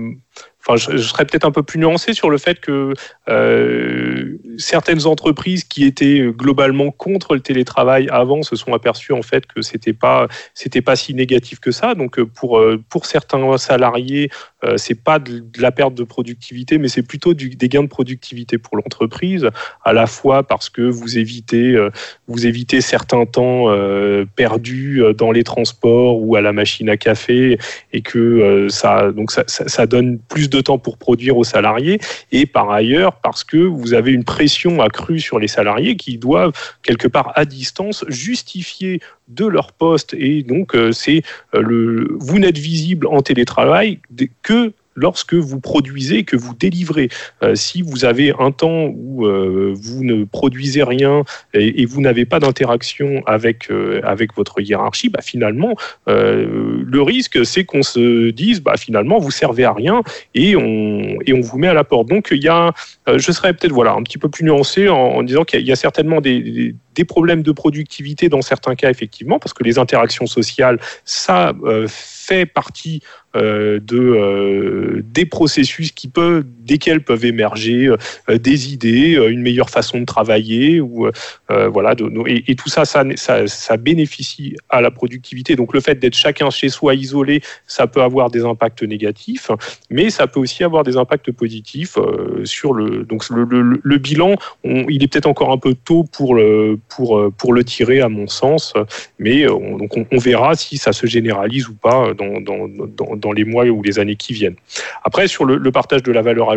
Enfin, 0.70 0.76
je, 0.76 0.98
je 0.98 1.08
serais 1.08 1.24
peut-être 1.24 1.46
un 1.46 1.52
peu 1.52 1.64
plus 1.64 1.80
nuancé 1.80 2.14
sur 2.14 2.30
le 2.30 2.38
fait 2.38 2.60
que 2.60 2.92
euh, 3.30 4.38
certaines 4.58 5.06
entreprises 5.06 5.64
qui 5.64 5.86
étaient 5.86 6.30
globalement 6.36 6.92
contre 6.92 7.36
le 7.36 7.40
télétravail 7.40 8.10
avant 8.12 8.42
se 8.44 8.58
sont 8.58 8.74
aperçues 8.74 9.14
en 9.14 9.22
fait 9.22 9.46
que 9.46 9.62
c'était 9.62 9.94
pas 9.94 10.28
c'était 10.54 10.82
pas 10.82 10.98
si 10.98 11.14
négatif 11.14 11.62
que 11.62 11.72
ça. 11.72 11.96
Donc 11.96 12.20
euh, 12.20 12.26
pour 12.26 12.62
pour 12.90 13.06
certains 13.06 13.58
salariés, 13.58 14.30
euh, 14.68 14.78
c'est 14.78 15.02
pas 15.02 15.20
de, 15.20 15.44
la 15.60 15.72
perte 15.72 15.94
de 15.94 16.04
productivité, 16.04 16.78
mais 16.78 16.88
c'est 16.88 17.04
plutôt 17.04 17.34
des 17.34 17.70
gains 17.70 17.84
de 17.84 17.88
productivité 17.88 18.58
pour 18.58 18.78
l'entreprise, 18.78 19.50
à 19.84 19.94
la 19.94 20.08
fois 20.08 20.44
parce 20.44 20.70
que 20.70 20.82
vous 20.82 21.18
évitez 21.18 21.76
euh, 21.76 21.90
vous 22.28 22.46
évitez 22.46 22.82
certains 22.82 23.26
temps 23.26 23.66
euh, 23.70 24.26
perdus 24.36 25.02
euh, 25.02 25.14
dans 25.14 25.32
les 25.32 25.44
transports 25.44 26.22
ou 26.22 26.36
à 26.36 26.42
la 26.42 26.54
machine 26.54 26.90
à 26.90 26.98
café 26.98 27.58
et 27.94 28.02
que 28.02 28.68
ça 28.70 29.12
donc 29.12 29.32
ça 29.32 29.86
donne 29.86 30.20
plus 30.20 30.50
de 30.50 30.62
temps 30.62 30.78
pour 30.78 30.98
produire 30.98 31.38
aux 31.38 31.44
salariés. 31.44 32.00
Et 32.32 32.46
par 32.46 32.70
ailleurs 32.72 33.14
parce 33.22 33.44
que 33.44 33.58
vous 33.58 33.94
avez 33.94 34.12
une 34.12 34.24
pression 34.24 34.82
accrue 34.82 35.20
sur 35.20 35.40
les 35.40 35.48
salariés 35.48 35.96
qui 35.96 36.18
doivent 36.18 36.52
quelque 36.84 37.08
part 37.08 37.32
à 37.36 37.46
distance 37.46 38.06
justifier 38.08 39.00
de 39.28 39.46
leur 39.46 39.74
poste 39.74 40.14
et 40.18 40.44
donc 40.44 40.76
euh, 40.76 40.92
c'est 40.92 41.22
euh, 41.56 41.62
le 41.62 42.08
vous 42.20 42.40
n'êtes 42.40 42.58
visible 42.58 43.08
en 43.08 43.22
télétravail 43.22 44.00
que 44.42 44.74
lorsque 45.00 45.36
vous 45.36 45.60
produisez, 45.60 46.24
que 46.24 46.36
vous 46.36 46.56
délivrez. 46.56 47.10
Euh, 47.44 47.54
si 47.54 47.84
vous 47.84 48.04
avez 48.04 48.34
un 48.40 48.50
temps 48.52 48.86
où 48.88 49.28
vous 49.28 50.04
ne 50.04 50.24
produisez 50.24 50.82
rien 50.82 51.24
et, 51.54 51.86
vous 51.86 52.02
n'avez 52.02 52.26
pas 52.26 52.40
d'interaction 52.40 53.22
avec, 53.28 53.70
avec 54.02 54.34
votre 54.36 54.60
hiérarchie, 54.60 55.10
bah, 55.10 55.20
finalement, 55.22 55.76
le 56.08 57.02
risque, 57.02 57.46
c'est 57.46 57.64
qu'on 57.64 57.84
se 57.84 58.32
dise, 58.32 58.60
bah, 58.62 58.76
finalement, 58.76 59.20
vous 59.20 59.30
servez 59.30 59.66
à 59.66 59.74
rien 59.74 60.02
et 60.34 60.56
on, 60.56 61.20
et 61.28 61.34
on 61.34 61.42
vous 61.42 61.60
met 61.60 61.68
à 61.68 61.76
la 61.76 61.84
porte. 61.84 62.10
Donc, 62.10 62.30
il 62.32 62.42
y 62.42 62.48
a, 62.48 62.74
je 63.08 63.32
serais 63.32 63.54
peut-être 63.54 63.74
voilà, 63.74 63.94
un 63.94 64.02
petit 64.02 64.18
peu 64.18 64.30
plus 64.30 64.46
nuancé 64.46 64.90
en, 64.90 65.22
disant 65.22 65.44
qu'il 65.44 65.62
y 65.62 65.72
a- 65.72 65.76
certainement 65.76 66.22
des- 66.22 66.74
des 66.98 67.06
problèmes 67.06 67.44
de 67.44 67.52
productivité 67.52 68.28
dans 68.28 68.42
certains 68.42 68.76
cas, 68.76 68.90
effectivement, 68.90 69.38
parce 69.38 69.54
que 69.54 69.64
les 69.64 69.78
interactions 69.78 70.26
sociales, 70.26 70.80
ça 71.06 71.54
euh, 71.64 71.86
fait 71.88 72.48
partie 72.48 73.04
euh, 73.36 73.80
de, 73.80 74.00
euh, 74.00 75.02
des 75.04 75.28
processus 75.28 75.92
qui 75.92 76.08
peuvent, 76.08 76.44
desquels 76.68 77.02
peuvent 77.02 77.26
émerger 77.26 77.88
euh, 77.88 78.38
des 78.38 78.74
idées, 78.74 79.16
euh, 79.16 79.30
une 79.32 79.42
meilleure 79.42 79.70
façon 79.72 80.00
de 80.02 80.06
travailler, 80.06 80.80
ou 80.80 81.08
euh, 81.08 81.68
voilà, 81.70 81.96
et, 82.28 82.56
tout 82.56 82.70
ça 82.70 82.86
ça, 82.86 83.04
ça, 83.16 83.48
ça 83.48 83.78
bénéficie 83.78 84.56
à 84.70 84.82
la 84.82 84.92
productivité. 84.92 85.56
Donc 85.56 85.74
le 85.74 85.80
fait 85.80 85.96
d'être 85.98 86.16
chacun 86.16 86.50
chez 86.50 86.70
soi 86.70 86.94
isolé, 86.96 87.42
ça 87.66 87.88
peut 87.88 88.02
avoir 88.02 88.30
des 88.30 88.44
impacts 88.46 88.84
négatifs, 88.84 89.50
mais 89.90 90.10
ça 90.10 90.28
peut 90.28 90.40
aussi 90.40 90.64
avoir 90.64 90.84
des 90.84 90.98
impacts 90.98 91.32
positifs 91.32 91.98
euh, 91.98 92.46
sur 92.46 92.74
le. 92.74 93.04
Donc 93.04 93.28
le, 93.30 93.44
le- 93.46 93.80
le 93.82 93.98
bilan, 93.98 94.36
il 94.64 95.02
est 95.04 95.08
peut-être 95.08 95.28
encore 95.28 95.52
un 95.52 95.58
peu 95.58 95.74
tôt 95.74 96.04
pour 96.12 96.36
le 96.36 96.78
pour 96.90 97.18
euh, 97.18 97.32
pour 97.38 97.54
le 97.54 97.64
tirer 97.64 98.02
à 98.02 98.10
mon 98.10 98.28
sens, 98.28 98.74
mais 99.20 99.44
euh, 99.44 99.54
on, 99.54 99.78
donc 99.78 99.92
on, 100.12 100.18
verra 100.18 100.56
si 100.56 100.78
ça 100.78 100.92
se 100.94 101.06
généralise 101.08 101.68
ou 101.70 101.74
pas 101.74 102.14
dans, 102.14 102.42
dans, 102.42 102.68
dans, 102.68 103.16
dans 103.16 103.32
les 103.32 103.46
mois 103.46 103.66
ou 103.66 103.82
les 103.82 104.00
années 104.00 104.16
qui 104.16 104.34
viennent. 104.34 104.56
Après, 105.04 105.28
sur 105.28 105.46
le, 105.46 105.56
le 105.58 105.72
partage 105.72 106.04
de 106.04 106.12
la 106.12 106.22
valeur 106.22 106.50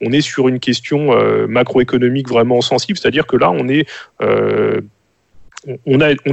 on 0.00 0.12
est 0.12 0.20
sur 0.20 0.48
une 0.48 0.60
question 0.60 1.12
euh, 1.12 1.46
macroéconomique 1.46 2.28
vraiment 2.28 2.60
sensible, 2.60 2.98
c'est-à-dire 2.98 3.26
que 3.26 3.36
là, 3.36 3.50
on 3.50 3.68
est 3.68 3.86
euh, 4.22 4.80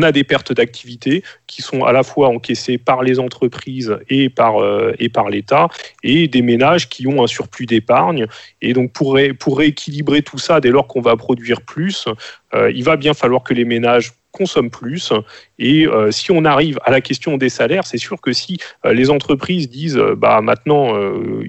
a, 0.02 0.12
des 0.12 0.24
pertes 0.26 0.52
d'activité 0.52 1.24
qui 1.47 1.62
sont 1.62 1.84
à 1.86 1.93
la 1.93 2.04
fois 2.04 2.28
encaissées 2.28 2.78
par 2.78 3.02
les 3.02 3.18
entreprises 3.18 3.97
et 4.10 4.30
par, 4.30 4.62
euh, 4.62 4.93
l'État, 5.30 5.70
et 6.04 6.28
des 6.28 6.41
ménages 6.41 6.89
qui 6.89 7.08
ont 7.08 7.24
un 7.24 7.28
surplus 7.28 7.66
d'épargne. 7.66 8.28
Et 8.62 8.74
donc, 8.74 8.91
pour, 8.91 9.16
ré- 9.16 9.34
pour 9.34 9.58
rééquilibrer 9.58 10.22
tout 10.22 10.38
ça, 10.38 10.60
dès 10.60 10.70
lors 10.70 10.88
qu'on 10.88 11.02
va 11.02 11.16
produire 11.16 11.62
plus, 11.62 12.08
il 12.54 12.84
va 12.84 12.97
bien 12.97 13.14
falloir 13.14 13.43
que 13.43 13.54
les 13.54 13.64
ménages 13.64 14.12
consomment 14.32 14.70
plus. 14.70 15.14
Et 15.60 15.86
euh, 15.88 16.12
si 16.12 16.32
on 16.32 16.46
arrive 16.46 16.80
à 16.84 16.92
la 16.92 17.02
question 17.02 17.38
des 17.38 17.50
salaires, 17.50 17.86
c'est 17.86 17.98
sûr 17.98 18.20
que 18.22 18.34
si 18.34 18.58
euh, 18.86 18.94
les 18.94 19.10
entreprises 19.10 19.70
disent, 19.70 19.98
euh, 19.98 20.16
bah 20.16 20.42
maintenant, 20.42 20.94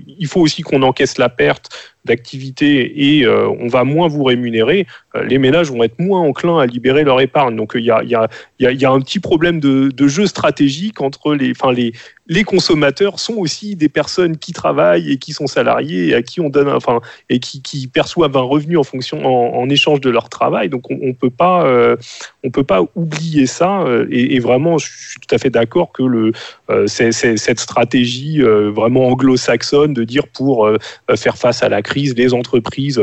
il 0.06 0.26
faut 0.26 0.40
aussi 0.40 0.62
qu'on 0.62 0.82
encaisse 0.82 1.18
la 1.18 1.28
perte 1.28 1.91
d'activité 2.04 3.18
et 3.18 3.24
euh, 3.24 3.48
on 3.48 3.68
va 3.68 3.84
moins 3.84 4.08
vous 4.08 4.24
rémunérer, 4.24 4.86
euh, 5.14 5.24
les 5.24 5.38
ménages 5.38 5.70
vont 5.70 5.82
être 5.84 5.98
moins 6.00 6.20
enclins 6.20 6.58
à 6.58 6.66
libérer 6.66 7.04
leur 7.04 7.20
épargne. 7.20 7.56
Donc 7.56 7.72
il 7.76 7.84
y 7.84 7.90
a, 7.90 8.92
un 8.92 9.00
petit 9.00 9.20
problème 9.20 9.60
de, 9.60 10.08
jeu 10.08 10.26
stratégique 10.26 11.00
entre 11.00 11.34
les, 11.34 11.52
enfin 11.52 11.72
les, 11.72 11.92
consommateurs 12.44 13.20
sont 13.20 13.34
aussi 13.34 13.76
des 13.76 13.88
personnes 13.88 14.36
qui 14.36 14.52
travaillent 14.52 15.12
et 15.12 15.18
qui 15.18 15.32
sont 15.32 15.46
salariés 15.46 16.08
et 16.08 16.14
à 16.14 16.22
qui 16.22 16.40
on 16.40 16.48
donne, 16.48 16.68
enfin 16.68 17.00
et 17.28 17.38
qui, 17.38 17.86
perçoivent 17.86 18.36
un 18.36 18.42
revenu 18.42 18.76
en 18.78 18.82
fonction, 18.82 19.24
en, 19.24 19.68
échange 19.68 20.00
de 20.00 20.10
leur 20.10 20.28
travail. 20.28 20.68
Donc 20.68 20.90
on, 20.90 20.98
on 21.02 21.12
peut 21.12 21.30
pas, 21.30 21.66
euh, 21.66 21.96
on 22.42 22.50
peut 22.50 22.64
pas 22.64 22.82
oublier 22.96 23.46
ça. 23.46 23.84
Et, 24.10 24.40
vraiment, 24.40 24.78
je 24.78 24.86
suis 24.86 25.20
tout 25.20 25.34
à 25.34 25.38
fait 25.38 25.50
d'accord 25.50 25.92
que 25.92 26.32
cette 26.86 27.60
stratégie 27.60 28.40
vraiment 28.40 29.08
anglo-saxonne 29.08 29.92
de 29.92 30.04
dire 30.04 30.26
pour 30.26 30.68
faire 31.14 31.36
face 31.36 31.62
à 31.62 31.68
la 31.68 31.82
crise, 31.82 31.91
les 31.94 32.34
entreprises 32.34 33.00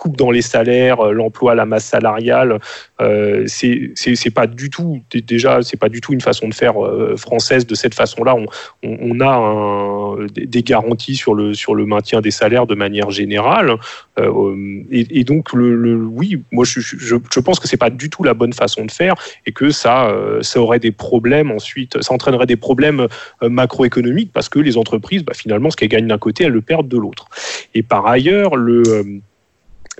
coupent 0.00 0.16
dans 0.16 0.30
les 0.30 0.40
salaires, 0.40 1.00
euh, 1.00 1.12
l'emploi, 1.12 1.54
la 1.54 1.66
masse 1.66 1.84
salariale. 1.84 2.58
Euh, 3.02 3.44
c'est 3.46 4.34
pas 4.34 4.46
du 4.46 4.70
tout 4.70 5.02
dé- 5.10 5.20
déjà 5.20 5.60
c'est 5.62 5.76
pas 5.76 5.88
du 5.88 6.00
tout 6.00 6.12
une 6.12 6.20
façon 6.20 6.48
de 6.48 6.54
faire 6.54 6.82
euh, 6.82 7.16
française 7.16 7.66
de 7.66 7.74
cette 7.74 7.94
façon-là. 7.94 8.34
On, 8.82 9.20
a 9.20 10.16
des 10.32 10.62
garanties 10.62 11.14
sur 11.14 11.34
le 11.34 11.52
sur 11.52 11.74
le 11.74 11.84
maintien 11.84 12.20
des 12.22 12.30
salaires 12.30 12.66
de 12.66 12.74
manière 12.74 13.10
générale. 13.10 13.76
Euh, 14.18 14.82
et, 14.90 15.24
donc 15.24 15.52
le, 15.52 15.94
oui, 15.94 16.42
moi 16.50 16.64
je, 16.64 16.80
je, 16.80 17.40
pense 17.40 17.60
que 17.60 17.68
c'est 17.68 17.76
pas 17.76 17.90
du 17.90 18.08
tout 18.08 18.22
la 18.22 18.34
bonne 18.34 18.52
façon 18.52 18.84
de 18.86 18.90
faire 18.90 19.14
et 19.46 19.52
que 19.52 19.70
ça 19.70 20.10
ça 20.40 20.60
aurait 20.60 20.78
des 20.78 20.92
problèmes 20.92 21.50
ensuite, 21.50 22.00
ça 22.02 22.14
entraînerait 22.14 22.46
des 22.46 22.56
problèmes 22.56 23.06
macroéconomiques 23.42 24.30
parce 24.32 24.48
que 24.48 24.58
les 24.58 24.78
entreprises, 24.78 25.24
bah, 25.24 25.34
finalement, 25.34 25.70
ce 25.70 25.76
qu'elles 25.76 25.88
gagnent 25.88 26.08
d'un 26.08 26.18
côté, 26.18 26.44
elles 26.44 26.52
le 26.52 26.62
perdent 26.62 26.88
de 26.88 26.98
l'autre. 26.98 27.26
Et 27.74 27.82
par 27.82 28.06
ailleurs, 28.06 28.56
le 28.56 29.20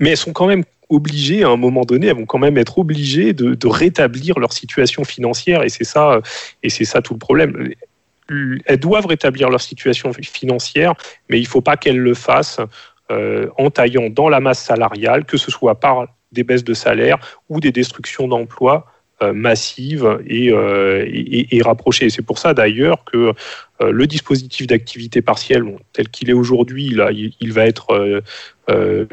mais 0.00 0.10
elles 0.10 0.16
sont 0.16 0.32
quand 0.32 0.46
même 0.46 0.64
obligées, 0.88 1.44
à 1.44 1.48
un 1.48 1.56
moment 1.56 1.84
donné, 1.84 2.08
elles 2.08 2.16
vont 2.16 2.26
quand 2.26 2.38
même 2.38 2.58
être 2.58 2.78
obligées 2.78 3.32
de, 3.32 3.68
rétablir 3.68 4.38
leur 4.38 4.52
situation 4.52 5.04
financière, 5.04 5.62
et 5.62 5.68
c'est 5.68 5.84
ça, 5.84 6.20
euh, 6.64 6.68
ça 6.68 7.00
tout 7.00 7.12
le 7.14 7.18
problème. 7.18 7.72
Elles 8.66 8.80
doivent 8.80 9.06
rétablir 9.06 9.50
leur 9.50 9.60
situation 9.60 10.12
financière, 10.12 10.94
mais 11.28 11.38
il 11.38 11.44
ne 11.44 11.48
faut 11.48 11.60
pas 11.60 11.76
qu'elles 11.76 11.98
le 11.98 12.14
fassent 12.14 12.60
euh, 13.10 13.48
en 13.58 13.70
taillant 13.70 14.08
dans 14.10 14.28
la 14.28 14.40
masse 14.40 14.62
salariale, 14.62 15.24
que 15.24 15.36
ce 15.36 15.50
soit 15.50 15.78
par 15.78 16.06
des 16.32 16.44
baisses 16.44 16.64
de 16.64 16.74
salaire 16.74 17.18
ou 17.48 17.60
des 17.60 17.72
destructions 17.72 18.28
d'emplois 18.28 18.86
euh, 19.22 19.32
massives 19.32 20.18
et, 20.26 20.50
euh, 20.50 21.04
et, 21.06 21.56
et 21.56 21.62
rapprochées. 21.62 22.10
C'est 22.10 22.22
pour 22.22 22.38
ça 22.38 22.54
d'ailleurs 22.54 23.04
que 23.04 23.32
euh, 23.82 23.92
le 23.92 24.06
dispositif 24.06 24.66
d'activité 24.66 25.22
partielle, 25.22 25.62
bon, 25.62 25.78
tel 25.92 26.08
qu'il 26.08 26.30
est 26.30 26.34
aujourd'hui, 26.34 26.86
il, 26.86 27.32
il 27.40 27.52
va 27.52 27.66
être, 27.66 27.92
euh, 27.92 28.20
euh, 28.70 29.06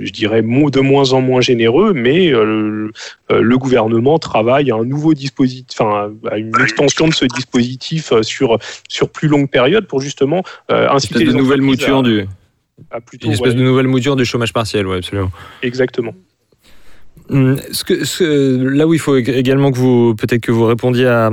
je 0.00 0.10
dirais, 0.10 0.42
de 0.42 0.80
moins 0.80 1.12
en 1.12 1.20
moins 1.20 1.40
généreux, 1.40 1.92
mais 1.92 2.32
euh, 2.32 2.90
le, 3.30 3.40
le 3.40 3.58
gouvernement 3.58 4.18
travaille 4.18 4.70
à 4.70 4.76
un 4.76 4.84
nouveau 4.84 5.14
dispositif, 5.14 5.80
enfin, 5.80 6.12
à 6.30 6.38
une 6.38 6.52
extension 6.60 7.06
de 7.08 7.14
ce 7.14 7.24
dispositif 7.24 8.12
sur 8.22 8.58
sur 8.88 9.10
plus 9.10 9.28
longue 9.28 9.50
période 9.50 9.86
pour 9.86 10.00
justement 10.00 10.42
euh, 10.70 10.88
inciter 10.88 11.20
les 11.20 11.26
de 11.26 11.32
nouvelle 11.32 11.62
entreprises 11.62 11.86
mouture 11.86 11.98
à, 11.98 12.02
du, 12.02 12.26
à 12.90 13.00
plutôt 13.00 13.26
une 13.26 13.32
espèce 13.32 13.54
ouais, 13.54 13.58
de 13.58 13.64
nouvelle 13.64 13.86
mouture 13.88 14.16
du 14.16 14.24
chômage 14.24 14.52
partiel, 14.52 14.86
ouais, 14.86 14.98
absolument. 14.98 15.30
exactement. 15.62 16.14
Hum, 17.30 17.56
là 17.90 18.86
où 18.86 18.94
il 18.94 19.00
faut 19.00 19.16
également 19.16 19.70
que 19.70 19.76
vous, 19.76 20.14
peut-être 20.14 20.40
que 20.40 20.52
vous 20.52 20.66
répondiez 20.66 21.06
à, 21.06 21.30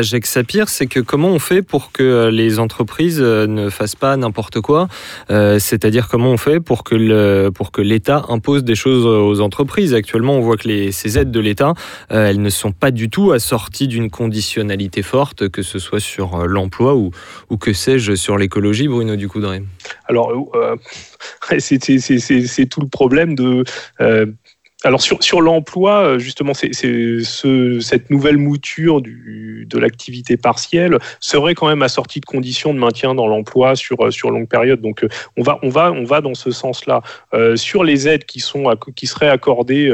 Jacques 0.00 0.26
Sapir, 0.26 0.68
c'est 0.68 0.86
que 0.86 1.00
comment 1.00 1.28
on 1.28 1.38
fait 1.38 1.62
pour 1.62 1.92
que 1.92 2.28
les 2.28 2.58
entreprises 2.58 3.20
euh, 3.20 3.46
ne 3.46 3.68
fassent 3.70 3.96
pas 3.96 4.16
n'importe 4.16 4.60
quoi 4.60 4.88
euh, 5.30 5.58
C'est-à-dire 5.58 6.08
comment 6.08 6.30
on 6.30 6.36
fait 6.36 6.60
pour 6.60 6.84
que 6.84 7.48
pour 7.50 7.72
que 7.72 7.80
l'État 7.80 8.24
impose 8.28 8.64
des 8.64 8.74
choses 8.74 9.06
aux 9.06 9.40
entreprises? 9.40 9.94
Actuellement, 9.94 10.36
on 10.36 10.40
voit 10.40 10.56
que 10.56 10.90
ces 10.90 11.18
aides 11.18 11.30
de 11.30 11.40
l'État, 11.40 11.74
euh, 12.12 12.28
elles 12.28 12.40
ne 12.40 12.50
sont 12.50 12.72
pas 12.72 12.90
du 12.90 13.10
tout 13.10 13.32
assorties 13.32 13.88
d'une 13.88 14.10
conditionnalité 14.10 15.02
forte, 15.02 15.48
que 15.48 15.62
ce 15.62 15.78
soit 15.78 16.00
sur 16.00 16.36
euh, 16.36 16.46
l'emploi 16.46 16.94
ou, 16.94 17.10
ou 17.50 17.56
que 17.56 17.72
sais-je 17.72 18.14
sur 18.14 18.38
l'écologie, 18.38 18.88
Bruno 18.88 19.16
Ducoudray. 19.16 19.62
Alors, 20.06 20.50
euh, 20.54 20.76
c'est 21.58 22.66
tout 22.66 22.80
le 22.80 22.88
problème 22.88 23.34
de 23.34 23.64
euh, 24.00 24.26
alors 24.84 25.02
sur, 25.02 25.22
sur 25.22 25.40
l'emploi, 25.40 26.04
euh, 26.04 26.18
justement, 26.18 26.54
c'est 26.54 26.72
ce, 26.72 27.80
cette 27.80 28.10
nouvelle 28.10 28.38
mouture 28.38 29.00
du, 29.00 29.66
de 29.68 29.78
l'activité 29.78 30.36
partielle 30.36 30.98
serait 31.20 31.54
quand 31.54 31.68
même 31.68 31.82
assortie 31.82 32.20
de 32.20 32.24
conditions 32.24 32.74
de 32.74 32.78
maintien 32.78 33.14
dans 33.14 33.26
l'emploi 33.26 33.76
sur, 33.76 34.06
euh, 34.06 34.10
sur 34.10 34.30
longue 34.30 34.48
période. 34.48 34.80
Donc 34.80 35.04
euh, 35.04 35.08
on 35.36 35.42
va, 35.42 35.58
on 35.62 35.68
va, 35.68 35.92
on 35.92 36.04
va 36.04 36.20
dans 36.20 36.34
ce 36.34 36.50
sens-là. 36.50 37.02
Sur 37.54 37.84
les 37.84 38.08
aides 38.08 38.24
qui, 38.24 38.40
sont, 38.40 38.64
qui 38.94 39.06
seraient 39.06 39.28
accordées 39.28 39.92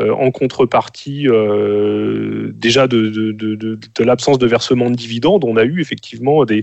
euh, 0.00 0.12
en 0.12 0.30
contrepartie 0.30 1.28
euh, 1.28 2.50
déjà 2.54 2.86
de, 2.88 3.78
l'absence 3.98 4.38
de 4.38 4.46
versement 4.46 4.90
de 4.90 4.96
dividendes, 4.96 5.44
on 5.44 5.56
a 5.56 5.64
eu 5.64 5.80
effectivement 5.80 6.44
des, 6.44 6.62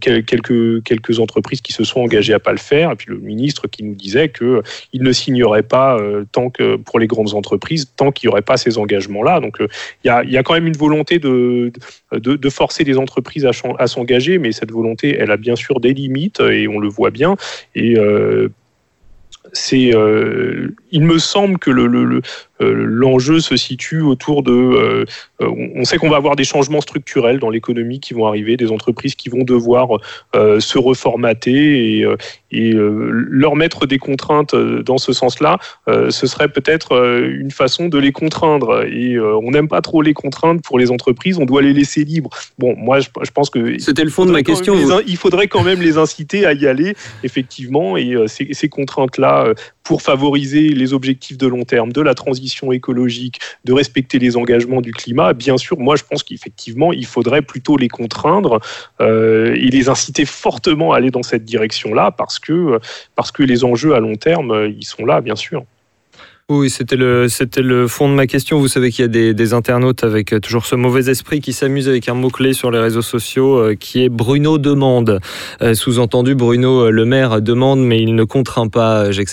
quelques, 0.00 0.82
quelques 0.82 1.18
entreprises 1.18 1.60
qui 1.60 1.72
se 1.72 1.84
sont 1.84 2.00
engagées 2.00 2.34
à 2.34 2.40
pas 2.40 2.52
le 2.52 2.58
faire, 2.58 2.92
et 2.92 2.96
puis 2.96 3.10
le 3.10 3.18
ministre 3.18 3.66
qui 3.68 3.84
nous 3.84 3.94
disait 3.94 4.30
qu'il 4.30 5.02
ne 5.02 5.12
signerait 5.12 5.62
pas 5.62 5.98
tant 6.32 6.50
que 6.50 6.76
pour 6.76 6.98
les 6.98 7.06
grandes 7.06 7.34
entreprises 7.34 7.90
tant 7.96 8.12
qu'il 8.12 8.28
n'y 8.28 8.32
aurait 8.32 8.42
pas 8.42 8.56
ces 8.56 8.78
engagements-là. 8.78 9.40
Donc 9.40 9.58
il 10.04 10.08
y, 10.08 10.36
a, 10.36 10.42
quand 10.42 10.54
même 10.54 10.66
une 10.66 10.76
volonté 10.76 11.18
de, 11.18 11.72
de, 12.12 12.50
forcer 12.50 12.84
les 12.84 12.98
entreprises 12.98 13.46
à, 13.46 13.86
s'engager, 13.86 14.38
mais 14.38 14.52
cette 14.52 14.72
volonté, 14.72 15.16
elle 15.18 15.30
a 15.30 15.36
bien 15.36 15.56
sûr 15.56 15.80
des 15.80 15.92
limites 15.92 16.40
et 16.40 16.68
on 16.68 16.78
le 16.78 16.88
voit 16.88 17.10
bien. 17.10 17.36
Et 17.74 17.96
euh, 17.96 18.48
c'est, 19.52 19.94
euh, 19.94 20.74
il 20.92 21.02
me 21.02 21.18
semble 21.18 21.58
que 21.58 21.70
le, 21.70 21.86
le, 21.86 22.22
l'enjeu 22.60 23.40
se 23.40 23.56
situe 23.56 24.00
autour 24.00 24.42
de. 24.42 24.52
Euh, 24.52 25.04
on 25.40 25.84
sait 25.84 25.96
qu'on 25.96 26.10
va 26.10 26.16
avoir 26.16 26.36
des 26.36 26.44
changements 26.44 26.80
structurels 26.80 27.38
dans 27.38 27.50
l'économie 27.50 28.00
qui 28.00 28.14
vont 28.14 28.26
arriver, 28.26 28.56
des 28.56 28.70
entreprises 28.70 29.14
qui 29.14 29.28
vont 29.28 29.44
devoir 29.44 29.88
euh, 30.36 30.60
se 30.60 30.78
reformater 30.78 32.00
et, 32.00 32.06
et 32.50 32.74
euh, 32.74 33.10
leur 33.10 33.56
mettre 33.56 33.86
des 33.86 33.98
contraintes 33.98 34.54
dans 34.54 34.98
ce 34.98 35.12
sens-là, 35.12 35.58
ce 35.86 36.26
serait 36.26 36.48
peut-être 36.48 36.92
une 37.30 37.50
façon 37.50 37.88
de 37.88 37.98
les 37.98 38.12
contraindre. 38.12 38.84
Et 38.86 39.18
on 39.18 39.50
n'aime 39.50 39.68
pas 39.68 39.80
trop 39.80 40.02
les 40.02 40.14
contraindre 40.14 40.60
pour 40.62 40.78
les 40.78 40.90
entreprises, 40.90 41.38
on 41.38 41.46
doit 41.46 41.62
les 41.62 41.72
laisser 41.72 42.04
libres. 42.04 42.30
Bon, 42.58 42.74
moi, 42.76 43.00
je, 43.00 43.08
je 43.22 43.30
pense 43.30 43.50
que. 43.50 43.78
C'était 43.78 44.04
le 44.04 44.10
fond 44.10 44.26
de 44.26 44.32
ma 44.32 44.42
question. 44.42 44.74
Les, 44.74 45.04
il 45.06 45.16
faudrait 45.16 45.48
quand 45.48 45.62
même 45.62 45.80
les 45.80 45.98
inciter 45.98 46.44
à 46.44 46.52
y 46.52 46.66
aller, 46.66 46.94
effectivement, 47.24 47.96
et 47.96 48.14
ces, 48.26 48.48
ces 48.52 48.68
contraintes-là 48.68 49.54
pour 49.82 50.02
favoriser 50.02 50.68
les 50.70 50.92
objectifs 50.92 51.38
de 51.38 51.46
long 51.46 51.64
terme, 51.64 51.92
de 51.92 52.00
la 52.00 52.14
transition 52.14 52.72
écologique, 52.72 53.40
de 53.64 53.72
respecter 53.72 54.18
les 54.18 54.36
engagements 54.36 54.80
du 54.80 54.92
climat, 54.92 55.32
bien 55.32 55.56
sûr, 55.56 55.78
moi 55.78 55.96
je 55.96 56.04
pense 56.04 56.22
qu'effectivement, 56.22 56.92
il 56.92 57.06
faudrait 57.06 57.42
plutôt 57.42 57.76
les 57.76 57.88
contraindre 57.88 58.60
euh, 59.00 59.54
et 59.54 59.68
les 59.68 59.88
inciter 59.88 60.24
fortement 60.24 60.92
à 60.92 60.96
aller 60.96 61.10
dans 61.10 61.22
cette 61.22 61.44
direction-là 61.44 62.10
parce 62.10 62.38
que, 62.38 62.78
parce 63.16 63.32
que 63.32 63.42
les 63.42 63.64
enjeux 63.64 63.94
à 63.94 64.00
long 64.00 64.16
terme, 64.16 64.70
ils 64.76 64.84
sont 64.84 65.04
là, 65.04 65.20
bien 65.20 65.36
sûr. 65.36 65.64
Oui, 66.50 66.68
c'était 66.68 66.96
le, 66.96 67.86
fond 67.86 68.08
de 68.08 68.14
ma 68.14 68.26
question. 68.26 68.58
Vous 68.58 68.68
savez 68.68 68.90
qu'il 68.90 69.04
y 69.04 69.08
a 69.28 69.32
des, 69.32 69.54
internautes 69.54 70.04
avec 70.04 70.34
toujours 70.40 70.66
ce 70.66 70.74
mauvais 70.74 71.08
esprit 71.08 71.40
qui 71.40 71.52
s'amusent 71.52 71.88
avec 71.88 72.08
un 72.08 72.14
mot-clé 72.14 72.54
sur 72.54 72.70
les 72.72 72.80
réseaux 72.80 73.02
sociaux 73.02 73.56
euh, 73.56 73.74
qui 73.76 74.02
est 74.02 74.08
Bruno 74.08 74.58
demande. 74.58 75.20
Euh, 75.62 75.74
sous-entendu, 75.74 76.34
Bruno 76.34 76.90
Le 76.90 77.04
Maire 77.04 77.40
demande, 77.40 77.80
mais 77.80 78.02
il 78.02 78.16
ne 78.16 78.24
contraint 78.24 78.68
pas 78.68 79.12
Jacques. 79.12 79.30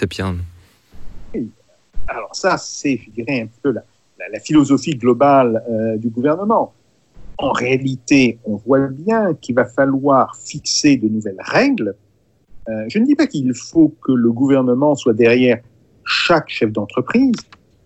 Alors 2.08 2.34
ça, 2.34 2.58
c'est, 2.58 3.02
je 3.18 3.24
un 3.30 3.48
peu 3.62 3.72
la, 3.72 4.40
philosophie 4.40 4.96
globale 4.96 5.64
euh, 5.70 5.98
du 5.98 6.10
gouvernement. 6.10 6.74
En 7.38 7.52
réalité, 7.52 8.40
on 8.46 8.56
voit 8.56 8.88
bien 8.88 9.34
qu'il 9.34 9.56
va 9.56 9.66
falloir 9.66 10.36
fixer 10.36 10.98
de 10.98 11.08
nouvelles 11.08 11.40
règles. 11.40 11.96
Euh, 12.70 12.86
je 12.88 13.00
ne 13.00 13.06
dis 13.06 13.16
pas 13.16 13.28
qu'il 13.28 13.54
faut 13.54 13.94
que 14.02 14.12
le 14.12 14.32
gouvernement 14.32 14.96
soit 14.96 15.14
derrière 15.14 15.60
chaque 16.08 16.50
chef 16.50 16.72
d'entreprise, 16.72 17.36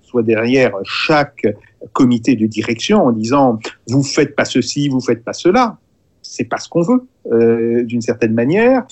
soit 0.04 0.24
derrière 0.24 0.74
chaque 0.84 1.48
comité 1.94 2.36
de 2.36 2.46
direction 2.46 3.06
en 3.06 3.12
disant 3.12 3.60
vous 3.88 4.04
faites 4.04 4.36
pas 4.36 4.46
ceci, 4.46 4.88
vous 4.90 5.02
faites 5.02 5.24
pas 5.24 5.34
cela. 5.34 5.78
C'est 6.22 6.46
pas 6.46 6.58
ce 6.58 6.70
qu'on 6.70 6.84
veut 6.84 7.08
euh, 7.32 7.84
d'une 7.84 8.02
certaine 8.02 8.34
manière. 8.34 8.84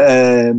Euh, 0.00 0.54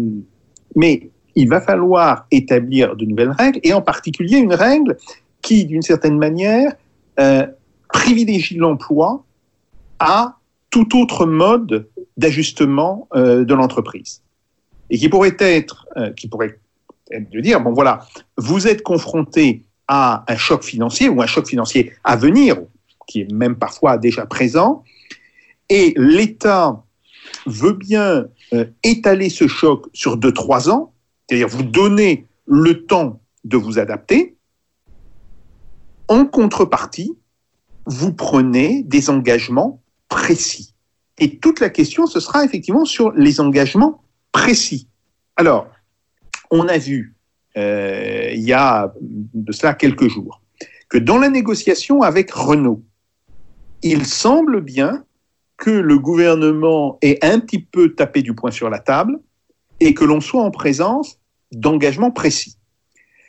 mais 0.75 1.09
il 1.35 1.49
va 1.49 1.59
falloir 1.59 2.27
établir 2.31 2.95
de 2.95 3.05
nouvelles 3.05 3.31
règles 3.31 3.59
et 3.63 3.73
en 3.73 3.81
particulier 3.81 4.37
une 4.37 4.53
règle 4.53 4.97
qui, 5.41 5.65
d'une 5.65 5.81
certaine 5.81 6.17
manière, 6.17 6.73
euh, 7.19 7.47
privilégie 7.91 8.57
l'emploi 8.57 9.23
à 9.99 10.37
tout 10.69 10.97
autre 10.97 11.25
mode 11.25 11.87
d'ajustement 12.17 13.07
de 13.15 13.53
l'entreprise 13.53 14.21
et 14.91 14.97
qui 14.97 15.09
pourrait 15.09 15.35
être, 15.39 15.87
qui 16.15 16.27
pourrait 16.27 16.59
de 17.11 17.39
dire, 17.39 17.61
bon 17.61 17.73
voilà, 17.73 18.05
vous 18.37 18.67
êtes 18.67 18.83
confronté 18.83 19.65
à 19.87 20.23
un 20.27 20.37
choc 20.37 20.63
financier 20.63 21.09
ou 21.09 21.21
un 21.21 21.27
choc 21.27 21.47
financier 21.47 21.93
à 22.03 22.15
venir, 22.15 22.57
qui 23.07 23.21
est 23.21 23.31
même 23.31 23.55
parfois 23.55 23.97
déjà 23.97 24.25
présent, 24.25 24.83
et 25.69 25.93
l'État 25.97 26.83
veut 27.45 27.73
bien 27.73 28.25
euh, 28.53 28.65
étaler 28.83 29.29
ce 29.29 29.47
choc 29.47 29.87
sur 29.93 30.17
deux, 30.17 30.31
trois 30.31 30.69
ans, 30.69 30.93
c'est-à-dire 31.27 31.47
vous 31.47 31.63
donner 31.63 32.27
le 32.45 32.85
temps 32.85 33.21
de 33.43 33.57
vous 33.57 33.79
adapter. 33.79 34.35
En 36.07 36.25
contrepartie, 36.25 37.15
vous 37.85 38.13
prenez 38.13 38.83
des 38.83 39.09
engagements 39.09 39.81
précis. 40.07 40.73
Et 41.19 41.37
toute 41.37 41.59
la 41.59 41.69
question, 41.69 42.07
ce 42.07 42.19
sera 42.19 42.43
effectivement 42.45 42.85
sur 42.85 43.11
les 43.11 43.39
engagements 43.41 44.03
précis. 44.31 44.87
Alors, 45.35 45.67
on 46.51 46.67
a 46.67 46.77
vu 46.77 47.15
euh, 47.57 48.29
il 48.33 48.41
y 48.41 48.53
a 48.53 48.93
de 49.01 49.51
cela 49.51 49.73
quelques 49.73 50.07
jours 50.07 50.41
que 50.89 50.97
dans 50.97 51.17
la 51.17 51.29
négociation 51.29 52.01
avec 52.01 52.31
Renault, 52.31 52.83
il 53.83 54.05
semble 54.05 54.61
bien 54.61 55.05
que 55.57 55.69
le 55.69 55.99
gouvernement 55.99 56.97
ait 57.01 57.23
un 57.23 57.39
petit 57.39 57.59
peu 57.59 57.93
tapé 57.93 58.21
du 58.21 58.33
poing 58.33 58.51
sur 58.51 58.69
la 58.69 58.79
table 58.79 59.19
et 59.79 59.93
que 59.93 60.03
l'on 60.03 60.21
soit 60.21 60.41
en 60.41 60.51
présence 60.51 61.19
d'engagements 61.51 62.11
précis. 62.11 62.57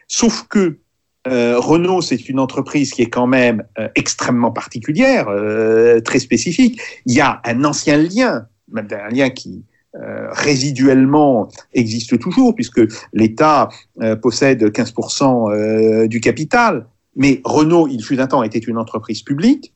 Sauf 0.09 0.47
que 0.49 0.79
euh, 1.27 1.59
Renault, 1.59 2.01
c'est 2.01 2.29
une 2.29 2.41
entreprise 2.41 2.93
qui 2.93 3.03
est 3.03 3.11
quand 3.11 3.27
même 3.27 3.65
euh, 3.79 3.89
extrêmement 3.95 4.51
particulière, 4.51 5.29
euh, 5.29 6.01
très 6.01 6.19
spécifique. 6.19 6.81
Il 7.05 7.15
y 7.15 7.21
a 7.21 7.41
un 7.45 7.65
ancien 7.65 7.99
lien, 7.99 8.47
un 8.75 9.09
lien 9.09 9.31
qui, 9.31 9.65
euh, 9.97 10.29
résiduellement 10.31 11.49
existe 11.73 12.17
toujours, 12.21 12.55
puisque 12.55 12.81
l'État 13.13 13.69
euh, 14.01 14.15
possède 14.15 14.63
15% 14.63 15.51
euh, 15.53 16.07
du 16.07 16.21
capital. 16.21 16.87
Mais 17.17 17.41
Renault, 17.45 17.89
il 17.89 18.01
fut 18.05 18.21
un 18.21 18.29
temps, 18.29 18.45
était 18.45 18.61
une 18.61 18.79
entreprise 18.79 19.23
publique. 19.23 19.75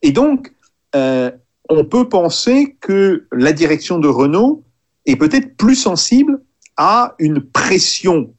Et 0.00 0.12
donc, 0.12 0.52
on 0.94 1.84
peut 1.84 2.08
penser 2.08 2.76
que 2.80 3.26
la 3.32 3.52
direction 3.52 3.98
de 3.98 4.06
Renault 4.06 4.62
est 5.06 5.16
peut-être 5.16 5.56
plus 5.56 5.74
sensible 5.74 6.40
à 6.76 7.14
une 7.18 7.40
pression 7.40 8.34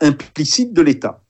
implicite 0.00 0.72
de 0.72 0.82
l'État. 0.82 1.22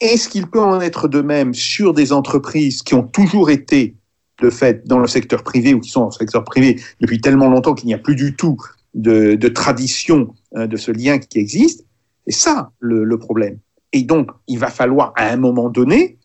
Est-ce 0.00 0.28
qu'il 0.28 0.48
peut 0.48 0.60
en 0.60 0.80
être 0.80 1.06
de 1.06 1.20
même 1.20 1.54
sur 1.54 1.94
des 1.94 2.12
entreprises 2.12 2.82
qui 2.82 2.94
ont 2.94 3.04
toujours 3.06 3.50
été 3.50 3.96
de 4.42 4.50
fait 4.50 4.86
dans 4.86 4.98
le 4.98 5.06
secteur 5.06 5.42
privé 5.42 5.72
ou 5.74 5.80
qui 5.80 5.90
sont 5.90 6.00
dans 6.00 6.06
le 6.06 6.12
secteur 6.12 6.44
privé 6.44 6.80
depuis 7.00 7.20
tellement 7.20 7.48
longtemps 7.48 7.74
qu'il 7.74 7.86
n'y 7.86 7.94
a 7.94 7.98
plus 7.98 8.16
du 8.16 8.34
tout 8.36 8.56
de, 8.94 9.48
tradition 9.48 10.34
euh, 10.56 10.66
de 10.66 10.76
ce 10.76 10.90
lien 10.90 11.18
qui 11.18 11.38
existe. 11.38 11.86
C'est 12.26 12.34
ça 12.34 12.72
le, 12.78 13.04
le, 13.04 13.18
problème. 13.18 13.58
Et 13.92 14.02
donc, 14.02 14.30
il 14.48 14.58
va 14.58 14.68
falloir 14.68 15.12
à 15.16 15.28
un 15.28 15.36
moment 15.36 15.70
donné 15.70 16.18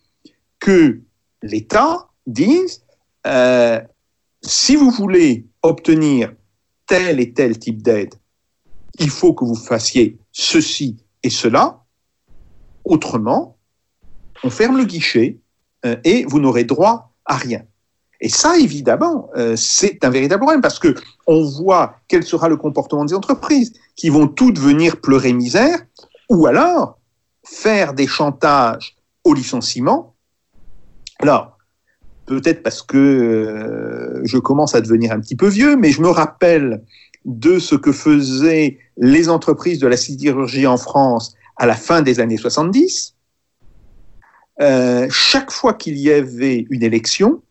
que 0.59 0.99
l'État 1.41 2.09
dise 2.25 2.83
euh, 3.25 3.79
si 4.41 4.75
vous 4.75 4.91
voulez 4.91 5.45
obtenir 5.63 6.33
tel 6.85 7.19
et 7.19 7.33
tel 7.33 7.59
type 7.59 7.81
d'aide, 7.81 8.13
il 8.99 9.09
faut 9.09 9.33
que 9.33 9.45
vous 9.45 9.55
fassiez 9.55 10.17
ceci 10.31 10.97
et 11.23 11.29
cela. 11.29 11.83
Autrement, 12.85 13.57
on 14.43 14.49
ferme 14.49 14.77
le 14.77 14.85
guichet 14.85 15.39
euh, 15.85 15.97
et 16.03 16.23
vous 16.25 16.39
n'aurez 16.39 16.63
droit 16.63 17.13
à 17.25 17.35
rien. 17.35 17.63
Et 18.19 18.29
ça, 18.29 18.57
évidemment, 18.57 19.29
euh, 19.37 19.55
c'est 19.55 20.03
un 20.03 20.09
véritable 20.09 20.41
problème 20.41 20.61
parce 20.61 20.79
que 20.79 20.95
on 21.27 21.43
voit 21.43 21.97
quel 22.07 22.23
sera 22.23 22.49
le 22.49 22.57
comportement 22.57 23.05
des 23.05 23.13
entreprises 23.13 23.73
qui 23.95 24.09
vont 24.09 24.27
toutes 24.27 24.59
venir 24.59 24.99
pleurer 25.01 25.33
misère 25.33 25.79
ou 26.29 26.47
alors 26.47 26.99
faire 27.43 27.93
des 27.93 28.07
chantages 28.07 28.95
au 29.23 29.33
licenciement. 29.33 30.15
Alors, 31.19 31.57
peut-être 32.25 32.63
parce 32.63 32.81
que 32.81 32.97
euh, 32.97 34.21
je 34.25 34.37
commence 34.37 34.75
à 34.75 34.81
devenir 34.81 35.11
un 35.11 35.19
petit 35.19 35.35
peu 35.35 35.47
vieux, 35.47 35.75
mais 35.75 35.91
je 35.91 36.01
me 36.01 36.09
rappelle 36.09 36.83
de 37.25 37.59
ce 37.59 37.75
que 37.75 37.91
faisaient 37.91 38.79
les 38.97 39.29
entreprises 39.29 39.79
de 39.79 39.87
la 39.87 39.97
sidérurgie 39.97 40.65
en 40.65 40.77
France 40.77 41.35
à 41.57 41.65
la 41.65 41.75
fin 41.75 42.01
des 42.01 42.19
années 42.19 42.37
70. 42.37 43.15
Euh, 44.59 45.07
chaque 45.09 45.51
fois 45.51 45.73
qu'il 45.73 45.97
y 45.97 46.11
avait 46.11 46.65
une 46.69 46.83
élection, 46.83 47.41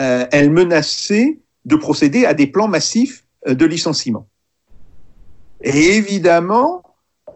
euh, 0.00 0.24
elle 0.32 0.50
menaçait 0.50 1.40
de 1.66 1.76
procéder 1.76 2.24
à 2.24 2.32
des 2.32 2.46
plans 2.46 2.68
massifs 2.68 3.24
euh, 3.46 3.54
de 3.54 3.66
licenciement. 3.66 4.26
Et 5.62 5.96
évidemment, 5.96 6.82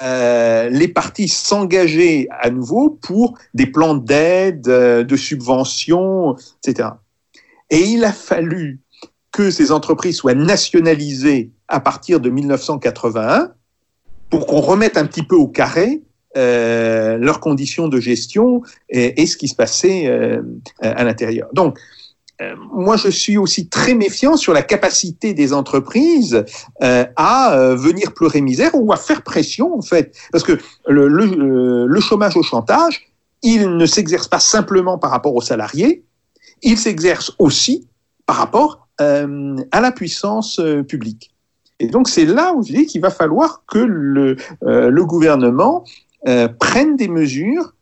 euh, 0.02 0.70
les 0.70 0.88
partis 0.88 1.28
s'engageaient 1.28 2.26
à 2.30 2.48
nouveau 2.48 2.88
pour 2.88 3.34
des 3.52 3.66
plans 3.66 3.94
d'aide, 3.94 4.62
de 4.62 5.16
subventions, 5.16 6.36
etc. 6.64 6.88
Et 7.68 7.80
il 7.80 8.02
a 8.04 8.12
fallu 8.12 8.80
que 9.30 9.50
ces 9.50 9.70
entreprises 9.70 10.16
soient 10.16 10.34
nationalisées 10.34 11.50
à 11.68 11.80
partir 11.80 12.18
de 12.18 12.30
1981 12.30 13.52
pour 14.30 14.46
qu'on 14.46 14.60
remette 14.60 14.96
un 14.96 15.04
petit 15.04 15.22
peu 15.22 15.36
au 15.36 15.48
carré 15.48 16.02
leurs 16.36 17.38
conditions 17.38 17.86
de 17.86 18.00
gestion 18.00 18.62
et, 18.88 19.24
ce 19.26 19.36
qui 19.36 19.46
se 19.46 19.54
passait 19.54 20.08
à 20.80 21.04
l'intérieur. 21.04 21.48
Donc, 21.52 21.78
moi, 22.72 22.96
je 22.96 23.08
suis 23.08 23.38
aussi 23.38 23.68
très 23.68 23.94
méfiant 23.94 24.36
sur 24.36 24.52
la 24.52 24.62
capacité 24.62 25.34
des 25.34 25.52
entreprises 25.52 26.44
euh, 26.82 27.06
à 27.16 27.54
euh, 27.54 27.76
venir 27.76 28.12
pleurer 28.12 28.40
misère 28.40 28.72
ou 28.74 28.92
à 28.92 28.96
faire 28.96 29.22
pression, 29.22 29.76
en 29.76 29.82
fait. 29.82 30.16
Parce 30.32 30.42
que 30.42 30.58
le, 30.88 32.00
chômage 32.00 32.36
au 32.36 32.42
chantage, 32.42 33.02
il 33.42 33.76
ne 33.76 33.86
s'exerce 33.86 34.26
pas 34.26 34.40
simplement 34.40 34.98
par 34.98 35.10
rapport 35.10 35.34
aux 35.34 35.40
salariés, 35.40 36.04
il 36.62 36.78
s'exerce 36.78 37.32
aussi 37.38 37.86
par 38.26 38.36
rapport 38.36 38.88
euh, 39.00 39.56
à 39.72 39.80
la 39.80 39.92
puissance 39.92 40.58
euh, 40.60 40.82
publique. 40.82 41.32
Et 41.80 41.88
donc, 41.88 42.08
c'est 42.08 42.24
là 42.24 42.54
où 42.54 42.62
je 42.62 42.72
dis 42.72 42.86
qu'il 42.86 43.00
va 43.00 43.10
falloir 43.10 43.64
que 43.66 43.78
euh, 43.78 44.90
le 44.90 45.04
gouvernement 45.04 45.84
prenne 46.58 46.96
des 46.96 47.08
mesures 47.08 47.74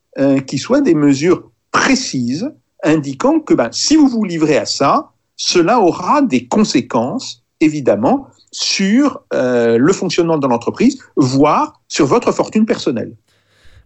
qui 0.48 0.58
soient 0.58 0.80
des 0.80 0.96
mesures 0.96 1.52
précises, 1.70 2.52
indiquant 2.82 3.40
que 3.40 3.54
ben, 3.54 3.70
si 3.72 3.96
vous 3.96 4.08
vous 4.08 4.24
livrez 4.24 4.56
à 4.56 4.66
ça, 4.66 5.10
cela 5.36 5.80
aura 5.80 6.22
des 6.22 6.46
conséquences, 6.46 7.44
évidemment, 7.60 8.28
sur 8.50 9.22
euh, 9.32 9.78
le 9.78 9.92
fonctionnement 9.92 10.38
de 10.38 10.46
l'entreprise, 10.46 10.98
voire 11.16 11.80
sur 11.88 12.06
votre 12.06 12.32
fortune 12.32 12.66
personnelle. 12.66 13.16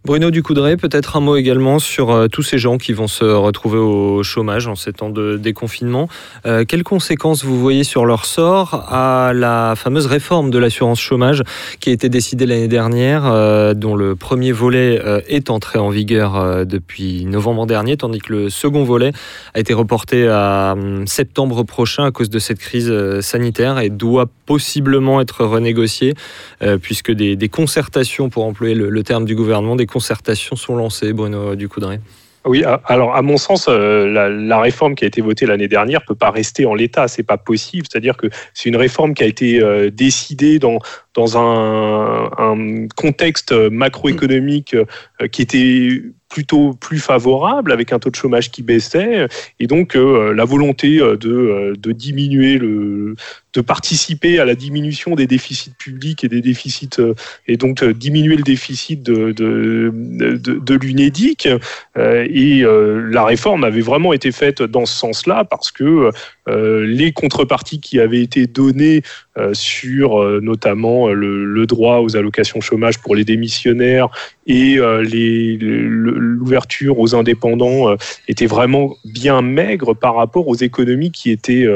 Bruno 0.07 0.31
Ducoudray, 0.31 0.77
peut-être 0.77 1.17
un 1.17 1.19
mot 1.19 1.35
également 1.35 1.79
sur 1.79 2.11
euh, 2.11 2.27
tous 2.29 2.41
ces 2.41 2.57
gens 2.57 2.77
qui 2.77 2.93
vont 2.93 3.09
se 3.09 3.25
retrouver 3.25 3.77
au 3.77 4.23
chômage 4.23 4.65
en 4.65 4.75
ces 4.75 4.93
temps 4.93 5.09
de 5.09 5.35
déconfinement. 5.35 6.07
Euh, 6.45 6.63
quelles 6.65 6.85
conséquences 6.85 7.43
vous 7.43 7.59
voyez 7.59 7.83
sur 7.83 8.05
leur 8.05 8.23
sort 8.23 8.85
à 8.87 9.33
la 9.35 9.73
fameuse 9.75 10.05
réforme 10.05 10.49
de 10.49 10.59
l'assurance 10.59 11.01
chômage 11.01 11.43
qui 11.81 11.89
a 11.89 11.91
été 11.91 12.07
décidée 12.07 12.45
l'année 12.45 12.69
dernière, 12.69 13.25
euh, 13.25 13.73
dont 13.73 13.97
le 13.97 14.15
premier 14.15 14.53
volet 14.53 14.97
est 15.27 15.49
entré 15.49 15.77
en 15.77 15.89
vigueur 15.89 16.65
depuis 16.65 17.25
novembre 17.25 17.65
dernier, 17.65 17.97
tandis 17.97 18.19
que 18.19 18.31
le 18.31 18.49
second 18.49 18.85
volet 18.85 19.11
a 19.55 19.59
été 19.59 19.73
reporté 19.73 20.25
à 20.29 20.75
hum, 20.77 21.05
septembre 21.05 21.63
prochain 21.63 22.05
à 22.05 22.11
cause 22.11 22.29
de 22.29 22.39
cette 22.39 22.59
crise 22.59 22.93
sanitaire 23.19 23.79
et 23.79 23.89
doit 23.89 24.27
possiblement 24.47 25.21
être 25.21 25.45
renégocié 25.45 26.15
euh, 26.63 26.79
puisque 26.79 27.11
des, 27.11 27.49
concertations, 27.49 28.29
pour 28.29 28.45
employer 28.45 28.73
le, 28.73 29.03
terme 29.03 29.25
du 29.25 29.35
gouvernement, 29.35 29.75
des 29.75 29.85
concertations 29.85 30.55
sont 30.55 30.75
lancées, 30.75 31.13
Bruno 31.13 31.53
Ducoudray. 31.55 31.99
Oui, 32.45 32.63
alors 32.85 33.13
à 33.13 33.21
mon 33.21 33.35
sens, 33.35 33.65
euh, 33.67 34.07
la, 34.07 34.61
réforme 34.61 34.95
qui 34.95 35.03
a 35.03 35.07
été 35.07 35.19
votée 35.19 35.45
l'année 35.45 35.67
dernière 35.67 36.05
peut 36.05 36.15
pas 36.15 36.31
rester 36.31 36.65
en 36.65 36.75
l'état, 36.75 37.09
c'est 37.09 37.23
pas 37.23 37.37
possible. 37.37 37.85
C'est-à-dire 37.91 38.15
que 38.15 38.27
c'est 38.53 38.69
une 38.69 38.77
réforme 38.77 39.13
qui 39.13 39.23
a 39.23 39.25
été 39.25 39.59
euh, 39.61 39.89
décidée 39.91 40.57
dans 40.57 40.79
dans 41.13 41.37
un, 41.37 42.29
contexte 42.95 43.51
macroéconomique 43.51 44.75
qui 45.31 45.41
était 45.41 46.03
plutôt 46.29 46.73
plus 46.73 46.99
favorable, 46.99 47.71
avec 47.71 47.91
un 47.91 47.97
taux 47.97 48.11
de 48.11 48.15
chômage 48.15 48.51
qui 48.51 48.61
baissait, 48.61 49.27
et 49.59 49.65
donc 49.65 49.95
la 49.95 50.45
volonté 50.45 50.99
de, 50.99 51.73
de 51.75 51.91
diminuer 51.91 52.59
le, 52.59 53.15
de 53.57 53.61
participer 53.61 54.39
à 54.39 54.45
la 54.45 54.53
diminution 54.53 55.15
des 55.15 55.25
déficits 55.25 55.73
publics 55.79 56.23
et 56.23 56.29
des 56.29 56.41
déficits, 56.41 56.99
euh, 56.99 57.15
et 57.47 57.57
donc 57.57 57.81
euh, 57.81 57.91
diminuer 57.91 58.35
le 58.35 58.43
déficit 58.43 59.01
de, 59.01 59.33
l'UNEDIC. 60.79 61.49
Euh, 61.97 62.27
et 62.29 62.63
la 63.11 63.25
réforme 63.25 63.63
avait 63.63 63.81
vraiment 63.81 64.13
été 64.13 64.31
faite 64.31 64.61
dans 64.61 64.85
ce 64.85 64.95
sens-là 64.95 65.43
parce 65.43 65.71
que 65.71 66.11
les 66.47 67.11
contreparties 67.11 67.79
qui 67.79 67.99
avaient 67.99 68.21
été 68.21 68.45
données 68.47 69.01
sur 69.53 70.23
notamment 70.41 71.09
le, 71.09 71.65
droit 71.65 71.99
aux 71.99 72.15
allocations 72.15 72.61
chômage 72.61 72.99
pour 72.99 73.15
les 73.15 73.25
démissionnaires 73.25 74.09
et 74.45 74.77
l'ouverture 75.59 76.99
aux 76.99 77.15
indépendants 77.15 77.95
étaient 78.27 78.45
vraiment 78.45 78.95
bien 79.05 79.41
maigres 79.41 79.95
par 79.95 80.15
rapport 80.15 80.47
aux 80.47 80.55
économies 80.55 81.11
qui 81.11 81.31
étaient, 81.31 81.67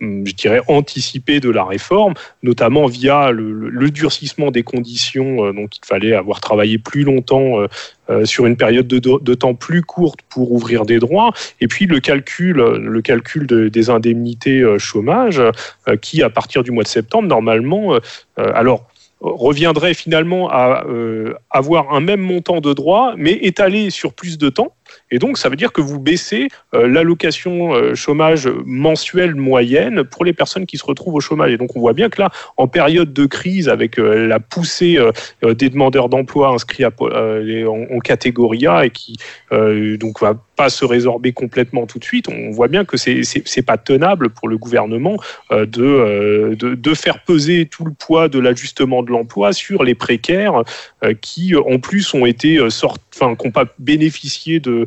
je 0.00 0.32
dirais, 0.34 0.60
anticipées 0.68 1.40
de 1.40 1.50
la 1.50 1.64
réforme, 1.64 2.14
notamment 2.42 2.86
via 2.86 3.30
le, 3.30 3.90
durcissement 3.90 4.50
des 4.50 4.62
conditions. 4.62 5.46
euh, 5.46 5.52
donc 5.52 5.76
il 5.76 5.84
fallait 5.84 6.14
avoir 6.14 6.40
travaillé 6.40 6.78
plus 6.78 7.02
longtemps 7.02 7.60
euh, 7.60 7.66
euh, 8.10 8.24
sur 8.24 8.46
une 8.46 8.56
période 8.56 8.88
de, 8.88 9.34
temps 9.34 9.54
plus 9.54 9.82
courte 9.82 10.20
pour 10.28 10.52
ouvrir 10.52 10.84
des 10.84 10.98
droits, 10.98 11.32
et 11.60 11.68
puis 11.68 11.86
le 11.86 12.00
calcul, 12.00 13.46
des 13.70 13.90
indemnités 13.90 14.60
euh, 14.60 14.78
chômage, 14.78 15.40
euh, 15.40 15.96
qui 15.96 16.22
à 16.22 16.30
partir 16.30 16.62
du 16.62 16.72
mois 16.72 16.82
de 16.82 16.88
septembre, 16.88 17.28
normalement, 17.28 17.94
euh, 17.94 18.00
euh, 18.38 18.52
alors 18.54 18.86
reviendrait 19.20 19.94
finalement 19.94 20.48
à 20.50 20.84
euh, 20.88 21.34
avoir 21.50 21.92
un 21.92 22.00
même 22.00 22.20
montant 22.20 22.60
de 22.60 22.72
droits, 22.72 23.14
mais 23.16 23.32
étalé 23.32 23.90
sur 23.90 24.14
plus 24.14 24.38
de 24.38 24.48
temps. 24.48 24.74
Et 25.10 25.18
donc, 25.18 25.38
ça 25.38 25.48
veut 25.48 25.56
dire 25.56 25.72
que 25.72 25.80
vous 25.80 25.98
baissez 25.98 26.48
euh, 26.74 26.86
l'allocation 26.86 27.74
euh, 27.74 27.94
chômage 27.94 28.48
mensuelle 28.64 29.34
moyenne 29.34 30.04
pour 30.04 30.24
les 30.24 30.32
personnes 30.32 30.66
qui 30.66 30.78
se 30.78 30.84
retrouvent 30.84 31.14
au 31.14 31.20
chômage. 31.20 31.52
Et 31.52 31.56
donc, 31.56 31.76
on 31.76 31.80
voit 31.80 31.92
bien 31.92 32.08
que 32.08 32.20
là, 32.20 32.30
en 32.56 32.68
période 32.68 33.12
de 33.12 33.26
crise, 33.26 33.68
avec 33.68 33.98
euh, 33.98 34.26
la 34.26 34.40
poussée 34.40 34.98
des 35.42 35.68
demandeurs 35.68 36.08
d'emploi 36.08 36.48
inscrits 36.48 36.84
en, 36.84 36.90
en 36.98 37.98
catégorie 37.98 38.66
A 38.66 38.86
et 38.86 38.90
qui 38.90 39.16
donc 39.50 40.20
va 40.20 40.34
pas 40.60 40.68
se 40.68 40.84
résorber 40.84 41.32
complètement 41.32 41.86
tout 41.86 41.98
de 41.98 42.04
suite, 42.04 42.26
on 42.28 42.50
voit 42.50 42.68
bien 42.68 42.84
que 42.84 42.96
c'est 42.98 43.22
c'est 43.24 43.66
pas 43.72 43.78
tenable 43.78 44.28
pour 44.28 44.46
le 44.52 44.58
gouvernement 44.58 45.16
euh, 45.52 45.64
de, 45.64 45.82
euh, 45.82 46.54
de 46.54 46.68
de 46.74 46.92
faire 46.94 47.18
peser 47.30 47.64
tout 47.74 47.86
le 47.90 47.92
poids 48.04 48.28
de 48.28 48.38
l'ajustement 48.38 49.02
de 49.02 49.10
l'emploi 49.10 49.54
sur 49.54 49.84
les 49.88 49.94
précaires 49.94 50.56
euh, 51.02 51.14
qui 51.26 51.56
en 51.56 51.78
plus 51.78 52.12
ont 52.12 52.26
été 52.34 52.50
sortis, 52.68 53.00
enfin, 53.14 53.30
qui 53.36 53.46
n'ont 53.46 53.52
pas 53.52 53.64
bénéficié 53.78 54.60
de- 54.60 54.84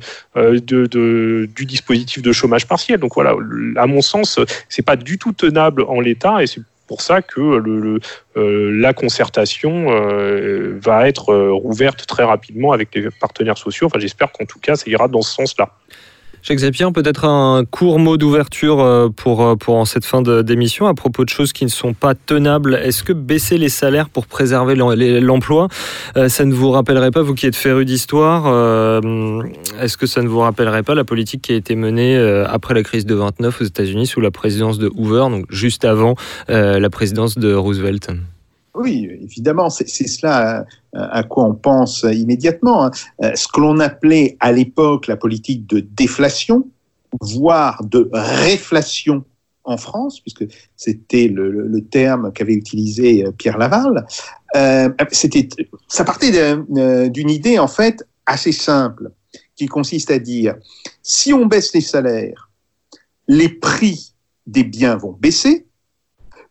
du 1.59 1.65
dispositif 1.65 2.21
de 2.21 2.31
chômage 2.31 2.67
partiel. 2.67 2.99
Donc 2.99 3.13
voilà, 3.15 3.33
à 3.77 3.87
mon 3.87 4.01
sens, 4.01 4.39
c'est 4.69 4.85
pas 4.91 4.95
du 4.95 5.17
tout 5.17 5.33
tenable 5.33 5.81
en 5.95 5.99
l'état 5.99 6.43
et 6.43 6.47
c'est 6.47 6.61
pour 6.87 7.01
ça 7.01 7.21
que 7.21 7.39
euh, 8.35 8.71
la 8.71 8.93
concertation 8.93 9.89
euh, 9.89 10.77
va 10.81 11.07
être 11.07 11.29
euh, 11.29 11.51
rouverte 11.53 12.05
très 12.05 12.23
rapidement 12.23 12.71
avec 12.71 12.93
les 12.95 13.09
partenaires 13.09 13.57
sociaux. 13.57 13.87
Enfin, 13.87 13.99
j'espère 13.99 14.31
qu'en 14.31 14.45
tout 14.45 14.59
cas, 14.59 14.75
ça 14.75 14.89
ira 14.89 15.07
dans 15.07 15.21
ce 15.21 15.33
sens-là. 15.33 15.69
Jacques 16.43 16.59
Zapier, 16.59 16.91
peut-être 16.93 17.23
un 17.23 17.63
court 17.63 17.99
mot 17.99 18.17
d'ouverture 18.17 18.81
euh, 18.81 19.07
pour, 19.07 19.45
euh, 19.45 19.85
cette 19.85 20.03
fin 20.03 20.21
d'émission 20.21 20.87
à 20.87 20.93
propos 20.93 21.23
de 21.23 21.29
choses 21.29 21.53
qui 21.53 21.63
ne 21.63 21.69
sont 21.69 21.93
pas 21.93 22.15
tenables. 22.15 22.75
Est-ce 22.75 23.01
que 23.05 23.13
baisser 23.13 23.57
les 23.57 23.69
salaires 23.69 24.09
pour 24.09 24.27
préserver 24.27 24.75
l'emploi, 24.75 25.69
euh, 26.17 26.27
ça 26.27 26.43
ne 26.43 26.53
vous 26.53 26.69
rappellerait 26.71 27.11
pas, 27.11 27.21
vous 27.21 27.33
qui 27.33 27.45
êtes 27.45 27.55
féru 27.55 27.85
d'histoire, 27.85 28.47
est-ce 29.79 29.95
que 29.95 30.05
ça 30.05 30.21
ne 30.21 30.27
vous 30.27 30.39
rappellerait 30.39 30.83
pas 30.83 30.95
la 30.95 31.05
politique 31.05 31.43
qui 31.43 31.53
a 31.53 31.55
été 31.55 31.75
menée 31.75 32.17
après 32.45 32.73
la 32.73 32.83
crise 32.83 33.05
de 33.05 33.15
29 33.15 33.61
aux 33.61 33.63
États-Unis 33.63 34.07
sous 34.07 34.19
la 34.19 34.31
présidence 34.31 34.77
de 34.79 34.91
Hoover, 34.93 35.29
donc 35.29 35.45
juste 35.49 35.85
avant 35.85 36.15
la 36.49 36.89
présidence 36.89 37.37
de 37.37 37.53
Roosevelt? 37.53 38.09
Oui, 38.75 39.07
évidemment, 39.21 39.69
c'est 39.69 39.87
cela 39.87 40.61
euh, 40.61 40.63
à 41.11 41.23
quoi 41.23 41.43
on 41.45 41.53
pense 41.53 42.03
immédiatement. 42.11 42.85
hein. 42.85 42.91
Euh, 43.23 43.31
Ce 43.35 43.47
que 43.47 43.59
l'on 43.61 43.79
appelait 43.79 44.35
à 44.39 44.51
l'époque 44.51 45.07
la 45.07 45.15
politique 45.15 45.67
de 45.67 45.79
déflation, 45.79 46.67
voire 47.21 47.83
de 47.83 48.09
réflation 48.13 49.23
en 49.65 49.77
France, 49.77 50.19
puisque 50.19 50.45
c'était 50.75 51.27
le, 51.27 51.51
le- 51.51 51.85
terme 51.85 52.33
qu'avait 52.33 52.53
utilisé 52.55 53.25
euh, 53.25 53.31
Pierre 53.31 53.57
Laval, 53.59 54.05
euh, 54.55 54.89
ça 55.87 56.03
partait 56.03 56.31
d'un- 56.31 57.07
d'une 57.09 57.29
idée 57.29 57.59
en 57.59 57.67
fait 57.67 58.03
assez 58.25 58.51
simple, 58.51 59.11
qui 59.55 59.67
consiste 59.67 60.09
à 60.09 60.17
dire 60.19 60.55
si 61.03 61.31
on 61.31 61.45
baisse 61.45 61.73
les 61.73 61.81
salaires, 61.81 62.49
les 63.27 63.49
prix 63.49 64.13
des 64.47 64.63
biens 64.63 64.95
vont 64.97 65.11
baisser, 65.13 65.67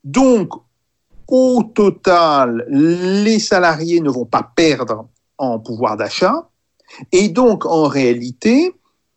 donc 0.05 0.51
au 1.33 1.63
total, 1.63 2.67
les 2.69 3.39
salariés 3.39 4.03
ne 4.03 4.11
vont 4.11 4.27
pas 4.27 4.53
perdre 4.55 5.09
en 5.39 5.59
pouvoir 5.59 5.97
d'achat. 5.97 6.51
Et 7.11 7.31
donc, 7.31 7.65
en 7.65 7.85
réalité, 7.85 8.75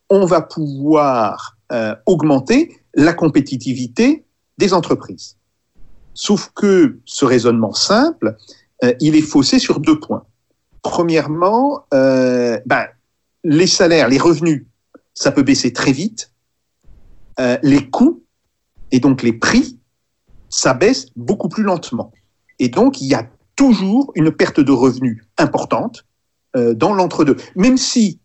on 0.10 0.26
va 0.26 0.40
pouvoir 0.40 1.58
euh, 1.74 1.94
augmenter 2.06 2.80
la 2.94 3.12
compétitivité 3.12 4.24
des 4.58 4.74
entreprises. 4.74 5.36
Sauf 6.14 6.52
que 6.56 7.00
ce 7.04 7.26
raisonnement 7.26 7.74
simple, 7.74 8.38
euh, 8.86 8.94
il 9.02 9.18
est 9.18 9.22
faussé 9.22 9.60
sur 9.60 9.82
deux 9.82 10.00
points. 10.00 10.24
Premièrement, 10.84 11.86
euh, 11.94 12.58
ben, 12.66 12.88
les 13.44 13.68
salaires, 13.68 14.08
les 14.08 14.20
revenus, 14.20 14.66
ça 15.14 15.34
peut 15.34 15.44
baisser 15.44 15.74
très 15.74 15.92
vite. 15.92 16.32
Les 17.64 17.90
coûts 17.90 18.24
et 18.92 19.02
donc 19.02 19.22
les 19.22 19.34
prix, 19.34 19.78
ça 20.56 20.74
baisse 20.74 21.08
beaucoup 21.18 21.50
plus 21.50 21.64
lentement. 21.64 22.14
Et 22.60 22.70
donc, 22.70 23.02
il 23.02 23.08
y 23.08 23.14
a 23.14 23.28
toujours 23.58 24.14
une 24.16 24.32
perte 24.32 24.62
de 24.62 24.72
revenus 24.72 25.22
importante 25.38 26.06
euh, 26.56 26.74
dans 26.74 26.94
l'entre-deux. 26.94 27.36
Même 27.58 27.76
si, 27.76 28.20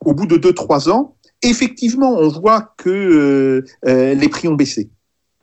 au 0.00 0.14
bout 0.14 0.24
de 0.24 0.38
2-3 0.38 0.90
ans, 0.90 1.14
effectivement, 1.42 2.10
on 2.10 2.28
voit 2.28 2.72
que 2.78 2.88
euh, 2.88 3.64
euh, 3.86 4.14
les 4.14 4.28
prix 4.30 4.48
ont 4.48 4.54
baissé. 4.54 4.88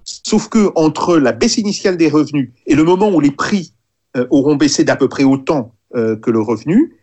Sauf 0.04 0.50
que 0.50 0.72
entre 0.74 1.18
la 1.18 1.32
baisse 1.32 1.60
initiale 1.60 1.96
des 1.96 2.10
revenus 2.10 2.54
et 2.66 2.74
le 2.74 2.84
moment 2.84 3.12
où 3.12 3.20
les 3.20 3.32
prix 3.32 3.76
auront 4.32 4.56
baissé 4.56 4.84
d'à 4.84 4.96
peu 4.96 5.08
près 5.08 5.24
autant 5.24 5.76
que 5.94 6.32
le 6.32 6.42
revenu, 6.42 6.98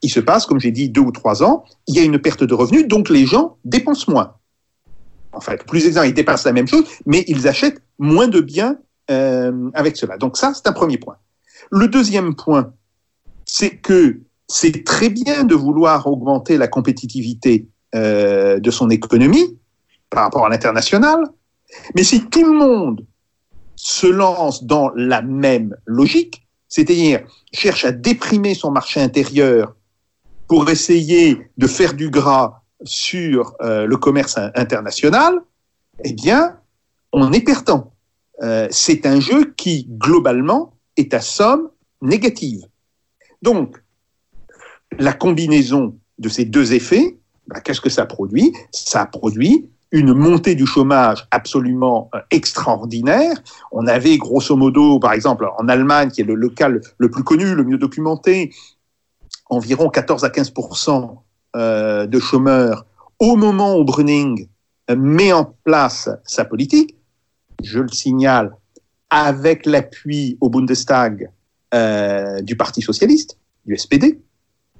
il 0.00 0.10
se 0.10 0.20
passe, 0.20 0.46
comme 0.46 0.60
j'ai 0.60 0.70
dit, 0.70 0.88
deux 0.88 1.00
ou 1.00 1.10
trois 1.10 1.42
ans, 1.42 1.64
il 1.88 1.96
y 1.96 1.98
a 1.98 2.02
une 2.02 2.20
perte 2.20 2.44
de 2.44 2.54
revenus, 2.54 2.86
donc 2.86 3.08
les 3.08 3.26
gens 3.26 3.56
dépensent 3.64 4.08
moins. 4.08 4.36
En 5.32 5.40
fait, 5.40 5.64
plus 5.64 5.86
exactement, 5.86 6.04
ils 6.04 6.14
dépensent 6.14 6.48
la 6.48 6.52
même 6.52 6.68
chose, 6.68 6.84
mais 7.06 7.24
ils 7.26 7.48
achètent 7.48 7.82
moins 7.98 8.28
de 8.28 8.40
biens 8.40 8.76
euh, 9.10 9.70
avec 9.74 9.96
cela. 9.96 10.16
Donc 10.18 10.36
ça, 10.36 10.52
c'est 10.54 10.66
un 10.66 10.72
premier 10.72 10.98
point. 10.98 11.16
Le 11.70 11.88
deuxième 11.88 12.34
point, 12.34 12.72
c'est 13.46 13.76
que 13.76 14.20
c'est 14.48 14.84
très 14.84 15.08
bien 15.08 15.44
de 15.44 15.54
vouloir 15.54 16.06
augmenter 16.06 16.58
la 16.58 16.68
compétitivité 16.68 17.68
euh, 17.94 18.60
de 18.60 18.70
son 18.70 18.90
économie 18.90 19.58
par 20.10 20.24
rapport 20.24 20.44
à 20.44 20.48
l'international, 20.48 21.24
mais 21.94 22.04
si 22.04 22.26
tout 22.26 22.44
le 22.44 22.52
monde 22.52 23.06
se 23.76 24.06
lance 24.06 24.64
dans 24.64 24.90
la 24.94 25.22
même 25.22 25.74
logique, 25.86 26.46
c'est-à-dire 26.68 27.20
cherche 27.52 27.84
à 27.84 27.92
déprimer 27.92 28.54
son 28.54 28.70
marché 28.70 29.00
intérieur 29.00 29.74
pour 30.48 30.68
essayer 30.70 31.50
de 31.56 31.66
faire 31.66 31.94
du 31.94 32.10
gras 32.10 32.61
sur 32.84 33.54
euh, 33.62 33.86
le 33.86 33.96
commerce 33.96 34.38
in- 34.38 34.50
international, 34.54 35.40
eh 36.04 36.12
bien, 36.12 36.58
on 37.12 37.32
est 37.32 37.40
perdant. 37.40 37.92
Euh, 38.42 38.66
c'est 38.70 39.06
un 39.06 39.20
jeu 39.20 39.52
qui, 39.56 39.86
globalement, 39.90 40.74
est 40.96 41.14
à 41.14 41.20
somme 41.20 41.70
négative. 42.00 42.62
Donc, 43.40 43.82
la 44.98 45.12
combinaison 45.12 45.96
de 46.18 46.28
ces 46.28 46.44
deux 46.44 46.72
effets, 46.74 47.18
bah, 47.46 47.60
qu'est-ce 47.60 47.80
que 47.80 47.90
ça 47.90 48.06
produit? 48.06 48.52
Ça 48.72 49.06
produit 49.06 49.68
une 49.90 50.14
montée 50.14 50.54
du 50.54 50.66
chômage 50.66 51.26
absolument 51.30 52.08
euh, 52.14 52.20
extraordinaire. 52.30 53.36
On 53.70 53.86
avait 53.86 54.16
grosso 54.16 54.56
modo, 54.56 54.98
par 54.98 55.12
exemple, 55.12 55.46
en 55.58 55.68
Allemagne, 55.68 56.10
qui 56.10 56.22
est 56.22 56.24
le 56.24 56.34
local 56.34 56.80
le 56.96 57.10
plus 57.10 57.22
connu, 57.22 57.54
le 57.54 57.62
mieux 57.62 57.78
documenté, 57.78 58.54
environ 59.50 59.90
14 59.90 60.24
à 60.24 60.30
15 60.30 60.52
euh, 61.56 62.06
de 62.06 62.18
chômeurs 62.18 62.86
au 63.18 63.36
moment 63.36 63.76
où 63.76 63.84
Brüning 63.84 64.48
euh, 64.90 64.96
met 64.96 65.32
en 65.32 65.56
place 65.64 66.08
sa 66.24 66.44
politique. 66.44 66.96
Je 67.62 67.80
le 67.80 67.88
signale, 67.88 68.52
avec 69.10 69.66
l'appui 69.66 70.36
au 70.40 70.50
Bundestag 70.50 71.30
euh, 71.74 72.40
du 72.40 72.56
Parti 72.56 72.82
socialiste, 72.82 73.38
du 73.66 73.76
SPD, 73.76 74.20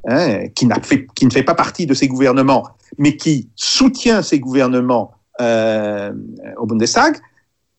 hein, 0.08 0.48
qui, 0.48 0.66
ne 0.66 1.30
fait 1.30 1.42
pas 1.42 1.54
partie 1.54 1.86
de 1.86 1.94
ces 1.94 2.08
gouvernements, 2.08 2.66
mais 2.98 3.16
qui 3.16 3.50
soutient 3.54 4.22
ces 4.22 4.40
gouvernements 4.40 5.12
au 5.40 6.66
Bundestag, 6.66 7.16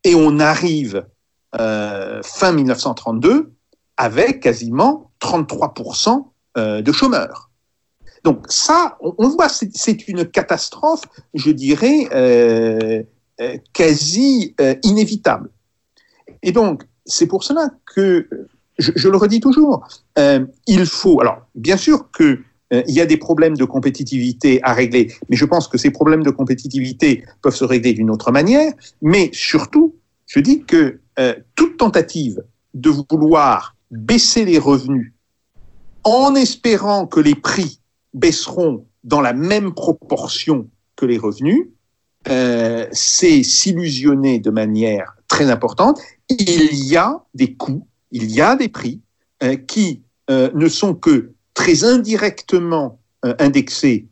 et 0.04 0.16
on 0.16 0.40
arrive 0.40 1.06
fin 1.54 2.52
1932 2.52 3.54
avec 3.98 4.42
quasiment 4.42 5.12
33% 5.22 6.26
euh, 6.58 6.82
de 6.82 6.92
chômeurs. 6.92 7.50
Donc 8.24 8.46
ça, 8.50 8.98
on, 9.02 9.28
voit, 9.30 9.50
c'est- 9.50 9.76
c'est 9.76 10.08
une 10.08 10.26
catastrophe, 10.26 11.02
je 11.34 11.52
dirais, 11.52 12.08
euh, 12.14 13.04
euh, 13.42 13.58
quasi 13.74 14.56
euh, 14.62 14.76
inévitable. 14.84 15.50
Et 16.42 16.52
donc, 16.52 16.84
c'est 17.06 17.28
pour 17.28 17.44
cela 17.44 17.70
que, 17.86 18.28
je, 18.80 18.92
je 18.96 19.10
le 19.10 19.18
redis 19.18 19.40
toujours, 19.40 19.86
euh, 20.18 20.46
il 20.68 20.86
faut, 20.86 21.20
alors 21.20 21.42
bien 21.54 21.78
sûr 21.78 22.10
que 22.12 22.40
euh, 22.74 22.82
il 22.88 22.96
y 22.96 23.02
a 23.02 23.06
des 23.06 23.18
problèmes 23.18 23.58
de 23.58 23.66
compétitivité 23.66 24.60
à 24.64 24.74
régler, 24.74 25.14
mais 25.30 25.36
je 25.36 25.46
pense 25.46 25.68
que 25.68 25.78
ces 25.78 25.92
problèmes 25.92 26.24
de 26.24 26.32
compétitivité 26.32 27.24
peuvent 27.42 27.56
se 27.56 27.66
régler 27.66 27.94
d'une 27.94 28.10
autre 28.10 28.32
manière. 28.32 28.72
Mais 29.02 29.30
surtout, 29.34 29.96
je 30.28 30.40
dis 30.40 30.64
que 30.64 31.00
euh, 31.20 31.36
toute 31.56 31.78
tentative 31.78 32.42
de 32.74 32.90
vouloir 32.90 33.76
baisser 33.92 34.46
les 34.46 34.58
revenus 34.58 35.14
en 36.04 36.34
espérant 36.36 37.06
que 37.06 37.20
les 37.20 37.36
prix 37.36 37.80
baisseront 38.14 38.86
dans 39.04 39.22
la 39.22 39.34
même 39.34 39.74
proportion 39.74 40.70
que 40.96 41.06
les 41.06 41.18
revenus, 41.18 41.68
euh, 42.30 42.88
c'est 42.92 43.44
s'illusionner 43.44 44.40
de 44.40 44.50
manière 44.50 45.16
très 45.28 45.50
importante. 45.50 46.00
Il 46.30 46.86
y 46.86 46.96
a 46.96 47.22
des 47.34 47.54
coûts, 47.54 47.86
il 48.12 48.32
y 48.32 48.42
a 48.42 48.56
des 48.56 48.70
prix 48.70 49.02
euh, 49.44 49.56
qui 49.56 50.04
euh, 50.30 50.50
ne 50.54 50.70
sont 50.70 50.94
que 50.94 51.34
très 51.54 51.84
indirectement 51.84 53.00
indexés 53.40 54.08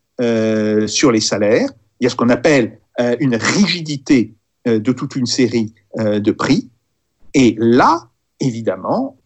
sur 0.88 1.12
les 1.12 1.20
salaires. 1.20 1.68
Il 2.00 2.04
y 2.04 2.08
a 2.08 2.10
ce 2.10 2.16
qu'on 2.16 2.30
appelle 2.30 2.80
une 3.20 3.36
rigidité 3.36 4.36
de 4.66 4.92
toute 4.94 5.18
une 5.18 5.26
série 5.26 5.74
de 5.98 6.32
prix. 6.32 6.70
Et 7.34 7.58
là, 7.60 8.08
évidemment, 8.40 9.18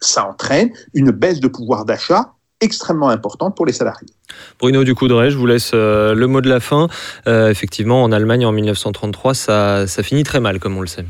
ça 0.00 0.26
entraîne 0.26 0.72
une 0.94 1.12
baisse 1.12 1.38
de 1.38 1.46
pouvoir 1.46 1.84
d'achat 1.84 2.32
extrêmement 2.62 3.10
importante 3.10 3.54
pour 3.54 3.66
les 3.66 3.72
salariés. 3.72 4.08
Bruno 4.58 4.84
Ducoudray, 4.84 5.30
je 5.30 5.36
vous 5.36 5.46
laisse 5.46 5.72
euh, 5.74 6.14
le 6.14 6.26
mot 6.26 6.40
de 6.40 6.48
la 6.48 6.60
fin. 6.60 6.88
Euh, 7.26 7.50
effectivement, 7.50 8.02
en 8.02 8.12
Allemagne, 8.12 8.46
en 8.46 8.52
1933, 8.52 9.34
ça, 9.34 9.86
ça 9.86 10.02
finit 10.02 10.22
très 10.22 10.40
mal, 10.40 10.58
comme 10.58 10.76
on 10.76 10.80
le 10.80 10.86
sait. 10.86 11.04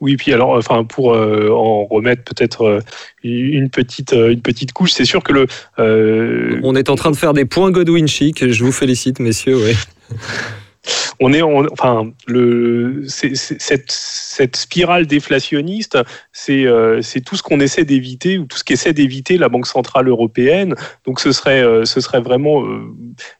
Oui, 0.00 0.16
puis 0.16 0.32
alors, 0.32 0.50
enfin, 0.50 0.84
pour 0.84 1.14
euh, 1.14 1.48
en 1.50 1.84
remettre 1.86 2.22
peut-être 2.24 2.64
euh, 2.64 2.80
une 3.22 3.70
petite 3.70 4.12
euh, 4.12 4.32
une 4.32 4.40
petite 4.42 4.72
couche, 4.72 4.92
c'est 4.92 5.04
sûr 5.04 5.22
que 5.22 5.32
le 5.32 5.46
euh, 5.78 6.60
On 6.62 6.74
est 6.74 6.90
en 6.90 6.96
train 6.96 7.10
de 7.10 7.16
faire 7.16 7.32
des 7.32 7.44
points 7.44 7.70
Godwin 7.70 8.06
chic. 8.06 8.50
Je 8.50 8.64
vous 8.64 8.72
félicite, 8.72 9.20
messieurs. 9.20 9.56
Ouais. 9.56 9.74
On 11.20 11.32
est 11.32 11.42
en- 11.42 11.66
enfin 11.72 12.10
le 12.26 13.04
cette 13.06 13.90
cette 13.90 14.56
spirale 14.56 15.06
déflationniste 15.06 15.98
c'est 16.32 16.66
euh, 16.66 17.00
c'est 17.02 17.20
tout 17.20 17.36
ce 17.36 17.42
qu'on 17.42 17.60
essaie 17.60 17.84
d'éviter 17.84 18.38
ou 18.38 18.46
tout 18.46 18.58
ce 18.58 18.64
qu'essaie 18.64 18.92
d'éviter 18.92 19.38
la 19.38 19.48
banque 19.48 19.66
centrale 19.66 20.08
européenne. 20.08 20.74
Donc 21.06 21.20
ce 21.20 21.32
serait 21.32 21.62
euh, 21.62 21.84
ce 21.84 22.00
serait 22.00 22.20
vraiment 22.20 22.64
euh, 22.64 22.80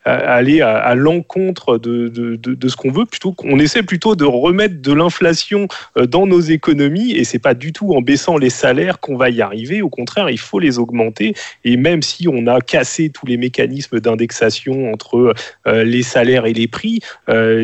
aller 0.04 0.60
à, 0.60 0.94
l'encontre 0.94 1.78
de, 1.78 2.08
de, 2.08 2.36
de, 2.36 2.68
ce 2.68 2.76
qu'on 2.76 2.90
veut 2.90 3.06
plutôt 3.06 3.32
qu'on 3.32 3.58
essaie 3.58 3.82
plutôt 3.82 4.14
de 4.14 4.24
remettre 4.24 4.80
de 4.80 4.92
l'inflation 4.92 5.66
dans 5.96 6.26
nos 6.26 6.40
économies 6.40 7.12
et 7.12 7.24
c'est 7.24 7.38
pas 7.38 7.54
du 7.54 7.72
tout 7.72 7.94
en 7.94 8.00
baissant 8.00 8.36
les 8.36 8.50
salaires 8.50 9.00
qu'on 9.00 9.16
va 9.16 9.30
y 9.30 9.42
arriver. 9.42 9.82
Au 9.82 9.90
contraire 9.90 10.30
il 10.30 10.38
faut 10.38 10.60
les 10.60 10.78
augmenter 10.78 11.34
et 11.64 11.76
même 11.76 12.02
si 12.02 12.28
on 12.28 12.46
a 12.46 12.60
cassé 12.60 13.10
tous 13.10 13.26
les 13.26 13.36
mécanismes 13.36 14.00
d'indexation 14.00 14.92
entre 14.92 15.34
les 15.66 16.02
salaires 16.02 16.46
et 16.46 16.52
les 16.52 16.68
prix 16.68 17.00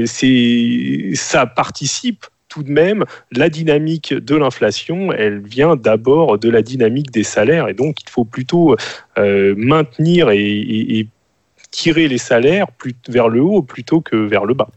c'est 0.06 1.10
ça 1.14 1.46
participe 1.46 2.26
tout 2.50 2.62
de 2.64 2.70
même 2.70 3.04
la 3.32 3.48
dynamique 3.48 4.12
de 4.12 4.36
l'inflation, 4.36 5.12
elle 5.12 5.38
vient 5.38 5.76
d'abord 5.76 6.36
de 6.36 6.50
la 6.50 6.60
dynamique 6.60 7.10
des 7.12 7.22
salaires 7.22 7.68
et 7.68 7.74
donc 7.74 8.02
il 8.02 8.10
faut 8.10 8.24
plutôt 8.24 8.76
euh, 9.16 9.54
maintenir 9.56 10.30
et, 10.30 11.06
tirer 11.70 12.08
les 12.08 12.18
salaires 12.18 12.66
vers 13.08 13.28
le 13.28 13.40
haut 13.42 13.62
plutôt 13.62 14.00
que 14.00 14.16
vers 14.16 14.44
le 14.44 14.54
bas. 14.54 14.70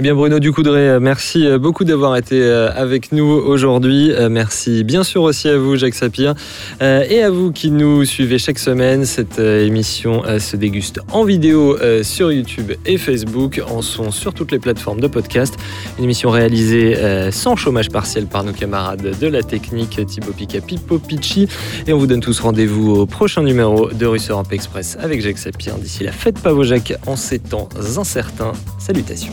Eh 0.00 0.02
bien, 0.02 0.14
Bruno 0.14 0.38
Ducoudray, 0.38 0.88
euh, 0.88 0.98
merci 0.98 1.46
euh, 1.46 1.58
beaucoup 1.58 1.84
d'avoir 1.84 2.16
été 2.16 2.40
euh, 2.40 2.70
avec 2.74 3.12
nous 3.12 3.26
aujourd'hui. 3.26 4.10
Merci 4.30 4.82
bien 4.82 5.04
sûr 5.04 5.20
aussi 5.20 5.46
à 5.46 5.58
vous, 5.58 5.76
Jacques 5.76 5.94
Sapir, 5.94 6.34
et 6.80 7.22
à 7.22 7.28
vous 7.28 7.52
qui 7.52 7.70
nous 7.70 8.06
suivez 8.06 8.38
chaque 8.38 8.58
semaine. 8.58 9.04
Cette 9.04 9.38
émission 9.38 10.22
se 10.38 10.56
déguste 10.56 11.00
en 11.12 11.24
vidéo 11.24 11.76
sur 12.02 12.32
YouTube 12.32 12.72
et 12.86 12.96
Facebook, 12.96 13.60
en 13.68 13.82
son 13.82 14.10
sur 14.10 14.32
toutes 14.32 14.52
les 14.52 14.58
plateformes 14.58 15.00
de 15.00 15.06
podcast. 15.06 15.54
Une 15.98 16.04
émission 16.04 16.30
réalisée 16.30 16.96
sans 17.30 17.56
chômage 17.56 17.90
partiel 17.90 18.26
par 18.26 18.44
nos 18.44 18.52
camarades 18.52 19.18
de 19.18 19.26
la 19.26 19.42
technique 19.42 20.00
Thibaut 20.06 20.32
Pica, 20.32 20.60
Pipo 20.60 20.98
Picci. 20.98 21.48
Et 21.86 21.92
on 21.92 21.98
vous 21.98 22.06
donne 22.06 22.20
tous 22.20 22.40
rendez-vous 22.40 22.94
au 22.94 23.06
prochain 23.06 23.42
numéro 23.42 23.90
de 23.90 24.06
Russe 24.06 24.30
Europe 24.30 24.52
Express 24.52 24.96
avec 25.00 25.20
Jacques 25.20 25.38
Sapir. 25.38 25.76
D'ici 25.76 26.04
là, 26.04 26.12
faites 26.12 26.38
pas 26.40 26.52
vos 26.52 26.64
Jacques 26.64 26.94
en 27.06 27.16
ces 27.16 27.38
temps 27.38 27.68
incertains. 27.98 28.52
Salutations. 28.78 29.32